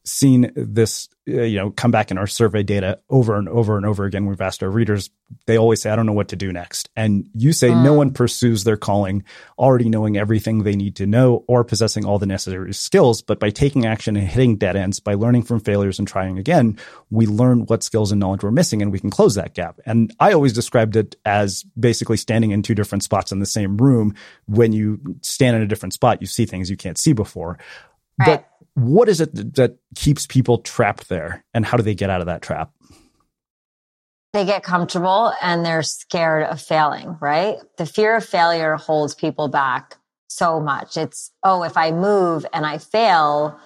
seen 0.05 0.51
this, 0.55 1.09
uh, 1.29 1.43
you 1.43 1.57
know, 1.57 1.71
come 1.71 1.93
back 1.93 2.11
in 2.11 2.19
our 2.19 2.27
survey 2.27 2.65
data 2.65 2.99
over 3.09 3.37
and 3.37 3.49
over 3.49 3.77
and 3.77 3.87
over 3.87 4.05
again. 4.05 4.27
We've 4.27 4.41
asked 4.41 4.63
our 4.63 4.71
readers; 4.71 5.09
they 5.47 5.57
always 5.57 5.81
say, 5.81 5.91
"I 5.91 5.97
don't 5.97 6.07
know 6.07 6.13
what 6.13 6.29
to 6.29 6.37
do 6.37 6.53
next," 6.53 6.89
and 6.97 7.29
you 7.33 7.53
say 7.53 7.73
no 7.73 7.93
one 7.93 8.13
pursues 8.13 8.65
their 8.65 8.77
calling 8.77 9.23
already 9.57 9.89
knowing 9.89 10.17
everything 10.17 10.65
they 10.65 10.75
need 10.75 10.97
to 10.97 11.07
know 11.07 11.45
or 11.47 11.63
possessing 11.63 12.05
all 12.05 12.19
the 12.19 12.27
necessary 12.27 12.75
skills, 12.75 13.23
but 13.23 13.39
by 13.39 13.51
taking 13.51 13.87
action 13.87 14.17
and 14.17 14.27
hitting 14.27 14.57
dead 14.57 14.75
ends, 14.75 14.99
by 14.99 15.15
learning 15.15 15.43
from 15.43 15.61
failures 15.61 16.01
and 16.01 16.09
trying 16.09 16.39
again, 16.39 16.77
we 17.11 17.27
learn 17.27 17.67
what 17.67 17.85
skills 17.85 18.11
and 18.11 18.19
knowledge 18.19 18.43
we're 18.43 18.51
missing, 18.51 18.83
and 18.83 18.91
we 18.91 18.99
can 18.99 19.11
close 19.11 19.37
that 19.37 19.55
gap. 19.55 19.81
And 19.87 20.13
I 20.19 20.33
always 20.33 20.53
described 20.53 20.97
it 20.97 21.15
as 21.25 21.63
basically 21.79 22.17
standing 22.17 22.51
in 22.51 22.63
two 22.63 22.75
different 22.75 23.05
spots 23.05 23.31
in 23.31 23.39
the 23.39 23.47
same 23.47 23.77
room 23.77 24.15
when 24.47 24.73
you 24.73 25.01
stand 25.23 25.55
in 25.55 25.63
a 25.63 25.67
different 25.67 25.93
spot, 25.93 26.21
you 26.21 26.27
see 26.27 26.47
things 26.47 26.69
you 26.69 26.77
can't 26.77 26.99
see 26.99 27.13
before. 27.13 27.59
But 28.19 28.49
what 28.75 29.09
is 29.09 29.21
it 29.21 29.55
that, 29.57 29.77
keeps 29.95 30.27
people 30.27 30.59
trapped 30.59 31.09
there 31.09 31.45
and 31.53 31.67
how 31.67 31.77
do 31.77 31.83
they 31.83 31.95
get 31.95 32.11
out 32.11 32.21
of 32.21 32.27
that 32.27 32.43
trap? 32.43 32.73
They 34.33 34.47
get 34.47 34.63
comfortable 34.63 35.35
and 35.43 35.65
they're 35.65 35.83
scared 35.83 36.45
of 36.45 36.61
failing, 36.61 37.19
right? 37.21 37.59
The 37.77 37.85
fear 37.85 38.17
of 38.17 38.25
failure 38.25 38.77
holds 38.77 39.15
people 39.15 39.49
back 39.49 39.99
so 40.29 40.59
much. 40.59 40.97
It's, 40.97 41.31
oh, 41.43 41.63
if 41.63 41.77
I 41.77 41.91
move 41.91 42.47
and 42.55 42.65
I 42.65 42.79
fail, 42.79 43.61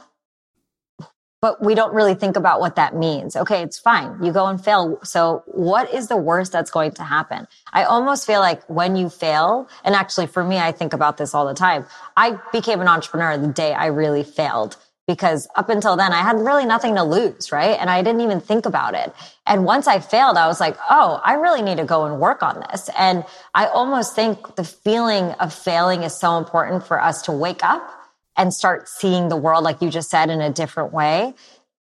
but 1.41 1.65
we 1.65 1.77
don't 1.77 1.95
really 1.95 2.15
think 2.15 2.37
about 2.37 2.59
what 2.59 2.75
that 2.75 2.97
means. 2.97 3.37
Okay, 3.37 3.63
it's 3.63 3.79
fine. 3.79 4.21
You 4.25 4.33
go 4.33 4.47
and 4.47 4.63
fail. 4.63 4.99
So 5.05 5.45
what 5.47 5.95
is 5.95 6.09
the 6.09 6.17
worst 6.17 6.51
that's 6.51 6.73
going 6.73 6.91
to 6.93 7.05
happen? 7.05 7.47
I 7.73 7.85
almost 7.85 8.27
feel 8.27 8.41
like 8.41 8.69
when 8.69 8.97
you 8.97 9.09
fail, 9.09 9.69
and 9.85 9.95
actually 9.95 10.27
for 10.27 10.43
me, 10.43 10.59
I 10.59 10.73
think 10.73 10.93
about 10.93 11.19
this 11.19 11.35
all 11.35 11.47
the 11.47 11.55
time. 11.55 11.87
I 12.17 12.41
became 12.51 12.81
an 12.81 12.89
entrepreneur 12.89 13.39
the 13.39 13.47
day 13.47 13.73
I 13.73 13.87
really 13.87 14.25
failed 14.25 14.77
because 15.07 15.47
up 15.55 15.69
until 15.69 15.97
then 15.97 16.13
I 16.13 16.23
had 16.23 16.37
really 16.39 16.67
nothing 16.67 16.95
to 16.97 17.03
lose, 17.03 17.53
right? 17.53 17.79
And 17.79 17.89
I 17.89 18.03
didn't 18.03 18.21
even 18.23 18.41
think 18.41 18.67
about 18.67 18.95
it. 18.95 19.15
And 19.47 19.65
once 19.65 19.87
I 19.87 20.01
failed, 20.01 20.37
I 20.37 20.49
was 20.49 20.61
like, 20.61 20.77
oh, 20.91 21.21
I 21.25 21.35
really 21.35 21.63
need 21.63 21.79
to 21.79 21.85
go 21.85 22.05
and 22.05 22.21
work 22.21 22.43
on 22.43 22.65
this. 22.71 22.91
And 22.99 23.25
I 23.55 23.67
almost 23.67 24.15
think 24.15 24.57
the 24.57 24.65
feeling 24.65 25.31
of 25.33 25.53
failing 25.53 26.03
is 26.03 26.15
so 26.15 26.39
important 26.39 26.87
for 26.87 27.01
us 27.01 27.23
to 27.23 27.33
wake 27.33 27.65
up 27.65 27.89
and 28.37 28.53
start 28.53 28.89
seeing 28.89 29.29
the 29.29 29.37
world, 29.37 29.65
like 29.65 29.81
you 29.81 29.91
just 29.91 30.11
said, 30.11 30.29
in 30.29 30.41
a 30.41 30.53
different 30.53 30.93
way. 30.93 31.35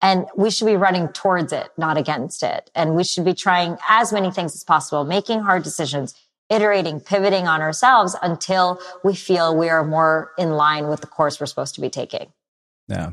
And 0.03 0.27
we 0.37 0.51
should 0.51 0.67
be 0.67 0.77
running 0.77 1.09
towards 1.09 1.53
it, 1.53 1.69
not 1.79 1.97
against 1.97 2.43
it. 2.43 2.71
And 2.75 2.95
we 2.95 3.05
should 3.05 3.25
be 3.25 3.33
trying 3.33 3.79
as 3.89 4.13
many 4.13 4.31
things 4.31 4.55
as 4.55 4.63
possible, 4.63 5.05
making 5.05 5.41
hard 5.41 5.63
decisions, 5.63 6.15
iterating, 6.51 7.01
pivoting 7.01 7.49
on 7.49 7.63
ourselves 7.63 8.15
until 8.21 8.79
we 9.03 9.15
feel 9.15 9.57
we 9.57 9.69
are 9.69 9.85
more 9.85 10.33
in 10.37 10.51
line 10.51 10.89
with 10.89 11.01
the 11.01 11.07
course 11.07 11.41
we're 11.41 11.47
supposed 11.47 11.75
to 11.77 11.81
be 11.81 11.89
taking. 11.89 12.33
Yeah. 12.89 13.11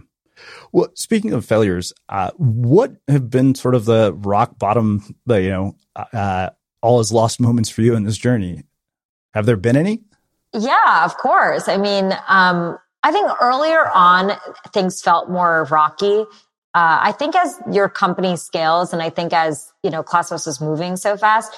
Well, 0.72 0.90
speaking 0.96 1.34
of 1.34 1.46
failures, 1.46 1.94
uh, 2.10 2.32
what 2.38 2.96
have 3.08 3.30
been 3.30 3.56
sort 3.56 3.76
of 3.76 3.86
the 3.86 4.14
rock 4.14 4.58
bottom, 4.58 5.16
you 5.28 5.50
know, 5.50 5.76
uh, 5.96 6.50
all 6.82 7.00
is 7.00 7.12
lost 7.12 7.40
moments 7.40 7.70
for 7.70 7.82
you 7.82 7.96
in 7.96 8.04
this 8.04 8.18
journey? 8.18 8.64
Have 9.34 9.46
there 9.46 9.58
been 9.58 9.76
any? 9.76 10.02
Yeah, 10.54 11.06
of 11.06 11.18
course. 11.18 11.68
I 11.68 11.78
mean, 11.78 12.14
um, 12.28 12.78
I 13.04 13.12
think 13.12 13.30
earlier 13.42 13.90
on, 13.92 14.34
things 14.72 15.02
felt 15.02 15.30
more 15.30 15.68
rocky. 15.70 16.26
Uh, 16.76 17.00
I 17.02 17.12
think 17.12 17.36
as 17.36 17.60
your 17.72 17.90
company 17.90 18.36
scales 18.36 18.94
and 18.94 19.02
I 19.02 19.10
think 19.10 19.34
as, 19.34 19.72
you 19.84 19.90
know, 19.90 20.04
ClassPass 20.04 20.46
was 20.46 20.60
moving 20.60 20.96
so 20.96 21.18
fast, 21.18 21.56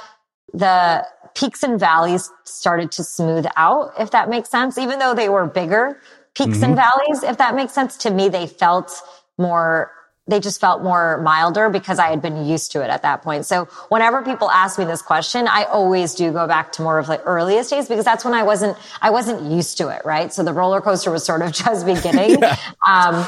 the 0.54 1.06
peaks 1.36 1.64
and 1.64 1.80
valleys 1.80 2.30
started 2.44 2.92
to 2.94 3.04
smooth 3.04 3.46
out, 3.56 3.94
if 4.00 4.12
that 4.12 4.30
makes 4.30 4.50
sense, 4.50 4.78
even 4.78 5.00
though 5.00 5.14
they 5.14 5.30
were 5.30 5.46
bigger 5.46 6.00
peaks 6.36 6.58
mm-hmm. 6.58 6.64
and 6.66 6.76
valleys, 6.76 7.24
if 7.24 7.38
that 7.38 7.56
makes 7.56 7.74
sense. 7.74 7.98
To 7.98 8.12
me, 8.12 8.30
they 8.30 8.48
felt 8.48 8.92
more 9.38 9.92
they 10.28 10.40
just 10.40 10.60
felt 10.60 10.82
more 10.82 11.22
milder 11.22 11.70
because 11.70 12.00
I 12.00 12.08
had 12.08 12.22
been 12.22 12.46
used 12.46 12.72
to 12.72 12.84
it 12.84 12.90
at 12.90 13.04
that 13.04 13.22
point. 13.22 13.46
So 13.46 13.66
whenever 13.90 14.24
people 14.24 14.50
ask 14.50 14.80
me 14.80 14.86
this 14.86 15.02
question, 15.02 15.48
I 15.48 15.66
always 15.66 16.16
do 16.16 16.32
go 16.32 16.48
back 16.48 16.72
to 16.74 16.82
more 16.82 16.98
of 16.98 17.06
the 17.08 17.22
earliest 17.24 17.70
days 17.70 17.88
because 17.88 18.06
that's 18.06 18.26
when 18.26 18.34
I 18.34 18.42
wasn't, 18.42 18.76
I 19.02 19.12
wasn't 19.12 19.52
used 19.52 19.78
to 19.78 19.90
it, 19.90 20.02
right? 20.04 20.34
So 20.34 20.44
the 20.44 20.54
roller 20.54 20.82
coaster 20.82 21.12
was 21.12 21.24
sort 21.24 21.44
of 21.44 21.52
just 21.52 21.86
beginning. 21.86 22.40
yeah. 22.42 22.58
um, 22.90 23.24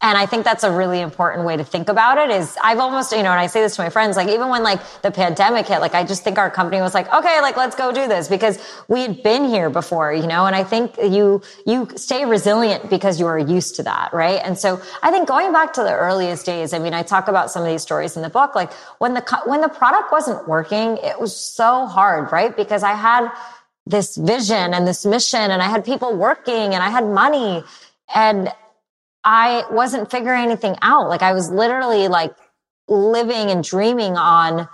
and 0.00 0.16
I 0.16 0.26
think 0.26 0.44
that's 0.44 0.62
a 0.62 0.70
really 0.70 1.00
important 1.00 1.44
way 1.44 1.56
to 1.56 1.64
think 1.64 1.88
about 1.88 2.18
it 2.18 2.30
is 2.30 2.56
I've 2.62 2.78
almost, 2.78 3.10
you 3.10 3.24
know, 3.24 3.32
and 3.32 3.40
I 3.40 3.48
say 3.48 3.62
this 3.62 3.74
to 3.76 3.82
my 3.82 3.90
friends, 3.90 4.16
like 4.16 4.28
even 4.28 4.48
when 4.48 4.62
like 4.62 4.80
the 5.02 5.10
pandemic 5.10 5.66
hit, 5.66 5.80
like 5.80 5.94
I 5.94 6.04
just 6.04 6.22
think 6.22 6.38
our 6.38 6.50
company 6.50 6.80
was 6.80 6.94
like, 6.94 7.12
okay, 7.12 7.40
like 7.40 7.56
let's 7.56 7.74
go 7.74 7.90
do 7.90 8.06
this 8.06 8.28
because 8.28 8.60
we 8.86 9.00
had 9.00 9.24
been 9.24 9.44
here 9.44 9.70
before, 9.70 10.12
you 10.12 10.28
know, 10.28 10.46
and 10.46 10.54
I 10.54 10.62
think 10.62 10.96
you, 10.98 11.42
you 11.66 11.88
stay 11.96 12.24
resilient 12.24 12.88
because 12.88 13.18
you 13.18 13.26
are 13.26 13.40
used 13.40 13.74
to 13.76 13.82
that, 13.84 14.12
right? 14.12 14.40
And 14.44 14.56
so 14.56 14.80
I 15.02 15.10
think 15.10 15.26
going 15.26 15.52
back 15.52 15.72
to 15.72 15.82
the 15.82 15.92
earliest 15.92 16.46
days, 16.46 16.72
I 16.72 16.78
mean, 16.78 16.94
I 16.94 17.02
talk 17.02 17.26
about 17.26 17.50
some 17.50 17.62
of 17.62 17.68
these 17.68 17.82
stories 17.82 18.16
in 18.16 18.22
the 18.22 18.30
book, 18.30 18.54
like 18.54 18.72
when 18.98 19.14
the, 19.14 19.42
when 19.46 19.62
the 19.62 19.68
product 19.68 20.12
wasn't 20.12 20.46
working, 20.46 20.98
it 20.98 21.18
was 21.18 21.36
so 21.36 21.86
hard, 21.86 22.30
right? 22.30 22.56
Because 22.56 22.84
I 22.84 22.94
had 22.94 23.32
this 23.84 24.16
vision 24.16 24.74
and 24.74 24.86
this 24.86 25.04
mission 25.04 25.50
and 25.50 25.60
I 25.60 25.68
had 25.68 25.84
people 25.84 26.14
working 26.14 26.72
and 26.74 26.84
I 26.84 26.90
had 26.90 27.04
money 27.04 27.64
and 28.14 28.52
I 29.24 29.64
wasn't 29.70 30.10
figuring 30.10 30.42
anything 30.42 30.76
out. 30.82 31.08
Like 31.08 31.22
I 31.22 31.32
was 31.32 31.50
literally 31.50 32.08
like 32.08 32.34
living 32.88 33.50
and 33.50 33.62
dreaming 33.62 34.16
on 34.16 34.68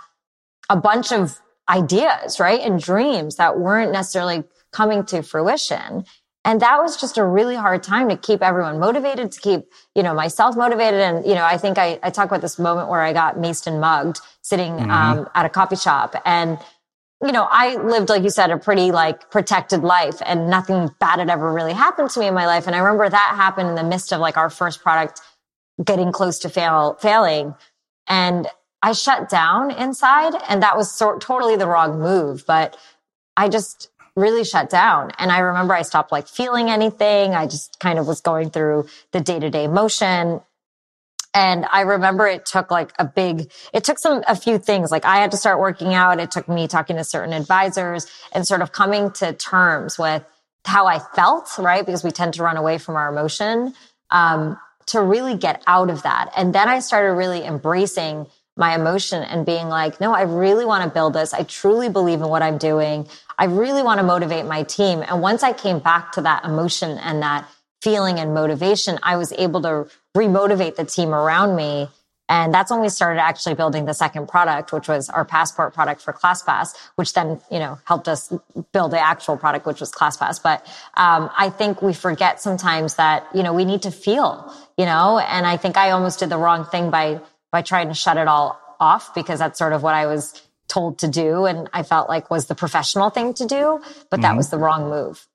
a 0.69 0.75
bunch 0.75 1.11
of 1.11 1.39
ideas, 1.67 2.39
right? 2.39 2.61
And 2.61 2.79
dreams 2.79 3.35
that 3.35 3.59
weren't 3.59 3.91
necessarily 3.91 4.43
coming 4.71 5.05
to 5.05 5.23
fruition. 5.23 6.05
And 6.43 6.61
that 6.61 6.77
was 6.79 6.95
just 6.95 7.17
a 7.17 7.25
really 7.25 7.55
hard 7.55 7.81
time 7.81 8.07
to 8.09 8.17
keep 8.17 8.43
everyone 8.43 8.79
motivated, 8.79 9.31
to 9.31 9.41
keep, 9.41 9.61
you 9.95 10.03
know, 10.03 10.13
myself 10.13 10.55
motivated. 10.55 10.99
And, 10.99 11.25
you 11.25 11.33
know, 11.33 11.43
I 11.43 11.57
think 11.57 11.79
I, 11.79 11.99
I 12.03 12.11
talk 12.11 12.27
about 12.27 12.41
this 12.41 12.59
moment 12.59 12.87
where 12.87 13.01
I 13.01 13.13
got 13.13 13.37
maced 13.37 13.65
and 13.65 13.81
mugged 13.81 14.19
sitting 14.41 14.73
mm-hmm. 14.73 14.91
um, 14.91 15.27
at 15.33 15.45
a 15.45 15.49
coffee 15.49 15.75
shop. 15.75 16.15
And 16.23 16.59
you 17.25 17.31
know, 17.31 17.47
I 17.49 17.75
lived, 17.75 18.09
like 18.09 18.23
you 18.23 18.29
said, 18.29 18.51
a 18.51 18.57
pretty 18.57 18.91
like 18.91 19.31
protected 19.31 19.81
life 19.81 20.21
and 20.25 20.49
nothing 20.49 20.89
bad 20.99 21.19
had 21.19 21.29
ever 21.29 21.51
really 21.51 21.73
happened 21.73 22.11
to 22.11 22.19
me 22.19 22.27
in 22.27 22.33
my 22.33 22.45
life. 22.45 22.67
And 22.67 22.75
I 22.75 22.79
remember 22.79 23.09
that 23.09 23.33
happened 23.35 23.69
in 23.69 23.75
the 23.75 23.83
midst 23.83 24.13
of 24.13 24.19
like 24.19 24.37
our 24.37 24.49
first 24.49 24.81
product 24.81 25.21
getting 25.83 26.11
close 26.11 26.39
to 26.39 26.49
fail, 26.49 26.97
failing. 27.01 27.55
And 28.07 28.47
I 28.81 28.93
shut 28.93 29.29
down 29.29 29.71
inside 29.71 30.33
and 30.47 30.61
that 30.61 30.77
was 30.77 30.91
sort 30.91 31.19
totally 31.21 31.55
the 31.55 31.67
wrong 31.67 31.99
move, 31.99 32.45
but 32.45 32.77
I 33.35 33.49
just 33.49 33.89
really 34.15 34.43
shut 34.43 34.69
down. 34.69 35.11
And 35.17 35.31
I 35.31 35.39
remember 35.39 35.73
I 35.73 35.81
stopped 35.81 36.11
like 36.11 36.27
feeling 36.27 36.69
anything. 36.69 37.33
I 37.33 37.47
just 37.47 37.79
kind 37.79 37.97
of 37.97 38.07
was 38.07 38.21
going 38.21 38.51
through 38.51 38.87
the 39.11 39.19
day 39.19 39.39
to 39.39 39.49
day 39.49 39.67
motion. 39.67 40.41
And 41.35 41.65
I 41.69 41.81
remember 41.81 42.25
it 42.25 42.45
took 42.45 42.71
like 42.71 42.93
a 42.97 43.03
big, 43.03 43.51
it 43.73 43.83
took 43.83 43.99
some, 43.99 44.23
a 44.25 44.37
few 44.37 44.57
things. 44.57 44.89
Like 44.89 45.03
I 45.03 45.17
had 45.17 45.31
to 45.31 45.37
start 45.37 45.59
working 45.59 45.93
out. 45.93 46.19
It 46.21 46.31
took 46.31 46.47
me 46.47 46.69
talking 46.69 46.95
to 46.95 47.03
certain 47.03 47.33
advisors 47.33 48.07
and 48.31 48.47
sort 48.47 48.61
of 48.61 48.71
coming 48.71 49.11
to 49.11 49.33
terms 49.33 49.99
with 49.99 50.23
how 50.63 50.87
I 50.87 50.99
felt, 50.99 51.49
right? 51.59 51.85
Because 51.85 52.05
we 52.05 52.11
tend 52.11 52.35
to 52.35 52.43
run 52.43 52.55
away 52.55 52.77
from 52.77 52.95
our 52.95 53.09
emotion, 53.11 53.73
um, 54.11 54.57
to 54.87 55.01
really 55.01 55.35
get 55.35 55.61
out 55.67 55.89
of 55.89 56.03
that. 56.03 56.31
And 56.37 56.55
then 56.55 56.69
I 56.69 56.79
started 56.79 57.13
really 57.13 57.43
embracing 57.43 58.27
my 58.55 58.73
emotion 58.73 59.21
and 59.21 59.45
being 59.45 59.67
like, 59.67 59.99
no, 59.99 60.13
I 60.13 60.21
really 60.21 60.63
want 60.63 60.85
to 60.85 60.89
build 60.89 61.13
this. 61.13 61.33
I 61.33 61.43
truly 61.43 61.89
believe 61.89 62.21
in 62.21 62.29
what 62.29 62.41
I'm 62.41 62.57
doing. 62.57 63.07
I 63.37 63.45
really 63.45 63.83
want 63.83 63.99
to 63.99 64.05
motivate 64.05 64.45
my 64.45 64.63
team. 64.63 65.03
And 65.05 65.21
once 65.21 65.43
I 65.43 65.51
came 65.51 65.79
back 65.79 66.13
to 66.13 66.21
that 66.21 66.45
emotion 66.45 66.97
and 66.97 67.21
that 67.21 67.45
feeling 67.81 68.19
and 68.19 68.33
motivation, 68.33 68.97
I 69.03 69.17
was 69.17 69.33
able 69.33 69.61
to 69.63 69.87
remotivate 70.15 70.75
the 70.75 70.85
team 70.85 71.13
around 71.13 71.55
me. 71.55 71.89
And 72.27 72.51
that's 72.51 72.71
when 72.71 72.81
we 72.81 72.89
started 72.89 73.21
actually 73.21 73.53
building 73.53 73.85
the 73.85 73.93
second 73.93 74.27
product, 74.27 74.73
which 74.73 74.87
was 74.87 75.11
our 75.11 75.23
passport 75.23 75.75
product 75.75 76.01
for 76.01 76.11
ClassPass, 76.11 76.75
which 76.95 77.13
then, 77.13 77.39
you 77.51 77.59
know, 77.59 77.77
helped 77.83 78.07
us 78.07 78.33
build 78.71 78.91
the 78.91 78.99
actual 78.99 79.37
product, 79.37 79.67
which 79.67 79.79
was 79.79 79.91
ClassPass. 79.91 80.41
But, 80.41 80.65
um, 80.95 81.29
I 81.37 81.51
think 81.51 81.83
we 81.83 81.93
forget 81.93 82.41
sometimes 82.41 82.95
that, 82.95 83.27
you 83.35 83.43
know, 83.43 83.53
we 83.53 83.63
need 83.63 83.83
to 83.83 83.91
feel, 83.91 84.51
you 84.75 84.85
know, 84.85 85.19
and 85.19 85.45
I 85.45 85.57
think 85.57 85.77
I 85.77 85.91
almost 85.91 86.17
did 86.17 86.29
the 86.29 86.37
wrong 86.37 86.65
thing 86.65 86.89
by, 86.89 87.21
by 87.51 87.61
trying 87.61 87.89
to 87.89 87.93
shut 87.93 88.17
it 88.17 88.27
all 88.27 88.59
off 88.79 89.13
because 89.13 89.37
that's 89.37 89.59
sort 89.59 89.73
of 89.73 89.83
what 89.83 89.93
I 89.93 90.07
was 90.07 90.41
told 90.67 90.97
to 90.99 91.07
do. 91.07 91.45
And 91.45 91.69
I 91.73 91.83
felt 91.83 92.09
like 92.09 92.31
was 92.31 92.47
the 92.47 92.55
professional 92.55 93.11
thing 93.11 93.35
to 93.35 93.45
do, 93.45 93.81
but 94.09 94.21
that 94.21 94.29
mm-hmm. 94.29 94.37
was 94.37 94.49
the 94.49 94.57
wrong 94.57 94.89
move. 94.89 95.27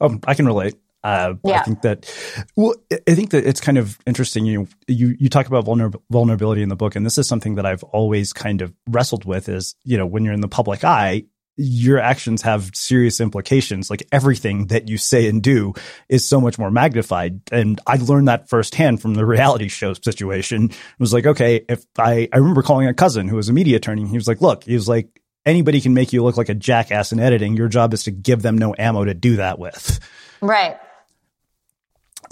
Um, 0.00 0.18
I 0.26 0.34
can 0.34 0.46
relate. 0.46 0.74
Uh, 1.04 1.34
yeah. 1.44 1.60
I 1.60 1.62
think 1.64 1.82
that, 1.82 2.44
well, 2.56 2.74
I 3.08 3.14
think 3.14 3.30
that 3.30 3.44
it's 3.44 3.60
kind 3.60 3.78
of 3.78 3.98
interesting. 4.06 4.46
You 4.46 4.68
you 4.86 5.16
you 5.18 5.28
talk 5.28 5.46
about 5.46 5.64
vulner- 5.64 6.00
vulnerability 6.10 6.62
in 6.62 6.68
the 6.68 6.76
book, 6.76 6.94
and 6.94 7.04
this 7.04 7.18
is 7.18 7.26
something 7.26 7.56
that 7.56 7.66
I've 7.66 7.82
always 7.84 8.32
kind 8.32 8.62
of 8.62 8.72
wrestled 8.88 9.24
with. 9.24 9.48
Is 9.48 9.74
you 9.84 9.98
know 9.98 10.06
when 10.06 10.24
you're 10.24 10.34
in 10.34 10.40
the 10.40 10.48
public 10.48 10.84
eye, 10.84 11.24
your 11.56 11.98
actions 11.98 12.42
have 12.42 12.70
serious 12.74 13.20
implications. 13.20 13.90
Like 13.90 14.06
everything 14.12 14.68
that 14.68 14.88
you 14.88 14.96
say 14.96 15.28
and 15.28 15.42
do 15.42 15.74
is 16.08 16.26
so 16.26 16.40
much 16.40 16.58
more 16.58 16.70
magnified. 16.70 17.40
And 17.50 17.80
I 17.86 17.96
learned 17.96 18.28
that 18.28 18.48
firsthand 18.48 19.02
from 19.02 19.14
the 19.14 19.26
reality 19.26 19.68
show 19.68 19.94
situation. 19.94 20.66
It 20.70 21.00
was 21.00 21.12
like, 21.12 21.26
okay, 21.26 21.64
if 21.68 21.84
I, 21.98 22.28
I 22.32 22.38
remember 22.38 22.62
calling 22.62 22.86
a 22.86 22.94
cousin 22.94 23.28
who 23.28 23.36
was 23.36 23.48
a 23.48 23.52
media 23.52 23.76
attorney. 23.76 24.06
He 24.06 24.16
was 24.16 24.28
like, 24.28 24.40
look, 24.40 24.64
he 24.64 24.74
was 24.74 24.88
like, 24.88 25.20
anybody 25.44 25.80
can 25.80 25.94
make 25.94 26.12
you 26.12 26.22
look 26.22 26.36
like 26.36 26.48
a 26.48 26.54
jackass 26.54 27.12
in 27.12 27.20
editing. 27.20 27.56
Your 27.56 27.68
job 27.68 27.92
is 27.92 28.04
to 28.04 28.10
give 28.10 28.42
them 28.42 28.56
no 28.56 28.74
ammo 28.78 29.04
to 29.04 29.14
do 29.14 29.36
that 29.36 29.58
with. 29.58 30.00
Right 30.40 30.78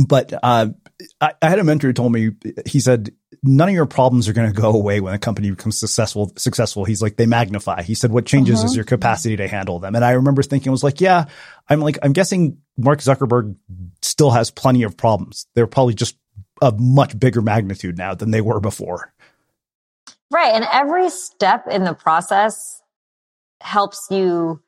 but 0.06 0.32
uh, 0.42 0.68
I, 1.20 1.32
I, 1.42 1.48
had 1.48 1.58
a 1.58 1.64
mentor 1.64 1.88
who 1.88 1.92
told 1.92 2.12
me 2.12 2.30
he 2.66 2.80
said 2.80 3.10
none 3.42 3.68
of 3.68 3.74
your 3.74 3.86
problems 3.86 4.28
are 4.28 4.32
going 4.32 4.52
to 4.52 4.60
go 4.60 4.70
away 4.70 5.00
when 5.00 5.14
a 5.14 5.18
company 5.18 5.50
becomes 5.50 5.78
successful. 5.78 6.32
Successful, 6.36 6.84
he's 6.84 7.02
like 7.02 7.16
they 7.16 7.26
magnify. 7.26 7.82
He 7.82 7.94
said 7.94 8.10
what 8.10 8.26
changes 8.26 8.60
uh-huh. 8.60 8.66
is 8.66 8.76
your 8.76 8.84
capacity 8.84 9.36
to 9.36 9.48
handle 9.48 9.78
them. 9.78 9.94
And 9.94 10.04
I 10.04 10.12
remember 10.12 10.42
thinking, 10.42 10.70
I 10.70 10.72
was 10.72 10.84
like, 10.84 11.00
yeah, 11.00 11.26
I'm 11.68 11.80
like 11.80 11.98
I'm 12.02 12.12
guessing 12.12 12.58
Mark 12.76 13.00
Zuckerberg 13.00 13.56
still 14.02 14.30
has 14.30 14.50
plenty 14.50 14.82
of 14.82 14.96
problems. 14.96 15.46
They're 15.54 15.66
probably 15.66 15.94
just 15.94 16.16
a 16.62 16.72
much 16.72 17.18
bigger 17.18 17.42
magnitude 17.42 17.96
now 17.96 18.14
than 18.14 18.30
they 18.30 18.40
were 18.40 18.60
before. 18.60 19.12
Right, 20.30 20.54
and 20.54 20.66
every 20.72 21.10
step 21.10 21.66
in 21.68 21.84
the 21.84 21.94
process 21.94 22.80
helps 23.60 24.06
you 24.10 24.62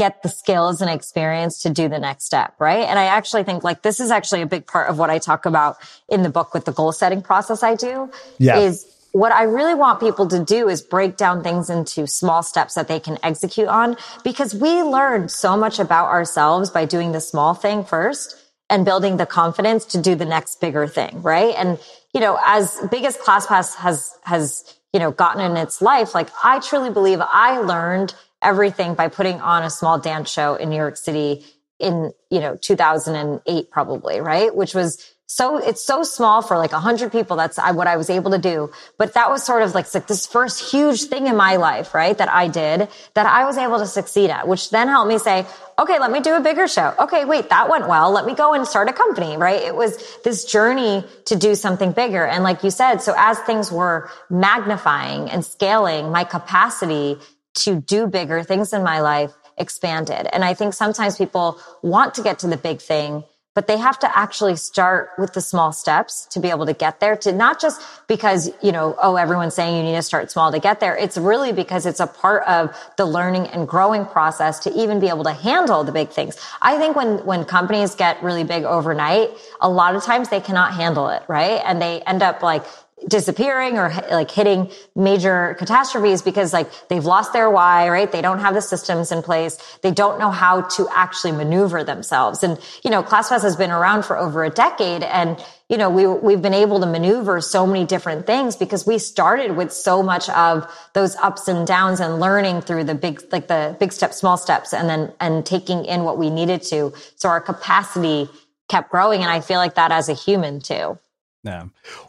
get 0.00 0.22
the 0.22 0.30
skills 0.30 0.80
and 0.80 0.90
experience 0.90 1.60
to 1.60 1.68
do 1.68 1.86
the 1.86 1.98
next 1.98 2.24
step, 2.24 2.54
right? 2.58 2.88
And 2.88 2.98
I 2.98 3.04
actually 3.04 3.44
think 3.44 3.62
like 3.62 3.82
this 3.82 4.00
is 4.00 4.10
actually 4.10 4.40
a 4.40 4.46
big 4.46 4.66
part 4.66 4.88
of 4.88 4.96
what 4.96 5.10
I 5.10 5.18
talk 5.18 5.44
about 5.44 5.76
in 6.08 6.22
the 6.22 6.30
book 6.30 6.54
with 6.54 6.64
the 6.64 6.72
goal 6.72 6.90
setting 6.90 7.20
process 7.20 7.62
I 7.62 7.74
do 7.74 8.10
yeah. 8.38 8.56
is 8.56 8.86
what 9.12 9.30
I 9.30 9.42
really 9.42 9.74
want 9.74 10.00
people 10.00 10.26
to 10.28 10.42
do 10.42 10.70
is 10.70 10.80
break 10.80 11.18
down 11.18 11.42
things 11.42 11.68
into 11.68 12.06
small 12.06 12.42
steps 12.42 12.76
that 12.76 12.88
they 12.88 12.98
can 12.98 13.18
execute 13.22 13.68
on 13.68 13.98
because 14.24 14.54
we 14.54 14.82
learned 14.82 15.30
so 15.30 15.54
much 15.54 15.78
about 15.78 16.06
ourselves 16.06 16.70
by 16.70 16.86
doing 16.86 17.12
the 17.12 17.20
small 17.20 17.52
thing 17.52 17.84
first 17.84 18.42
and 18.70 18.86
building 18.86 19.18
the 19.18 19.26
confidence 19.26 19.84
to 19.84 20.00
do 20.00 20.14
the 20.14 20.24
next 20.24 20.62
bigger 20.62 20.86
thing, 20.86 21.20
right? 21.20 21.54
And, 21.58 21.78
you 22.14 22.20
know, 22.20 22.38
as 22.46 22.80
big 22.90 23.04
as 23.04 23.18
ClassPass 23.18 23.74
has, 23.76 24.16
has, 24.24 24.78
you 24.94 24.98
know, 25.00 25.10
gotten 25.10 25.42
in 25.42 25.58
its 25.58 25.82
life, 25.82 26.14
like 26.14 26.30
I 26.42 26.58
truly 26.60 26.88
believe 26.88 27.18
I 27.20 27.58
learned 27.58 28.14
everything 28.42 28.94
by 28.94 29.08
putting 29.08 29.40
on 29.40 29.62
a 29.62 29.70
small 29.70 29.98
dance 29.98 30.30
show 30.30 30.54
in 30.54 30.70
New 30.70 30.76
York 30.76 30.96
City 30.96 31.44
in, 31.78 32.12
you 32.30 32.40
know, 32.40 32.56
2008 32.56 33.70
probably, 33.70 34.20
right? 34.20 34.54
Which 34.54 34.74
was 34.74 35.14
so, 35.32 35.58
it's 35.58 35.80
so 35.80 36.02
small 36.02 36.42
for 36.42 36.58
like 36.58 36.72
a 36.72 36.80
hundred 36.80 37.12
people. 37.12 37.36
That's 37.36 37.56
what 37.56 37.86
I 37.86 37.96
was 37.96 38.10
able 38.10 38.32
to 38.32 38.38
do. 38.38 38.72
But 38.98 39.14
that 39.14 39.30
was 39.30 39.44
sort 39.44 39.62
of 39.62 39.76
like, 39.76 39.92
like 39.94 40.08
this 40.08 40.26
first 40.26 40.72
huge 40.72 41.04
thing 41.04 41.28
in 41.28 41.36
my 41.36 41.54
life, 41.54 41.94
right? 41.94 42.18
That 42.18 42.28
I 42.28 42.48
did 42.48 42.88
that 43.14 43.26
I 43.26 43.44
was 43.44 43.56
able 43.56 43.78
to 43.78 43.86
succeed 43.86 44.30
at, 44.30 44.48
which 44.48 44.70
then 44.70 44.88
helped 44.88 45.08
me 45.08 45.18
say, 45.18 45.46
okay, 45.78 46.00
let 46.00 46.10
me 46.10 46.18
do 46.18 46.34
a 46.34 46.40
bigger 46.40 46.66
show. 46.66 46.92
Okay, 46.98 47.24
wait, 47.24 47.48
that 47.50 47.70
went 47.70 47.86
well. 47.86 48.10
Let 48.10 48.26
me 48.26 48.34
go 48.34 48.54
and 48.54 48.66
start 48.66 48.88
a 48.88 48.92
company, 48.92 49.36
right? 49.36 49.62
It 49.62 49.76
was 49.76 49.98
this 50.24 50.44
journey 50.44 51.04
to 51.26 51.36
do 51.36 51.54
something 51.54 51.92
bigger. 51.92 52.26
And 52.26 52.42
like 52.42 52.64
you 52.64 52.72
said, 52.72 52.98
so 52.98 53.14
as 53.16 53.38
things 53.38 53.70
were 53.70 54.10
magnifying 54.30 55.30
and 55.30 55.44
scaling, 55.44 56.10
my 56.10 56.24
capacity 56.24 57.18
to 57.54 57.80
do 57.80 58.06
bigger 58.06 58.42
things 58.42 58.72
in 58.72 58.82
my 58.82 59.00
life 59.00 59.32
expanded. 59.58 60.28
And 60.32 60.44
I 60.44 60.54
think 60.54 60.74
sometimes 60.74 61.16
people 61.16 61.60
want 61.82 62.14
to 62.14 62.22
get 62.22 62.38
to 62.40 62.46
the 62.46 62.56
big 62.56 62.80
thing, 62.80 63.24
but 63.54 63.66
they 63.66 63.76
have 63.76 63.98
to 63.98 64.18
actually 64.18 64.56
start 64.56 65.10
with 65.18 65.32
the 65.34 65.40
small 65.40 65.72
steps 65.72 66.26
to 66.30 66.40
be 66.40 66.48
able 66.48 66.66
to 66.66 66.72
get 66.72 67.00
there 67.00 67.16
to 67.16 67.32
not 67.32 67.60
just 67.60 67.82
because, 68.06 68.50
you 68.62 68.70
know, 68.70 68.96
oh, 69.02 69.16
everyone's 69.16 69.54
saying 69.54 69.76
you 69.76 69.82
need 69.82 69.96
to 69.96 70.02
start 70.02 70.30
small 70.30 70.52
to 70.52 70.60
get 70.60 70.78
there. 70.78 70.96
It's 70.96 71.18
really 71.18 71.52
because 71.52 71.84
it's 71.84 72.00
a 72.00 72.06
part 72.06 72.44
of 72.44 72.74
the 72.96 73.04
learning 73.04 73.48
and 73.48 73.66
growing 73.66 74.06
process 74.06 74.60
to 74.60 74.72
even 74.72 75.00
be 75.00 75.08
able 75.08 75.24
to 75.24 75.32
handle 75.32 75.82
the 75.82 75.92
big 75.92 76.10
things. 76.10 76.38
I 76.62 76.78
think 76.78 76.94
when, 76.94 77.18
when 77.26 77.44
companies 77.44 77.94
get 77.96 78.22
really 78.22 78.44
big 78.44 78.62
overnight, 78.62 79.30
a 79.60 79.68
lot 79.68 79.96
of 79.96 80.04
times 80.04 80.28
they 80.28 80.40
cannot 80.40 80.72
handle 80.74 81.08
it, 81.08 81.24
right? 81.28 81.60
And 81.66 81.82
they 81.82 82.02
end 82.02 82.22
up 82.22 82.42
like 82.42 82.64
disappearing 83.08 83.78
or 83.78 83.92
like 84.10 84.30
hitting 84.30 84.70
major 84.94 85.54
catastrophes 85.58 86.22
because 86.22 86.52
like 86.52 86.68
they've 86.88 87.04
lost 87.04 87.32
their 87.32 87.50
why, 87.50 87.88
right? 87.88 88.10
They 88.10 88.20
don't 88.20 88.40
have 88.40 88.54
the 88.54 88.60
systems 88.62 89.10
in 89.10 89.22
place. 89.22 89.56
They 89.82 89.90
don't 89.90 90.18
know 90.18 90.30
how 90.30 90.62
to 90.62 90.88
actually 90.94 91.32
maneuver 91.32 91.82
themselves. 91.82 92.42
And, 92.42 92.58
you 92.84 92.90
know, 92.90 93.02
ClassPass 93.02 93.42
has 93.42 93.56
been 93.56 93.70
around 93.70 94.04
for 94.04 94.18
over 94.18 94.44
a 94.44 94.50
decade 94.50 95.02
and, 95.02 95.42
you 95.68 95.76
know, 95.76 95.88
we, 95.88 96.06
we've 96.06 96.42
been 96.42 96.54
able 96.54 96.80
to 96.80 96.86
maneuver 96.86 97.40
so 97.40 97.66
many 97.66 97.86
different 97.86 98.26
things 98.26 98.56
because 98.56 98.86
we 98.86 98.98
started 98.98 99.56
with 99.56 99.72
so 99.72 100.02
much 100.02 100.28
of 100.30 100.70
those 100.92 101.16
ups 101.16 101.48
and 101.48 101.66
downs 101.66 102.00
and 102.00 102.20
learning 102.20 102.60
through 102.60 102.84
the 102.84 102.94
big, 102.94 103.22
like 103.32 103.48
the 103.48 103.76
big 103.80 103.92
steps, 103.92 104.18
small 104.18 104.36
steps, 104.36 104.74
and 104.74 104.88
then, 104.88 105.12
and 105.20 105.46
taking 105.46 105.84
in 105.84 106.04
what 106.04 106.18
we 106.18 106.28
needed 106.28 106.62
to. 106.62 106.92
So 107.16 107.28
our 107.28 107.40
capacity 107.40 108.28
kept 108.68 108.90
growing. 108.90 109.22
And 109.22 109.30
I 109.30 109.40
feel 109.40 109.58
like 109.58 109.76
that 109.76 109.92
as 109.92 110.08
a 110.08 110.14
human 110.14 110.60
too. 110.60 110.98
Yeah. 111.42 111.64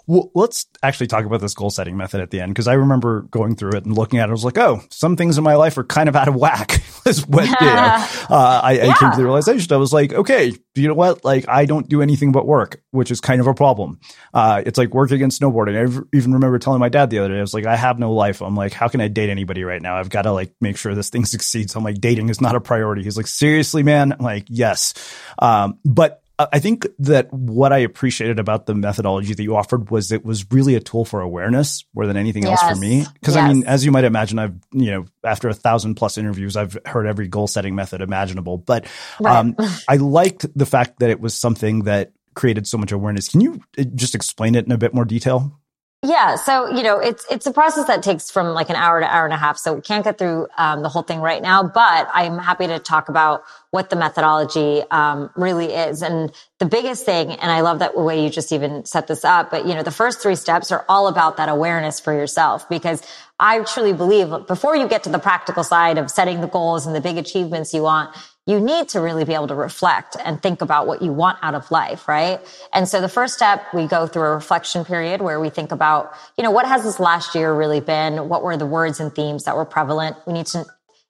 Well, 0.07 0.29
let's 0.35 0.65
actually 0.83 1.07
talk 1.07 1.23
about 1.25 1.39
this 1.39 1.53
goal 1.53 1.69
setting 1.69 1.95
method 1.95 2.19
at 2.19 2.31
the 2.31 2.41
end 2.41 2.51
because 2.53 2.67
I 2.67 2.73
remember 2.73 3.21
going 3.23 3.55
through 3.55 3.77
it 3.77 3.85
and 3.85 3.95
looking 3.95 4.19
at 4.19 4.27
it. 4.27 4.29
I 4.29 4.33
was 4.33 4.43
like, 4.43 4.57
oh, 4.57 4.81
some 4.89 5.15
things 5.15 5.37
in 5.37 5.43
my 5.43 5.55
life 5.55 5.77
are 5.77 5.85
kind 5.85 6.09
of 6.09 6.17
out 6.17 6.27
of 6.27 6.35
whack. 6.35 6.83
is 7.05 7.25
what, 7.25 7.45
you 7.45 7.51
know, 7.51 7.57
uh, 8.29 8.61
I, 8.61 8.73
yeah. 8.73 8.91
I, 8.91 8.97
came 8.97 9.11
to 9.11 9.17
the 9.17 9.23
realization. 9.23 9.71
I 9.71 9.77
was 9.77 9.93
like, 9.93 10.11
okay, 10.11 10.53
you 10.75 10.87
know 10.87 10.93
what? 10.93 11.23
Like, 11.23 11.47
I 11.47 11.65
don't 11.65 11.87
do 11.87 12.01
anything 12.01 12.33
but 12.33 12.45
work, 12.45 12.81
which 12.91 13.09
is 13.09 13.21
kind 13.21 13.39
of 13.39 13.47
a 13.47 13.53
problem. 13.53 14.01
Uh, 14.33 14.63
it's 14.65 14.77
like 14.77 14.93
working 14.93 15.23
and 15.23 15.31
snowboarding. 15.31 15.77
I 15.77 16.03
even 16.15 16.33
remember 16.33 16.59
telling 16.59 16.81
my 16.81 16.89
dad 16.89 17.09
the 17.09 17.19
other 17.19 17.29
day, 17.29 17.37
I 17.37 17.41
was 17.41 17.53
like, 17.53 17.65
I 17.65 17.77
have 17.77 17.99
no 17.99 18.13
life. 18.13 18.41
I'm 18.41 18.55
like, 18.55 18.73
how 18.73 18.89
can 18.89 18.99
I 18.99 19.07
date 19.07 19.29
anybody 19.29 19.63
right 19.63 19.81
now? 19.81 19.97
I've 19.97 20.09
got 20.09 20.23
to 20.23 20.33
like 20.33 20.53
make 20.59 20.77
sure 20.77 20.93
this 20.93 21.09
thing 21.09 21.23
succeeds. 21.25 21.75
I'm 21.75 21.83
like, 21.85 22.01
dating 22.01 22.27
is 22.27 22.41
not 22.41 22.55
a 22.55 22.61
priority. 22.61 23.03
He's 23.03 23.17
like, 23.17 23.27
seriously, 23.27 23.81
man? 23.81 24.11
I'm 24.11 24.25
like, 24.25 24.47
yes. 24.49 24.93
Um, 25.39 25.79
but 25.85 26.20
I 26.51 26.59
think 26.59 26.87
that 26.99 27.31
what 27.33 27.73
I 27.73 27.79
appreciated 27.79 28.39
about 28.39 28.65
the 28.65 28.75
methodology 28.75 29.33
that 29.33 29.43
you 29.43 29.55
offered 29.55 29.89
was 29.89 30.11
it 30.11 30.23
was 30.25 30.45
really 30.51 30.75
a 30.75 30.79
tool 30.79 31.05
for 31.05 31.21
awareness 31.21 31.85
more 31.93 32.07
than 32.07 32.17
anything 32.17 32.43
yes. 32.43 32.61
else 32.61 32.73
for 32.73 32.79
me. 32.79 33.05
Because 33.13 33.35
yes. 33.35 33.43
I 33.43 33.53
mean, 33.53 33.63
as 33.65 33.85
you 33.85 33.91
might 33.91 34.03
imagine, 34.03 34.39
I've 34.39 34.55
you 34.71 34.91
know 34.91 35.05
after 35.23 35.49
a 35.49 35.53
thousand 35.53 35.95
plus 35.95 36.17
interviews, 36.17 36.55
I've 36.55 36.77
heard 36.85 37.07
every 37.07 37.27
goal 37.27 37.47
setting 37.47 37.75
method 37.75 38.01
imaginable. 38.01 38.57
But 38.57 38.87
right. 39.19 39.37
um, 39.37 39.55
I 39.87 39.97
liked 39.97 40.45
the 40.55 40.65
fact 40.65 40.99
that 40.99 41.09
it 41.09 41.19
was 41.19 41.35
something 41.35 41.83
that 41.83 42.13
created 42.33 42.67
so 42.67 42.77
much 42.77 42.91
awareness. 42.91 43.29
Can 43.29 43.41
you 43.41 43.61
uh, 43.77 43.83
just 43.95 44.15
explain 44.15 44.55
it 44.55 44.65
in 44.65 44.71
a 44.71 44.77
bit 44.77 44.93
more 44.93 45.05
detail? 45.05 45.60
Yeah. 46.03 46.33
So, 46.33 46.67
you 46.75 46.81
know, 46.81 46.97
it's, 46.97 47.27
it's 47.29 47.45
a 47.45 47.51
process 47.51 47.85
that 47.85 48.01
takes 48.01 48.31
from 48.31 48.55
like 48.55 48.71
an 48.71 48.75
hour 48.75 48.99
to 48.99 49.05
hour 49.05 49.23
and 49.23 49.33
a 49.35 49.37
half. 49.37 49.59
So 49.59 49.73
we 49.73 49.81
can't 49.81 50.03
get 50.03 50.17
through 50.17 50.47
um, 50.57 50.81
the 50.81 50.89
whole 50.89 51.03
thing 51.03 51.19
right 51.19 51.43
now, 51.43 51.61
but 51.61 52.09
I'm 52.11 52.39
happy 52.39 52.65
to 52.65 52.79
talk 52.79 53.07
about 53.07 53.43
what 53.69 53.91
the 53.91 53.95
methodology 53.95 54.81
um, 54.89 55.29
really 55.35 55.71
is. 55.71 56.01
And 56.01 56.31
the 56.57 56.65
biggest 56.65 57.05
thing, 57.05 57.29
and 57.33 57.51
I 57.51 57.61
love 57.61 57.79
that 57.79 57.95
way 57.95 58.23
you 58.23 58.31
just 58.31 58.51
even 58.51 58.83
set 58.83 59.05
this 59.05 59.23
up, 59.23 59.51
but 59.51 59.67
you 59.67 59.75
know, 59.75 59.83
the 59.83 59.91
first 59.91 60.21
three 60.23 60.35
steps 60.35 60.71
are 60.71 60.83
all 60.89 61.07
about 61.07 61.37
that 61.37 61.49
awareness 61.49 61.99
for 61.99 62.13
yourself 62.13 62.67
because 62.67 63.03
I 63.39 63.59
truly 63.59 63.93
believe 63.93 64.47
before 64.47 64.75
you 64.75 64.87
get 64.87 65.03
to 65.03 65.09
the 65.09 65.19
practical 65.19 65.63
side 65.63 65.99
of 65.99 66.09
setting 66.09 66.41
the 66.41 66.47
goals 66.47 66.87
and 66.87 66.95
the 66.95 67.01
big 67.01 67.17
achievements 67.17 67.75
you 67.75 67.83
want, 67.83 68.15
you 68.47 68.59
need 68.59 68.89
to 68.89 68.99
really 68.99 69.23
be 69.23 69.33
able 69.33 69.47
to 69.47 69.55
reflect 69.55 70.17
and 70.23 70.41
think 70.41 70.61
about 70.61 70.87
what 70.87 71.01
you 71.01 71.13
want 71.13 71.37
out 71.41 71.53
of 71.53 71.69
life, 71.69 72.07
right? 72.07 72.39
And 72.73 72.87
so 72.87 72.99
the 72.99 73.09
first 73.09 73.35
step, 73.35 73.63
we 73.73 73.85
go 73.85 74.07
through 74.07 74.23
a 74.23 74.33
reflection 74.33 74.83
period 74.83 75.21
where 75.21 75.39
we 75.39 75.49
think 75.49 75.71
about, 75.71 76.13
you 76.37 76.43
know, 76.43 76.51
what 76.51 76.65
has 76.65 76.83
this 76.83 76.99
last 76.99 77.35
year 77.35 77.53
really 77.53 77.81
been? 77.81 78.29
What 78.29 78.43
were 78.43 78.57
the 78.57 78.65
words 78.65 78.99
and 78.99 79.13
themes 79.13 79.43
that 79.43 79.55
were 79.55 79.65
prevalent? 79.65 80.17
We 80.25 80.33
need 80.33 80.47
to 80.47 80.65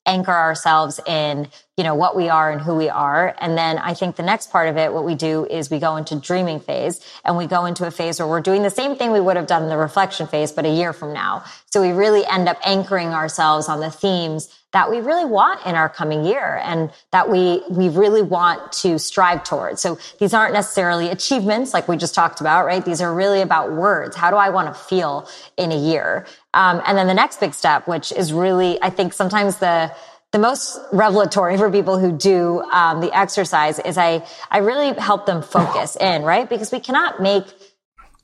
anchor 0.06 0.34
ourselves 0.34 1.00
in, 1.08 1.48
you 1.78 1.86
know, 1.86 1.96
what 1.96 2.16
we 2.16 2.30
are 2.30 2.52
and 2.52 2.62
who 2.62 2.76
we 2.76 2.90
are. 2.90 3.34
And 3.40 3.58
then 3.58 3.78
I 3.78 3.94
think 3.94 4.18
the 4.18 4.24
next 4.24 4.52
part 4.52 4.68
of 4.68 4.78
it, 4.78 4.94
what 4.94 5.06
we 5.06 5.16
do 5.16 5.46
is 5.46 5.70
we 5.70 5.80
go 5.80 5.96
into 5.96 6.16
dreaming 6.20 6.60
phase 6.60 7.00
and 7.24 7.38
we 7.38 7.48
go 7.48 7.66
into 7.66 7.88
a 7.88 7.92
phase 7.92 8.20
where 8.20 8.28
we're 8.28 8.42
doing 8.42 8.62
the 8.62 8.70
same 8.70 8.96
thing 8.96 9.12
we 9.12 9.22
would 9.22 9.38
have 9.38 9.48
done 9.48 9.64
in 9.64 9.70
the 9.70 9.78
reflection 9.78 10.28
phase, 10.28 10.52
but 10.52 10.66
a 10.66 10.70
year 10.70 10.92
from 10.92 11.14
now. 11.14 11.44
So 11.72 11.82
we 11.82 11.92
really 11.92 12.26
end 12.26 12.50
up 12.50 12.58
anchoring 12.66 13.10
ourselves 13.10 13.70
on 13.70 13.80
the 13.80 13.90
themes 13.90 14.50
that 14.74 14.90
we 14.90 15.00
really 15.00 15.26
want 15.26 15.66
in 15.66 15.76
our 15.76 15.90
coming 15.90 16.24
year 16.26 16.62
and 16.64 16.92
that 17.12 17.30
we, 17.30 17.62
we 17.70 17.90
really 17.90 18.22
want 18.22 18.72
to 18.72 18.98
strive 19.00 19.44
towards. 19.44 19.82
So 19.82 19.98
these 20.20 20.34
aren't 20.34 20.54
necessarily 20.54 21.10
achievements 21.10 21.74
like 21.74 21.88
we 21.88 21.98
just 21.98 22.16
talked 22.16 22.42
about, 22.42 22.66
right? 22.66 22.84
These 22.84 23.02
are 23.02 23.14
really 23.14 23.42
about 23.42 23.74
words. 23.74 24.16
How 24.16 24.30
do 24.30 24.38
I 24.38 24.50
want 24.50 24.74
to 24.74 24.74
feel 24.74 25.28
in 25.58 25.72
a 25.72 25.78
year? 25.78 26.26
Um, 26.54 26.82
and 26.86 26.98
then 26.98 27.08
the 27.08 27.14
next 27.14 27.40
big 27.40 27.54
step, 27.54 27.88
which 27.88 28.12
is 28.12 28.32
really, 28.32 28.82
I 28.82 28.90
think 28.90 29.14
sometimes 29.14 29.58
the, 29.58 29.94
the 30.32 30.40
most 30.40 30.80
revelatory 30.94 31.58
for 31.58 31.70
people 31.70 32.00
who 32.00 32.12
do 32.12 32.62
um, 32.72 33.02
the 33.02 33.16
exercise 33.18 33.80
is 33.80 33.98
I, 33.98 34.26
I 34.50 34.60
really 34.60 34.98
help 35.00 35.26
them 35.26 35.42
focus 35.42 35.98
in, 35.98 36.24
right? 36.24 36.50
Because 36.50 36.72
we 36.72 36.80
cannot 36.80 37.22
make 37.22 37.46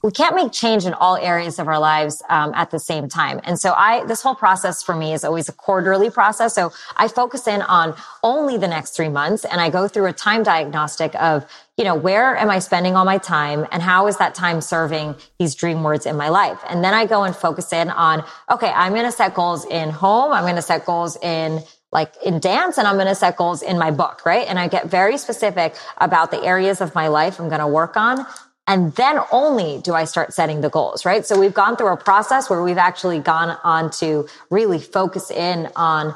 we 0.03 0.11
can't 0.11 0.35
make 0.35 0.51
change 0.51 0.85
in 0.85 0.93
all 0.93 1.17
areas 1.17 1.57
of 1.57 1.67
our 1.67 1.79
lives 1.79 2.21
um, 2.29 2.53
at 2.53 2.69
the 2.69 2.79
same 2.79 3.09
time. 3.09 3.41
And 3.43 3.59
so 3.59 3.73
I, 3.75 4.05
this 4.05 4.21
whole 4.21 4.35
process 4.35 4.83
for 4.83 4.95
me 4.95 5.11
is 5.11 5.25
always 5.25 5.49
a 5.49 5.51
quarterly 5.51 6.11
process. 6.11 6.53
So 6.53 6.71
I 6.95 7.07
focus 7.07 7.47
in 7.47 7.63
on 7.63 7.95
only 8.23 8.57
the 8.57 8.67
next 8.67 8.91
three 8.91 9.09
months 9.09 9.43
and 9.43 9.59
I 9.59 9.71
go 9.71 9.87
through 9.87 10.05
a 10.05 10.13
time 10.13 10.43
diagnostic 10.43 11.15
of, 11.15 11.45
you 11.77 11.83
know, 11.83 11.95
where 11.95 12.37
am 12.37 12.49
I 12.49 12.59
spending 12.59 12.95
all 12.95 13.05
my 13.05 13.17
time 13.17 13.65
and 13.71 13.81
how 13.81 14.05
is 14.05 14.17
that 14.17 14.35
time 14.35 14.61
serving 14.61 15.15
these 15.39 15.55
dream 15.55 15.81
words 15.81 16.05
in 16.05 16.15
my 16.15 16.29
life? 16.29 16.59
And 16.69 16.83
then 16.83 16.93
I 16.93 17.07
go 17.07 17.23
and 17.23 17.35
focus 17.35 17.73
in 17.73 17.89
on, 17.89 18.23
okay, 18.51 18.69
I'm 18.69 18.93
going 18.93 19.05
to 19.05 19.11
set 19.11 19.33
goals 19.33 19.65
in 19.65 19.89
home. 19.89 20.31
I'm 20.31 20.43
going 20.43 20.55
to 20.57 20.61
set 20.61 20.85
goals 20.85 21.17
in 21.17 21.63
like 21.91 22.13
in 22.25 22.39
dance 22.39 22.77
and 22.77 22.87
I'm 22.87 22.95
going 22.95 23.07
to 23.07 23.15
set 23.15 23.37
goals 23.37 23.61
in 23.61 23.77
my 23.77 23.91
book, 23.91 24.25
right? 24.25 24.47
And 24.47 24.59
I 24.59 24.67
get 24.67 24.87
very 24.87 25.17
specific 25.17 25.75
about 25.97 26.31
the 26.31 26.43
areas 26.43 26.81
of 26.81 26.93
my 26.93 27.07
life 27.07 27.39
I'm 27.39 27.47
going 27.47 27.61
to 27.61 27.67
work 27.67 27.95
on 27.95 28.25
and 28.67 28.93
then 28.95 29.19
only 29.31 29.79
do 29.81 29.93
I 29.93 30.03
start 30.03 30.33
setting 30.33 30.59
the 30.59 30.69
goals, 30.69 31.05
right? 31.05 31.25
So 31.25 31.39
we've 31.39 31.53
gone 31.53 31.77
through 31.77 31.93
a 31.93 31.97
process 31.97 32.49
where 32.49 32.61
we've 32.61 32.77
actually 32.77 33.19
gone 33.19 33.57
on 33.63 33.89
to 33.91 34.27
really 34.51 34.79
focus 34.79 35.31
in 35.31 35.69
on 35.75 36.13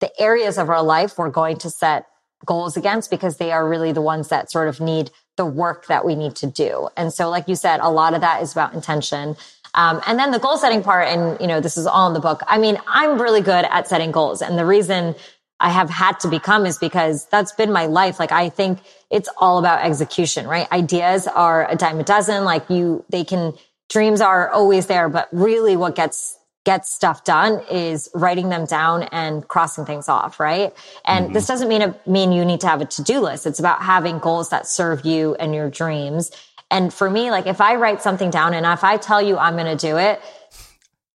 the 0.00 0.12
areas 0.20 0.58
of 0.58 0.68
our 0.68 0.82
life 0.82 1.16
we're 1.16 1.30
going 1.30 1.56
to 1.58 1.70
set 1.70 2.06
goals 2.44 2.76
against 2.76 3.10
because 3.10 3.38
they 3.38 3.52
are 3.52 3.66
really 3.66 3.92
the 3.92 4.02
ones 4.02 4.28
that 4.28 4.50
sort 4.50 4.68
of 4.68 4.80
need 4.80 5.10
the 5.36 5.46
work 5.46 5.86
that 5.86 6.04
we 6.04 6.14
need 6.14 6.36
to 6.36 6.46
do. 6.46 6.88
And 6.96 7.12
so, 7.12 7.30
like 7.30 7.48
you 7.48 7.56
said, 7.56 7.80
a 7.80 7.88
lot 7.88 8.12
of 8.12 8.20
that 8.20 8.42
is 8.42 8.52
about 8.52 8.74
intention. 8.74 9.36
Um, 9.74 10.00
and 10.06 10.18
then 10.18 10.30
the 10.30 10.38
goal 10.38 10.56
setting 10.56 10.82
part, 10.82 11.08
and 11.08 11.40
you 11.40 11.46
know, 11.46 11.60
this 11.60 11.76
is 11.76 11.86
all 11.86 12.08
in 12.08 12.14
the 12.14 12.20
book. 12.20 12.42
I 12.46 12.58
mean, 12.58 12.78
I'm 12.86 13.20
really 13.20 13.40
good 13.40 13.64
at 13.64 13.88
setting 13.88 14.12
goals. 14.12 14.40
And 14.40 14.58
the 14.58 14.64
reason 14.64 15.14
I 15.60 15.70
have 15.70 15.90
had 15.90 16.20
to 16.20 16.28
become 16.28 16.66
is 16.66 16.78
because 16.78 17.26
that's 17.26 17.52
been 17.52 17.72
my 17.72 17.86
life. 17.86 18.18
Like 18.18 18.32
I 18.32 18.48
think 18.48 18.80
it's 19.10 19.28
all 19.38 19.58
about 19.58 19.84
execution, 19.84 20.46
right? 20.46 20.70
Ideas 20.72 21.26
are 21.26 21.70
a 21.70 21.76
dime 21.76 22.00
a 22.00 22.04
dozen. 22.04 22.44
Like 22.44 22.68
you, 22.70 23.04
they 23.08 23.24
can, 23.24 23.54
dreams 23.88 24.20
are 24.20 24.50
always 24.50 24.86
there, 24.86 25.08
but 25.08 25.28
really 25.32 25.76
what 25.76 25.94
gets 25.94 26.38
gets 26.64 26.90
stuff 26.90 27.24
done 27.24 27.62
is 27.70 28.08
writing 28.14 28.48
them 28.48 28.64
down 28.64 29.02
and 29.04 29.46
crossing 29.48 29.84
things 29.84 30.08
off, 30.08 30.40
right? 30.40 30.74
And 31.04 31.26
mm-hmm. 31.26 31.34
this 31.34 31.46
doesn't 31.46 31.68
mean 31.68 31.82
a, 31.82 31.94
mean 32.06 32.32
you 32.32 32.44
need 32.44 32.60
to 32.60 32.66
have 32.66 32.80
a 32.80 32.86
to-do 32.86 33.20
list. 33.20 33.46
It's 33.46 33.58
about 33.58 33.82
having 33.82 34.18
goals 34.18 34.48
that 34.48 34.66
serve 34.66 35.04
you 35.04 35.34
and 35.34 35.54
your 35.54 35.68
dreams. 35.68 36.30
And 36.74 36.92
for 36.92 37.08
me, 37.08 37.30
like 37.30 37.46
if 37.46 37.60
I 37.60 37.76
write 37.76 38.02
something 38.02 38.30
down 38.30 38.52
and 38.52 38.66
if 38.66 38.82
I 38.82 38.96
tell 38.96 39.22
you 39.22 39.38
I'm 39.38 39.54
going 39.54 39.78
to 39.78 39.86
do 39.86 39.96
it, 39.96 40.20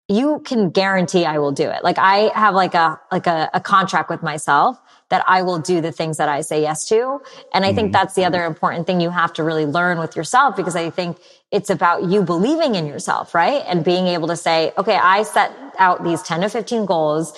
you 0.07 0.39
can 0.45 0.69
guarantee 0.69 1.25
I 1.25 1.39
will 1.39 1.51
do 1.51 1.67
it. 1.67 1.83
Like 1.83 1.97
I 1.97 2.31
have 2.35 2.53
like 2.53 2.75
a, 2.75 3.01
like 3.11 3.25
a, 3.25 3.49
a 3.55 3.59
contract 3.59 4.07
with 4.11 4.21
myself 4.21 4.79
that 5.09 5.23
I 5.27 5.41
will 5.41 5.57
do 5.57 5.81
the 5.81 5.91
things 5.91 6.17
that 6.17 6.29
I 6.29 6.41
say 6.41 6.61
yes 6.61 6.87
to. 6.89 7.21
And 7.55 7.65
I 7.65 7.73
think 7.73 7.87
mm-hmm. 7.87 7.93
that's 7.93 8.13
the 8.13 8.23
other 8.23 8.45
important 8.45 8.85
thing 8.85 9.01
you 9.01 9.09
have 9.09 9.33
to 9.33 9.43
really 9.43 9.65
learn 9.65 9.97
with 9.97 10.15
yourself 10.15 10.55
because 10.55 10.75
I 10.75 10.91
think 10.91 11.17
it's 11.49 11.71
about 11.71 12.03
you 12.03 12.21
believing 12.21 12.75
in 12.75 12.85
yourself, 12.85 13.33
right? 13.33 13.63
And 13.65 13.83
being 13.83 14.05
able 14.05 14.27
to 14.27 14.35
say, 14.35 14.73
okay, 14.77 14.95
I 14.95 15.23
set 15.23 15.51
out 15.79 16.03
these 16.03 16.21
10 16.21 16.41
to 16.41 16.49
15 16.49 16.85
goals 16.85 17.33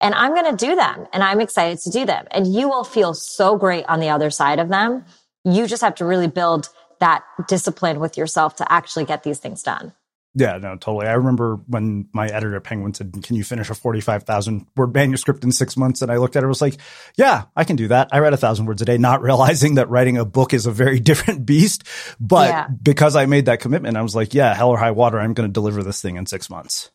and 0.00 0.12
I'm 0.16 0.34
going 0.34 0.56
to 0.56 0.66
do 0.66 0.74
them 0.74 1.06
and 1.12 1.22
I'm 1.22 1.40
excited 1.40 1.78
to 1.82 1.90
do 1.90 2.04
them. 2.04 2.26
And 2.32 2.52
you 2.52 2.68
will 2.68 2.84
feel 2.84 3.14
so 3.14 3.56
great 3.56 3.84
on 3.86 4.00
the 4.00 4.08
other 4.08 4.30
side 4.30 4.58
of 4.58 4.70
them. 4.70 5.04
You 5.44 5.68
just 5.68 5.82
have 5.82 5.94
to 5.96 6.04
really 6.04 6.26
build 6.26 6.68
that 7.00 7.24
discipline 7.48 7.98
with 7.98 8.16
yourself 8.16 8.56
to 8.56 8.72
actually 8.72 9.04
get 9.04 9.22
these 9.22 9.38
things 9.38 9.62
done. 9.62 9.92
Yeah, 10.34 10.58
no, 10.58 10.76
totally. 10.76 11.08
I 11.08 11.14
remember 11.14 11.56
when 11.66 12.08
my 12.12 12.28
editor 12.28 12.54
at 12.54 12.62
Penguin 12.62 12.94
said, 12.94 13.12
"Can 13.24 13.34
you 13.34 13.42
finish 13.42 13.68
a 13.68 13.74
forty-five 13.74 14.22
thousand 14.22 14.66
word 14.76 14.94
manuscript 14.94 15.42
in 15.42 15.50
six 15.50 15.76
months?" 15.76 16.02
And 16.02 16.12
I 16.12 16.18
looked 16.18 16.36
at 16.36 16.44
it, 16.44 16.46
was 16.46 16.62
like, 16.62 16.76
"Yeah, 17.16 17.44
I 17.56 17.64
can 17.64 17.74
do 17.74 17.88
that." 17.88 18.10
I 18.12 18.20
read 18.20 18.32
a 18.32 18.36
thousand 18.36 18.66
words 18.66 18.80
a 18.80 18.84
day, 18.84 18.96
not 18.96 19.22
realizing 19.30 19.74
that 19.74 19.90
writing 19.90 20.18
a 20.18 20.24
book 20.24 20.54
is 20.54 20.66
a 20.66 20.70
very 20.70 21.00
different 21.10 21.46
beast. 21.46 21.82
But 22.20 22.48
yeah. 22.48 22.68
because 22.80 23.16
I 23.16 23.26
made 23.26 23.46
that 23.46 23.58
commitment, 23.58 23.96
I 23.96 24.02
was 24.02 24.14
like, 24.14 24.32
"Yeah, 24.32 24.54
hell 24.54 24.70
or 24.70 24.78
high 24.78 24.92
water, 24.92 25.18
I'm 25.18 25.34
going 25.34 25.48
to 25.48 25.52
deliver 25.52 25.82
this 25.82 26.00
thing 26.00 26.14
in 26.14 26.26
six 26.26 26.48
months." 26.48 26.92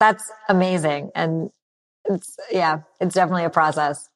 That's 0.00 0.28
amazing, 0.48 1.12
and 1.14 1.50
it's 2.06 2.36
yeah, 2.50 2.80
it's 3.00 3.14
definitely 3.14 3.44
a 3.44 3.50
process. 3.50 4.08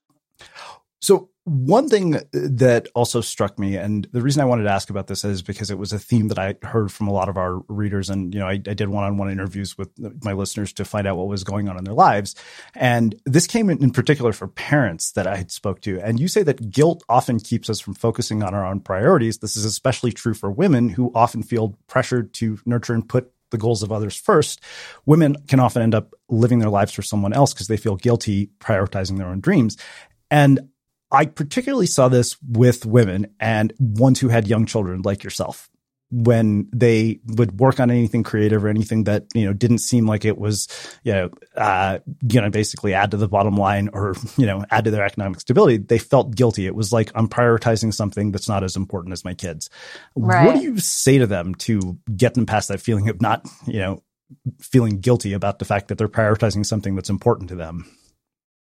So 1.01 1.31
one 1.47 1.89
thing 1.89 2.19
that 2.33 2.89
also 2.97 3.21
struck 3.21 3.57
me, 3.57 3.77
and 3.77 4.09
the 4.11 4.21
reason 4.21 4.43
I 4.43 4.47
wanted 4.47 4.65
to 4.65 4.73
ask 4.73 4.91
about 4.91 5.07
this 5.07 5.25
is 5.25 5.43
because 5.43 5.71
it 5.71 5.79
was 5.79 5.93
a 5.93 5.99
theme 5.99 6.27
that 6.27 6.41
I 6.41 6.57
heard 6.67 6.91
from 6.91 7.07
a 7.07 7.13
lot 7.13 7.29
of 7.29 7.37
our 7.37 7.61
readers, 7.69 8.11
and 8.11 8.35
you 8.35 8.41
know, 8.41 8.49
I, 8.49 8.55
I 8.55 8.75
did 8.75 8.89
one-on-one 8.89 9.31
interviews 9.31 9.79
with 9.79 9.91
my 10.25 10.33
listeners 10.33 10.73
to 10.73 10.85
find 10.85 11.07
out 11.07 11.17
what 11.17 11.29
was 11.29 11.45
going 11.45 11.69
on 11.69 11.79
in 11.79 11.85
their 11.85 11.95
lives, 11.95 12.35
and 12.75 13.15
this 13.25 13.47
came 13.47 13.71
in, 13.71 13.81
in 13.81 13.93
particular 13.93 14.33
for 14.33 14.49
parents 14.49 15.13
that 15.13 15.29
I 15.29 15.37
had 15.37 15.53
spoke 15.53 15.83
to. 15.83 16.01
And 16.01 16.19
you 16.19 16.27
say 16.27 16.43
that 16.43 16.69
guilt 16.69 17.05
often 17.09 17.39
keeps 17.39 17.71
us 17.71 17.79
from 17.79 17.95
focusing 17.95 18.43
on 18.43 18.53
our 18.53 18.67
own 18.67 18.81
priorities. 18.81 19.39
This 19.39 19.57
is 19.57 19.65
especially 19.65 20.11
true 20.11 20.35
for 20.35 20.51
women 20.51 20.89
who 20.89 21.13
often 21.15 21.45
feel 21.45 21.79
pressured 21.87 22.35
to 22.35 22.59
nurture 22.67 22.93
and 22.93 23.09
put 23.09 23.33
the 23.53 23.59
goals 23.59 23.85
of 23.85 23.93
others 23.93 24.17
first, 24.17 24.61
women 25.05 25.37
can 25.47 25.61
often 25.61 25.81
end 25.81 25.95
up 25.95 26.13
living 26.29 26.59
their 26.59 26.71
lives 26.71 26.91
for 26.91 27.03
someone 27.03 27.33
else 27.33 27.55
because 27.55 27.69
they 27.69 27.77
feel 27.77 27.95
guilty 27.95 28.51
prioritizing 28.59 29.19
their 29.19 29.29
own 29.29 29.39
dreams. 29.39 29.77
And 30.29 30.59
I 31.17 31.25
particularly 31.25 31.87
saw 31.87 32.09
this 32.09 32.37
with 32.47 32.85
women 32.85 33.35
and 33.41 33.73
ones 33.79 34.21
who 34.21 34.29
had 34.29 34.47
young 34.47 34.67
children 34.67 35.01
like 35.03 35.25
yourself 35.25 35.71
when 36.11 36.69
they 36.73 37.21
would 37.27 37.59
work 37.59 37.81
on 37.81 37.91
anything 37.91 38.23
creative 38.23 38.65
or 38.65 38.69
anything 38.69 39.05
that 39.05 39.25
you 39.35 39.45
know 39.45 39.53
didn't 39.53 39.79
seem 39.79 40.07
like 40.07 40.25
it 40.25 40.39
was 40.39 40.69
you 41.03 41.13
know 41.13 41.31
uh, 41.57 41.99
you 42.31 42.41
know 42.41 42.51
basically 42.51 42.93
add 42.93 43.11
to 43.11 43.17
the 43.17 43.27
bottom 43.29 43.57
line 43.57 43.89
or 43.95 44.15
you 44.37 44.45
know 44.45 44.63
add 44.71 44.85
to 44.85 44.91
their 44.91 45.05
economic 45.05 45.41
stability. 45.41 45.79
They 45.79 45.99
felt 45.99 46.37
guilty. 46.37 46.67
It 46.67 46.75
was 46.75 46.93
like 46.93 47.11
i'm 47.15 47.29
prioritizing 47.29 47.95
something 47.95 48.31
that's 48.31 48.49
not 48.49 48.63
as 48.63 48.77
important 48.77 49.15
as 49.15 49.25
my 49.25 49.33
kids. 49.33 49.71
Right. 50.15 50.47
what 50.47 50.57
do 50.57 50.63
you 50.63 50.79
say 50.79 51.19
to 51.19 51.27
them 51.27 51.55
to 51.57 51.99
get 52.15 52.35
them 52.35 52.45
past 52.45 52.69
that 52.69 52.81
feeling 52.81 53.09
of 53.09 53.23
not 53.23 53.47
you 53.67 53.81
know 53.81 54.03
feeling 54.61 55.01
guilty 55.01 55.33
about 55.33 55.61
the 55.61 55.65
fact 55.65 55.89
that 55.89 55.97
they're 55.97 56.09
prioritizing 56.09 56.67
something 56.67 56.95
that's 56.95 57.11
important 57.11 57.49
to 57.49 57.57
them 57.57 57.91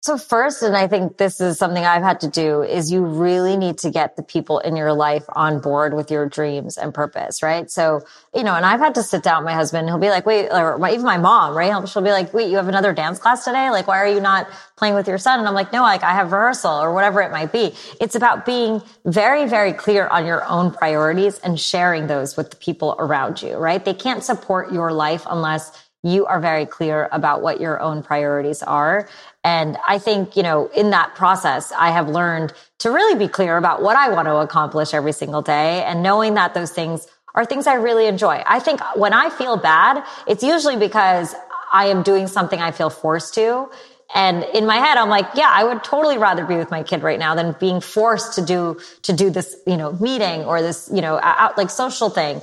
so 0.06 0.16
first, 0.16 0.62
and 0.62 0.76
I 0.76 0.86
think 0.86 1.16
this 1.16 1.40
is 1.40 1.58
something 1.58 1.84
I've 1.84 2.02
had 2.02 2.20
to 2.20 2.28
do 2.28 2.62
is 2.62 2.92
you 2.92 3.04
really 3.04 3.56
need 3.56 3.78
to 3.78 3.90
get 3.90 4.16
the 4.16 4.22
people 4.22 4.60
in 4.60 4.76
your 4.76 4.92
life 4.92 5.24
on 5.30 5.60
board 5.60 5.94
with 5.94 6.12
your 6.12 6.28
dreams 6.28 6.78
and 6.78 6.94
purpose, 6.94 7.42
right? 7.42 7.68
So, 7.68 8.02
you 8.32 8.44
know, 8.44 8.54
and 8.54 8.64
I've 8.64 8.78
had 8.78 8.94
to 8.94 9.02
sit 9.02 9.24
down 9.24 9.42
with 9.42 9.46
my 9.46 9.54
husband. 9.54 9.88
He'll 9.88 9.98
be 9.98 10.08
like, 10.08 10.24
wait, 10.24 10.48
or 10.50 10.78
my, 10.78 10.92
even 10.92 11.04
my 11.04 11.18
mom, 11.18 11.56
right? 11.56 11.88
She'll 11.88 12.02
be 12.02 12.12
like, 12.12 12.32
wait, 12.32 12.48
you 12.48 12.56
have 12.56 12.68
another 12.68 12.92
dance 12.92 13.18
class 13.18 13.44
today? 13.44 13.68
Like, 13.70 13.88
why 13.88 13.98
are 13.98 14.08
you 14.08 14.20
not 14.20 14.48
playing 14.76 14.94
with 14.94 15.08
your 15.08 15.18
son? 15.18 15.40
And 15.40 15.48
I'm 15.48 15.54
like, 15.54 15.72
no, 15.72 15.82
like 15.82 16.04
I 16.04 16.12
have 16.12 16.30
rehearsal 16.30 16.72
or 16.72 16.94
whatever 16.94 17.20
it 17.20 17.32
might 17.32 17.50
be. 17.50 17.74
It's 18.00 18.14
about 18.14 18.46
being 18.46 18.80
very, 19.04 19.48
very 19.48 19.72
clear 19.72 20.06
on 20.06 20.24
your 20.24 20.44
own 20.46 20.70
priorities 20.70 21.38
and 21.40 21.58
sharing 21.58 22.06
those 22.06 22.36
with 22.36 22.50
the 22.50 22.56
people 22.56 22.94
around 23.00 23.42
you, 23.42 23.56
right? 23.56 23.84
They 23.84 23.94
can't 23.94 24.22
support 24.22 24.72
your 24.72 24.92
life 24.92 25.26
unless 25.28 25.72
you 26.06 26.26
are 26.26 26.40
very 26.40 26.66
clear 26.66 27.08
about 27.10 27.42
what 27.42 27.60
your 27.60 27.80
own 27.80 28.02
priorities 28.02 28.62
are. 28.62 29.08
And 29.46 29.78
I 29.86 30.00
think, 30.00 30.36
you 30.36 30.42
know, 30.42 30.66
in 30.74 30.90
that 30.90 31.14
process, 31.14 31.70
I 31.70 31.92
have 31.92 32.08
learned 32.08 32.52
to 32.80 32.90
really 32.90 33.16
be 33.16 33.28
clear 33.28 33.56
about 33.56 33.80
what 33.80 33.94
I 33.94 34.08
want 34.08 34.26
to 34.26 34.38
accomplish 34.38 34.92
every 34.92 35.12
single 35.12 35.40
day 35.40 35.84
and 35.84 36.02
knowing 36.02 36.34
that 36.34 36.52
those 36.52 36.72
things 36.72 37.06
are 37.36 37.44
things 37.44 37.68
I 37.68 37.74
really 37.74 38.08
enjoy. 38.08 38.42
I 38.44 38.58
think 38.58 38.80
when 38.96 39.12
I 39.12 39.30
feel 39.30 39.56
bad, 39.56 40.02
it's 40.26 40.42
usually 40.42 40.76
because 40.76 41.36
I 41.72 41.86
am 41.86 42.02
doing 42.02 42.26
something 42.26 42.60
I 42.60 42.72
feel 42.72 42.90
forced 42.90 43.34
to. 43.34 43.70
And 44.16 44.42
in 44.52 44.66
my 44.66 44.78
head, 44.78 44.98
I'm 44.98 45.10
like, 45.10 45.26
yeah, 45.36 45.50
I 45.52 45.62
would 45.62 45.84
totally 45.84 46.18
rather 46.18 46.44
be 46.44 46.56
with 46.56 46.72
my 46.72 46.82
kid 46.82 47.04
right 47.04 47.18
now 47.18 47.36
than 47.36 47.54
being 47.60 47.80
forced 47.80 48.34
to 48.34 48.44
do, 48.44 48.80
to 49.02 49.12
do 49.12 49.30
this, 49.30 49.54
you 49.64 49.76
know, 49.76 49.92
meeting 49.92 50.42
or 50.42 50.60
this, 50.60 50.90
you 50.92 51.00
know, 51.00 51.20
out 51.22 51.56
like 51.56 51.70
social 51.70 52.10
thing 52.10 52.40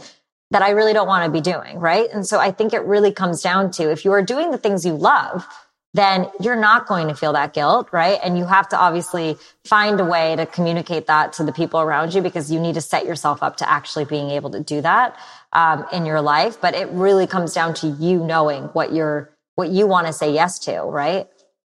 that 0.51 0.61
I 0.61 0.69
really 0.69 0.93
don't 0.93 1.07
want 1.07 1.25
to 1.25 1.31
be 1.31 1.41
doing. 1.41 1.79
Right. 1.79 2.09
And 2.13 2.25
so 2.25 2.39
I 2.39 2.51
think 2.51 2.71
it 2.71 2.83
really 2.83 3.11
comes 3.11 3.41
down 3.41 3.71
to 3.71 3.91
if 3.91 4.05
you 4.05 4.13
are 4.13 4.21
doing 4.21 4.51
the 4.51 4.57
things 4.57 4.85
you 4.85 4.93
love, 4.93 5.45
then 5.93 6.29
you're 6.39 6.59
not 6.59 6.87
going 6.87 7.07
to 7.07 7.15
feel 7.15 7.33
that 7.33 7.53
guilt, 7.53 7.89
right? 7.91 8.19
And 8.23 8.37
you 8.37 8.45
have 8.45 8.67
to 8.69 8.77
obviously 8.77 9.37
find 9.63 9.99
a 9.99 10.05
way 10.05 10.35
to 10.35 10.45
communicate 10.45 11.07
that 11.07 11.33
to 11.33 11.43
the 11.43 11.51
people 11.51 11.79
around 11.79 12.13
you 12.13 12.21
because 12.21 12.51
you 12.51 12.59
need 12.59 12.75
to 12.75 12.81
set 12.81 13.05
yourself 13.05 13.43
up 13.43 13.57
to 13.57 13.69
actually 13.69 14.05
being 14.05 14.31
able 14.31 14.49
to 14.51 14.59
do 14.59 14.81
that 14.81 15.17
um, 15.51 15.85
in 15.93 16.05
your 16.05 16.21
life. 16.21 16.59
But 16.59 16.73
it 16.73 16.89
really 16.89 17.27
comes 17.27 17.53
down 17.53 17.75
to 17.75 17.87
you 17.87 18.19
knowing 18.19 18.63
what 18.65 18.91
you're, 18.91 19.31
what 19.55 19.69
you 19.69 19.85
want 19.85 20.07
to 20.07 20.13
say 20.13 20.33
yes 20.33 20.59
to, 20.59 20.81
right? 20.81 21.27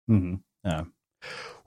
Mm-hmm. 0.10 0.36
Yeah. 0.64 0.86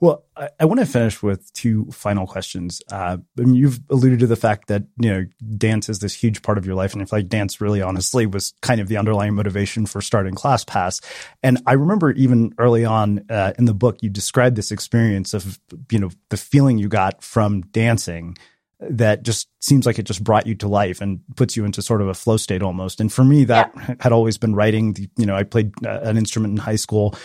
Well, 0.01 0.23
I, 0.35 0.49
I, 0.61 0.65
want 0.65 0.79
to 0.79 0.85
finish 0.85 1.21
with 1.21 1.51
two 1.51 1.85
final 1.91 2.25
questions. 2.25 2.81
Uh, 2.89 3.17
I 3.37 3.41
mean, 3.41 3.55
you've 3.55 3.79
alluded 3.89 4.19
to 4.19 4.27
the 4.27 4.37
fact 4.37 4.69
that 4.69 4.83
you 4.97 5.09
know 5.09 5.25
dance 5.57 5.89
is 5.89 5.99
this 5.99 6.13
huge 6.13 6.41
part 6.41 6.57
of 6.57 6.65
your 6.65 6.75
life, 6.75 6.93
and 6.93 7.01
I 7.01 7.05
feel 7.05 7.19
like 7.19 7.27
dance 7.27 7.59
really, 7.59 7.81
honestly, 7.81 8.25
was 8.25 8.53
kind 8.61 8.79
of 8.79 8.87
the 8.87 8.97
underlying 8.97 9.33
motivation 9.33 9.85
for 9.85 10.01
starting 10.01 10.35
ClassPass. 10.35 11.03
And 11.43 11.61
I 11.65 11.73
remember 11.73 12.11
even 12.11 12.53
early 12.57 12.85
on 12.85 13.25
uh, 13.29 13.53
in 13.59 13.65
the 13.65 13.73
book, 13.73 14.01
you 14.01 14.09
described 14.09 14.55
this 14.55 14.71
experience 14.71 15.33
of 15.33 15.59
you 15.91 15.99
know 15.99 16.09
the 16.29 16.37
feeling 16.37 16.77
you 16.77 16.87
got 16.87 17.21
from 17.21 17.61
dancing 17.61 18.37
that 18.79 19.23
just 19.23 19.49
seems 19.59 19.85
like 19.85 19.99
it 19.99 20.03
just 20.03 20.23
brought 20.23 20.47
you 20.47 20.55
to 20.55 20.67
life 20.69 21.01
and 21.01 21.19
puts 21.35 21.57
you 21.57 21.65
into 21.65 21.81
sort 21.81 22.01
of 22.01 22.07
a 22.07 22.13
flow 22.13 22.37
state 22.37 22.61
almost. 22.61 23.01
And 23.01 23.11
for 23.11 23.25
me, 23.25 23.43
that 23.43 23.73
yeah. 23.75 23.95
had 23.99 24.13
always 24.13 24.37
been 24.37 24.55
writing. 24.55 24.95
You 25.17 25.25
know, 25.25 25.35
I 25.35 25.43
played 25.43 25.73
uh, 25.85 25.99
an 26.03 26.17
instrument 26.17 26.51
in 26.51 26.57
high 26.57 26.77
school 26.77 27.15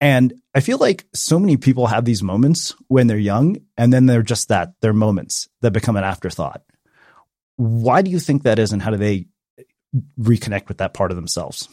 and 0.00 0.34
I 0.54 0.60
feel 0.60 0.78
like 0.78 1.06
so 1.14 1.38
many 1.38 1.56
people 1.56 1.86
have 1.86 2.04
these 2.04 2.22
moments 2.22 2.74
when 2.88 3.06
they're 3.06 3.18
young, 3.18 3.58
and 3.76 3.92
then 3.92 4.06
they're 4.06 4.22
just 4.22 4.48
that, 4.48 4.72
they're 4.80 4.92
moments 4.92 5.48
that 5.60 5.72
become 5.72 5.96
an 5.96 6.04
afterthought. 6.04 6.62
Why 7.56 8.02
do 8.02 8.10
you 8.10 8.18
think 8.18 8.44
that 8.44 8.58
is, 8.58 8.72
and 8.72 8.80
how 8.80 8.90
do 8.90 8.96
they 8.96 9.26
reconnect 10.18 10.68
with 10.68 10.78
that 10.78 10.94
part 10.94 11.10
of 11.10 11.16
themselves? 11.16 11.68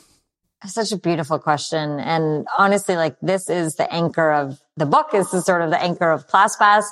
Such 0.65 0.91
a 0.91 0.97
beautiful 0.97 1.37
question. 1.37 1.99
And 1.99 2.47
honestly, 2.57 2.97
like 2.97 3.15
this 3.21 3.47
is 3.47 3.75
the 3.75 3.93
anchor 3.93 4.31
of 4.31 4.59
the 4.75 4.87
book. 4.87 5.11
This 5.11 5.31
is 5.31 5.45
sort 5.45 5.61
of 5.61 5.69
the 5.69 5.79
anchor 5.79 6.11
of 6.11 6.27
ClassPass. 6.27 6.83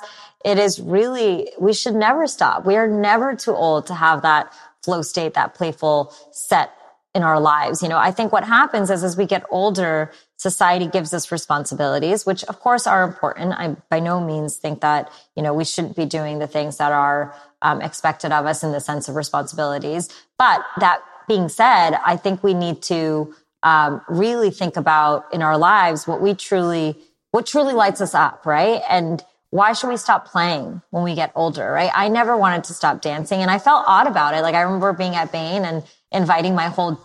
It 0.44 0.60
is 0.60 0.78
really, 0.80 1.50
we 1.60 1.72
should 1.72 1.96
never 1.96 2.28
stop. 2.28 2.64
We 2.64 2.76
are 2.76 2.86
never 2.86 3.34
too 3.34 3.54
old 3.54 3.88
to 3.88 3.94
have 3.94 4.22
that 4.22 4.54
flow 4.84 5.02
state, 5.02 5.34
that 5.34 5.54
playful 5.54 6.14
set 6.30 6.70
in 7.16 7.22
our 7.22 7.40
lives. 7.40 7.82
You 7.82 7.88
know, 7.88 7.96
I 7.96 8.10
think 8.12 8.30
what 8.30 8.44
happens 8.44 8.90
is 8.90 9.02
as 9.02 9.16
we 9.16 9.24
get 9.24 9.42
older, 9.50 10.12
society 10.36 10.86
gives 10.86 11.14
us 11.14 11.32
responsibilities, 11.32 12.26
which 12.26 12.44
of 12.44 12.60
course 12.60 12.86
are 12.86 13.02
important. 13.02 13.54
I 13.54 13.74
by 13.88 14.00
no 14.00 14.20
means 14.20 14.56
think 14.56 14.82
that, 14.82 15.10
you 15.34 15.42
know, 15.42 15.54
we 15.54 15.64
shouldn't 15.64 15.96
be 15.96 16.04
doing 16.04 16.38
the 16.38 16.46
things 16.46 16.76
that 16.76 16.92
are 16.92 17.34
um, 17.62 17.80
expected 17.80 18.32
of 18.32 18.44
us 18.44 18.62
in 18.62 18.72
the 18.72 18.80
sense 18.80 19.08
of 19.08 19.16
responsibilities. 19.16 20.10
But 20.38 20.60
that 20.78 21.00
being 21.26 21.48
said, 21.48 21.92
I 22.04 22.16
think 22.18 22.42
we 22.42 22.52
need 22.52 22.82
to 22.82 23.34
um, 23.62 24.02
really 24.08 24.50
think 24.50 24.76
about 24.76 25.32
in 25.32 25.40
our 25.40 25.56
lives 25.56 26.06
what 26.06 26.20
we 26.20 26.34
truly, 26.34 26.98
what 27.30 27.46
truly 27.46 27.72
lights 27.72 28.02
us 28.02 28.14
up, 28.14 28.44
right? 28.44 28.82
And 28.90 29.24
why 29.50 29.72
should 29.72 29.88
we 29.88 29.96
stop 29.96 30.26
playing 30.26 30.82
when 30.90 31.02
we 31.02 31.14
get 31.14 31.32
older, 31.34 31.72
right? 31.72 31.90
I 31.94 32.08
never 32.08 32.36
wanted 32.36 32.64
to 32.64 32.74
stop 32.74 33.00
dancing 33.00 33.40
and 33.40 33.50
I 33.50 33.58
felt 33.58 33.84
odd 33.86 34.06
about 34.06 34.34
it. 34.34 34.42
Like 34.42 34.54
I 34.54 34.60
remember 34.60 34.92
being 34.92 35.14
at 35.14 35.32
Bain 35.32 35.64
and 35.64 35.82
inviting 36.12 36.54
my 36.54 36.68
whole 36.68 36.98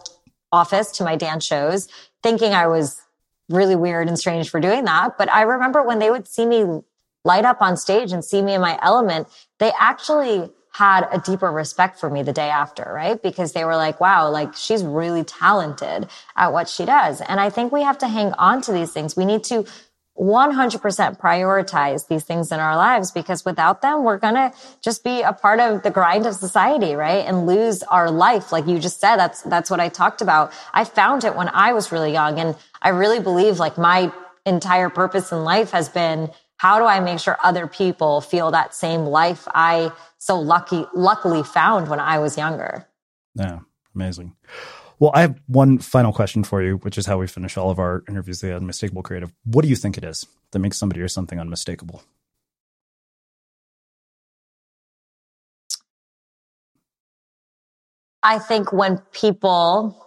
office 0.51 0.91
to 0.93 1.03
my 1.03 1.15
dance 1.15 1.45
shows, 1.45 1.87
thinking 2.23 2.53
I 2.53 2.67
was 2.67 3.01
really 3.49 3.75
weird 3.75 4.07
and 4.07 4.17
strange 4.17 4.49
for 4.49 4.59
doing 4.59 4.85
that. 4.85 5.17
But 5.17 5.31
I 5.31 5.43
remember 5.43 5.83
when 5.83 5.99
they 5.99 6.09
would 6.09 6.27
see 6.27 6.45
me 6.45 6.81
light 7.23 7.45
up 7.45 7.61
on 7.61 7.77
stage 7.77 8.11
and 8.11 8.23
see 8.23 8.41
me 8.41 8.53
in 8.53 8.61
my 8.61 8.79
element, 8.81 9.27
they 9.59 9.71
actually 9.79 10.51
had 10.73 11.07
a 11.11 11.19
deeper 11.19 11.51
respect 11.51 11.99
for 11.99 12.09
me 12.09 12.23
the 12.23 12.31
day 12.31 12.49
after, 12.49 12.89
right? 12.93 13.21
Because 13.21 13.51
they 13.51 13.65
were 13.65 13.75
like, 13.75 13.99
wow, 13.99 14.29
like 14.29 14.55
she's 14.55 14.83
really 14.83 15.23
talented 15.23 16.07
at 16.37 16.53
what 16.53 16.69
she 16.69 16.85
does. 16.85 17.19
And 17.21 17.39
I 17.39 17.49
think 17.49 17.73
we 17.73 17.83
have 17.83 17.97
to 17.99 18.07
hang 18.07 18.31
on 18.33 18.61
to 18.61 18.71
these 18.71 18.91
things. 18.93 19.17
We 19.17 19.25
need 19.25 19.43
to 19.45 19.65
100% 20.21 21.19
prioritize 21.19 22.07
these 22.07 22.23
things 22.23 22.51
in 22.51 22.59
our 22.59 22.75
lives 22.75 23.09
because 23.09 23.43
without 23.43 23.81
them, 23.81 24.03
we're 24.03 24.19
going 24.19 24.35
to 24.35 24.53
just 24.81 25.03
be 25.03 25.23
a 25.23 25.33
part 25.33 25.59
of 25.59 25.81
the 25.81 25.89
grind 25.89 26.27
of 26.27 26.35
society, 26.35 26.93
right? 26.93 27.25
And 27.25 27.47
lose 27.47 27.81
our 27.83 28.11
life. 28.11 28.51
Like 28.51 28.67
you 28.67 28.77
just 28.77 28.99
said, 28.99 29.15
that's, 29.15 29.41
that's 29.41 29.71
what 29.71 29.79
I 29.79 29.89
talked 29.89 30.21
about. 30.21 30.53
I 30.73 30.83
found 30.83 31.23
it 31.23 31.35
when 31.35 31.49
I 31.49 31.73
was 31.73 31.91
really 31.91 32.11
young. 32.11 32.39
And 32.39 32.55
I 32.83 32.89
really 32.89 33.19
believe 33.19 33.57
like 33.57 33.79
my 33.79 34.13
entire 34.45 34.89
purpose 34.89 35.31
in 35.31 35.43
life 35.43 35.71
has 35.71 35.89
been 35.89 36.29
how 36.57 36.77
do 36.77 36.85
I 36.85 36.99
make 36.99 37.17
sure 37.17 37.37
other 37.43 37.65
people 37.65 38.21
feel 38.21 38.51
that 38.51 38.75
same 38.75 39.05
life 39.05 39.47
I 39.47 39.91
so 40.19 40.39
lucky, 40.39 40.85
luckily 40.93 41.41
found 41.41 41.89
when 41.89 41.99
I 41.99 42.19
was 42.19 42.37
younger? 42.37 42.87
Yeah. 43.33 43.61
Amazing. 43.95 44.35
Well, 45.01 45.09
I 45.15 45.21
have 45.21 45.41
one 45.47 45.79
final 45.79 46.13
question 46.13 46.43
for 46.43 46.61
you, 46.61 46.77
which 46.77 46.95
is 46.95 47.07
how 47.07 47.17
we 47.17 47.25
finish 47.25 47.57
all 47.57 47.71
of 47.71 47.79
our 47.79 48.03
interviews, 48.07 48.41
the 48.41 48.55
unmistakable 48.55 49.01
creative. 49.01 49.33
What 49.45 49.63
do 49.63 49.67
you 49.67 49.75
think 49.75 49.97
it 49.97 50.03
is 50.03 50.27
that 50.51 50.59
makes 50.59 50.77
somebody 50.77 51.01
or 51.01 51.07
something 51.07 51.39
unmistakable? 51.39 52.03
I 58.21 58.37
think 58.37 58.71
when 58.71 58.99
people 59.11 59.97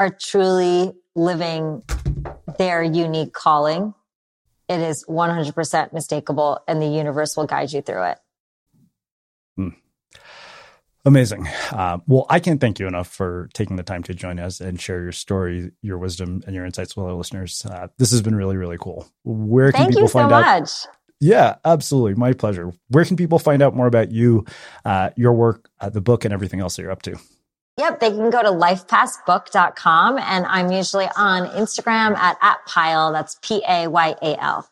are 0.00 0.10
truly 0.10 0.94
living 1.14 1.84
their 2.58 2.82
unique 2.82 3.32
calling, 3.32 3.94
it 4.68 4.80
is 4.80 5.04
100% 5.08 5.54
mistakable 5.92 6.58
and 6.66 6.82
the 6.82 6.88
universe 6.88 7.36
will 7.36 7.46
guide 7.46 7.72
you 7.72 7.80
through 7.80 8.02
it. 8.06 8.18
Hmm. 9.54 9.68
Amazing. 11.04 11.48
Uh, 11.72 11.98
well, 12.06 12.26
I 12.30 12.38
can't 12.38 12.60
thank 12.60 12.78
you 12.78 12.86
enough 12.86 13.08
for 13.08 13.48
taking 13.54 13.76
the 13.76 13.82
time 13.82 14.04
to 14.04 14.14
join 14.14 14.38
us 14.38 14.60
and 14.60 14.80
share 14.80 15.02
your 15.02 15.12
story, 15.12 15.72
your 15.82 15.98
wisdom, 15.98 16.42
and 16.46 16.54
your 16.54 16.64
insights 16.64 16.96
with 16.96 17.06
our 17.06 17.14
listeners. 17.14 17.66
Uh, 17.66 17.88
this 17.98 18.12
has 18.12 18.22
been 18.22 18.36
really, 18.36 18.56
really 18.56 18.78
cool. 18.78 19.08
Where 19.24 19.72
can 19.72 19.82
thank 19.82 19.94
people 19.94 20.08
find 20.08 20.30
so 20.30 20.34
out? 20.36 20.60
Much. 20.60 20.70
Yeah, 21.20 21.56
absolutely. 21.64 22.14
My 22.14 22.32
pleasure. 22.32 22.72
Where 22.88 23.04
can 23.04 23.16
people 23.16 23.38
find 23.38 23.62
out 23.62 23.74
more 23.74 23.86
about 23.86 24.12
you, 24.12 24.44
uh, 24.84 25.10
your 25.16 25.32
work, 25.32 25.68
uh, 25.80 25.88
the 25.88 26.00
book, 26.00 26.24
and 26.24 26.32
everything 26.32 26.60
else 26.60 26.76
that 26.76 26.82
you're 26.82 26.90
up 26.90 27.02
to? 27.02 27.16
Yep, 27.78 28.00
they 28.00 28.10
can 28.10 28.30
go 28.30 28.42
to 28.42 28.50
lifepassbook.com 28.50 30.18
and 30.18 30.46
I'm 30.46 30.70
usually 30.70 31.08
on 31.16 31.48
Instagram 31.48 32.16
at, 32.16 32.36
at 32.42 32.58
Payal. 32.68 33.12
That's 33.12 33.38
P 33.40 33.62
A 33.66 33.88
Y 33.88 34.14
A 34.20 34.42
L. 34.42 34.68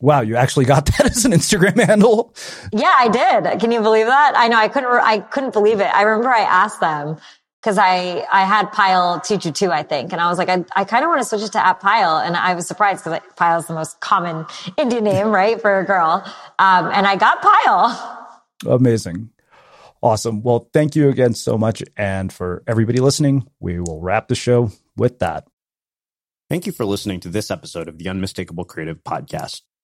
Wow, 0.00 0.22
you 0.22 0.36
actually 0.36 0.64
got 0.64 0.86
that 0.98 1.10
as 1.10 1.24
an 1.24 1.32
Instagram 1.32 1.78
handle? 1.84 2.34
Yeah, 2.72 2.94
I 2.96 3.08
did. 3.08 3.60
Can 3.60 3.72
you 3.72 3.80
believe 3.80 4.06
that? 4.06 4.34
I 4.36 4.48
know 4.48 4.56
I 4.56 4.68
couldn't, 4.68 4.90
I 4.90 5.20
couldn't 5.20 5.52
believe 5.52 5.80
it. 5.80 5.94
I 5.94 6.02
remember 6.02 6.30
I 6.30 6.40
asked 6.40 6.80
them 6.80 7.18
because 7.60 7.76
I, 7.76 8.26
I 8.32 8.44
had 8.44 8.72
Payal 8.72 9.22
Teacher 9.22 9.50
too, 9.52 9.70
I 9.70 9.82
think. 9.82 10.12
And 10.12 10.20
I 10.20 10.28
was 10.28 10.38
like, 10.38 10.48
I, 10.48 10.64
I 10.74 10.84
kind 10.84 11.04
of 11.04 11.08
want 11.08 11.20
to 11.20 11.28
switch 11.28 11.42
it 11.42 11.52
to 11.52 11.64
at 11.64 11.80
Payal, 11.80 12.24
And 12.24 12.36
I 12.36 12.54
was 12.54 12.66
surprised 12.66 13.04
because 13.04 13.20
Payal 13.36 13.58
is 13.58 13.66
the 13.66 13.74
most 13.74 14.00
common 14.00 14.46
Indian 14.78 15.04
name, 15.04 15.28
right? 15.28 15.60
For 15.60 15.80
a 15.80 15.84
girl. 15.84 16.24
Um, 16.58 16.86
and 16.86 17.06
I 17.06 17.16
got 17.16 17.42
Payal. 17.42 18.26
Amazing. 18.66 19.30
Awesome. 20.02 20.42
Well, 20.42 20.70
thank 20.72 20.96
you 20.96 21.10
again 21.10 21.34
so 21.34 21.58
much. 21.58 21.82
And 21.98 22.32
for 22.32 22.62
everybody 22.66 23.00
listening, 23.00 23.46
we 23.58 23.78
will 23.78 24.00
wrap 24.00 24.28
the 24.28 24.34
show 24.34 24.70
with 24.96 25.18
that. 25.18 25.46
Thank 26.48 26.66
you 26.66 26.72
for 26.72 26.86
listening 26.86 27.20
to 27.20 27.28
this 27.28 27.50
episode 27.50 27.88
of 27.88 27.98
the 27.98 28.08
Unmistakable 28.08 28.64
Creative 28.64 29.04
Podcast. 29.04 29.60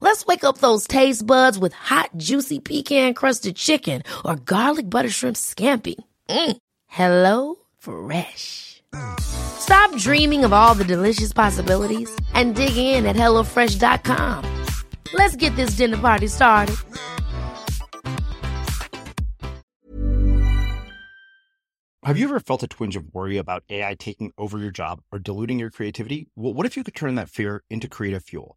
Let's 0.00 0.24
wake 0.24 0.44
up 0.44 0.58
those 0.58 0.86
taste 0.86 1.26
buds 1.26 1.58
with 1.58 1.74
hot, 1.74 2.10
juicy 2.16 2.58
pecan 2.58 3.12
crusted 3.14 3.56
chicken 3.56 4.02
or 4.24 4.36
garlic 4.36 4.88
butter 4.88 5.10
shrimp 5.10 5.36
scampi. 5.36 6.02
Mm. 6.28 6.56
Hello 6.86 7.56
Fresh. 7.78 8.82
Stop 9.20 9.94
dreaming 9.96 10.44
of 10.44 10.52
all 10.52 10.74
the 10.74 10.84
delicious 10.84 11.32
possibilities 11.32 12.10
and 12.34 12.54
dig 12.54 12.76
in 12.76 13.06
at 13.06 13.14
HelloFresh.com. 13.14 14.44
Let's 15.12 15.36
get 15.36 15.54
this 15.56 15.76
dinner 15.76 15.98
party 15.98 16.26
started. 16.28 16.76
Have 22.02 22.18
you 22.18 22.24
ever 22.24 22.40
felt 22.40 22.62
a 22.62 22.66
twinge 22.66 22.96
of 22.96 23.12
worry 23.12 23.36
about 23.36 23.62
AI 23.68 23.94
taking 23.94 24.32
over 24.38 24.58
your 24.58 24.70
job 24.70 25.02
or 25.12 25.18
diluting 25.18 25.58
your 25.58 25.70
creativity? 25.70 26.28
Well, 26.34 26.54
what 26.54 26.64
if 26.64 26.76
you 26.76 26.82
could 26.82 26.94
turn 26.94 27.16
that 27.16 27.28
fear 27.28 27.62
into 27.68 27.88
creative 27.88 28.24
fuel? 28.24 28.56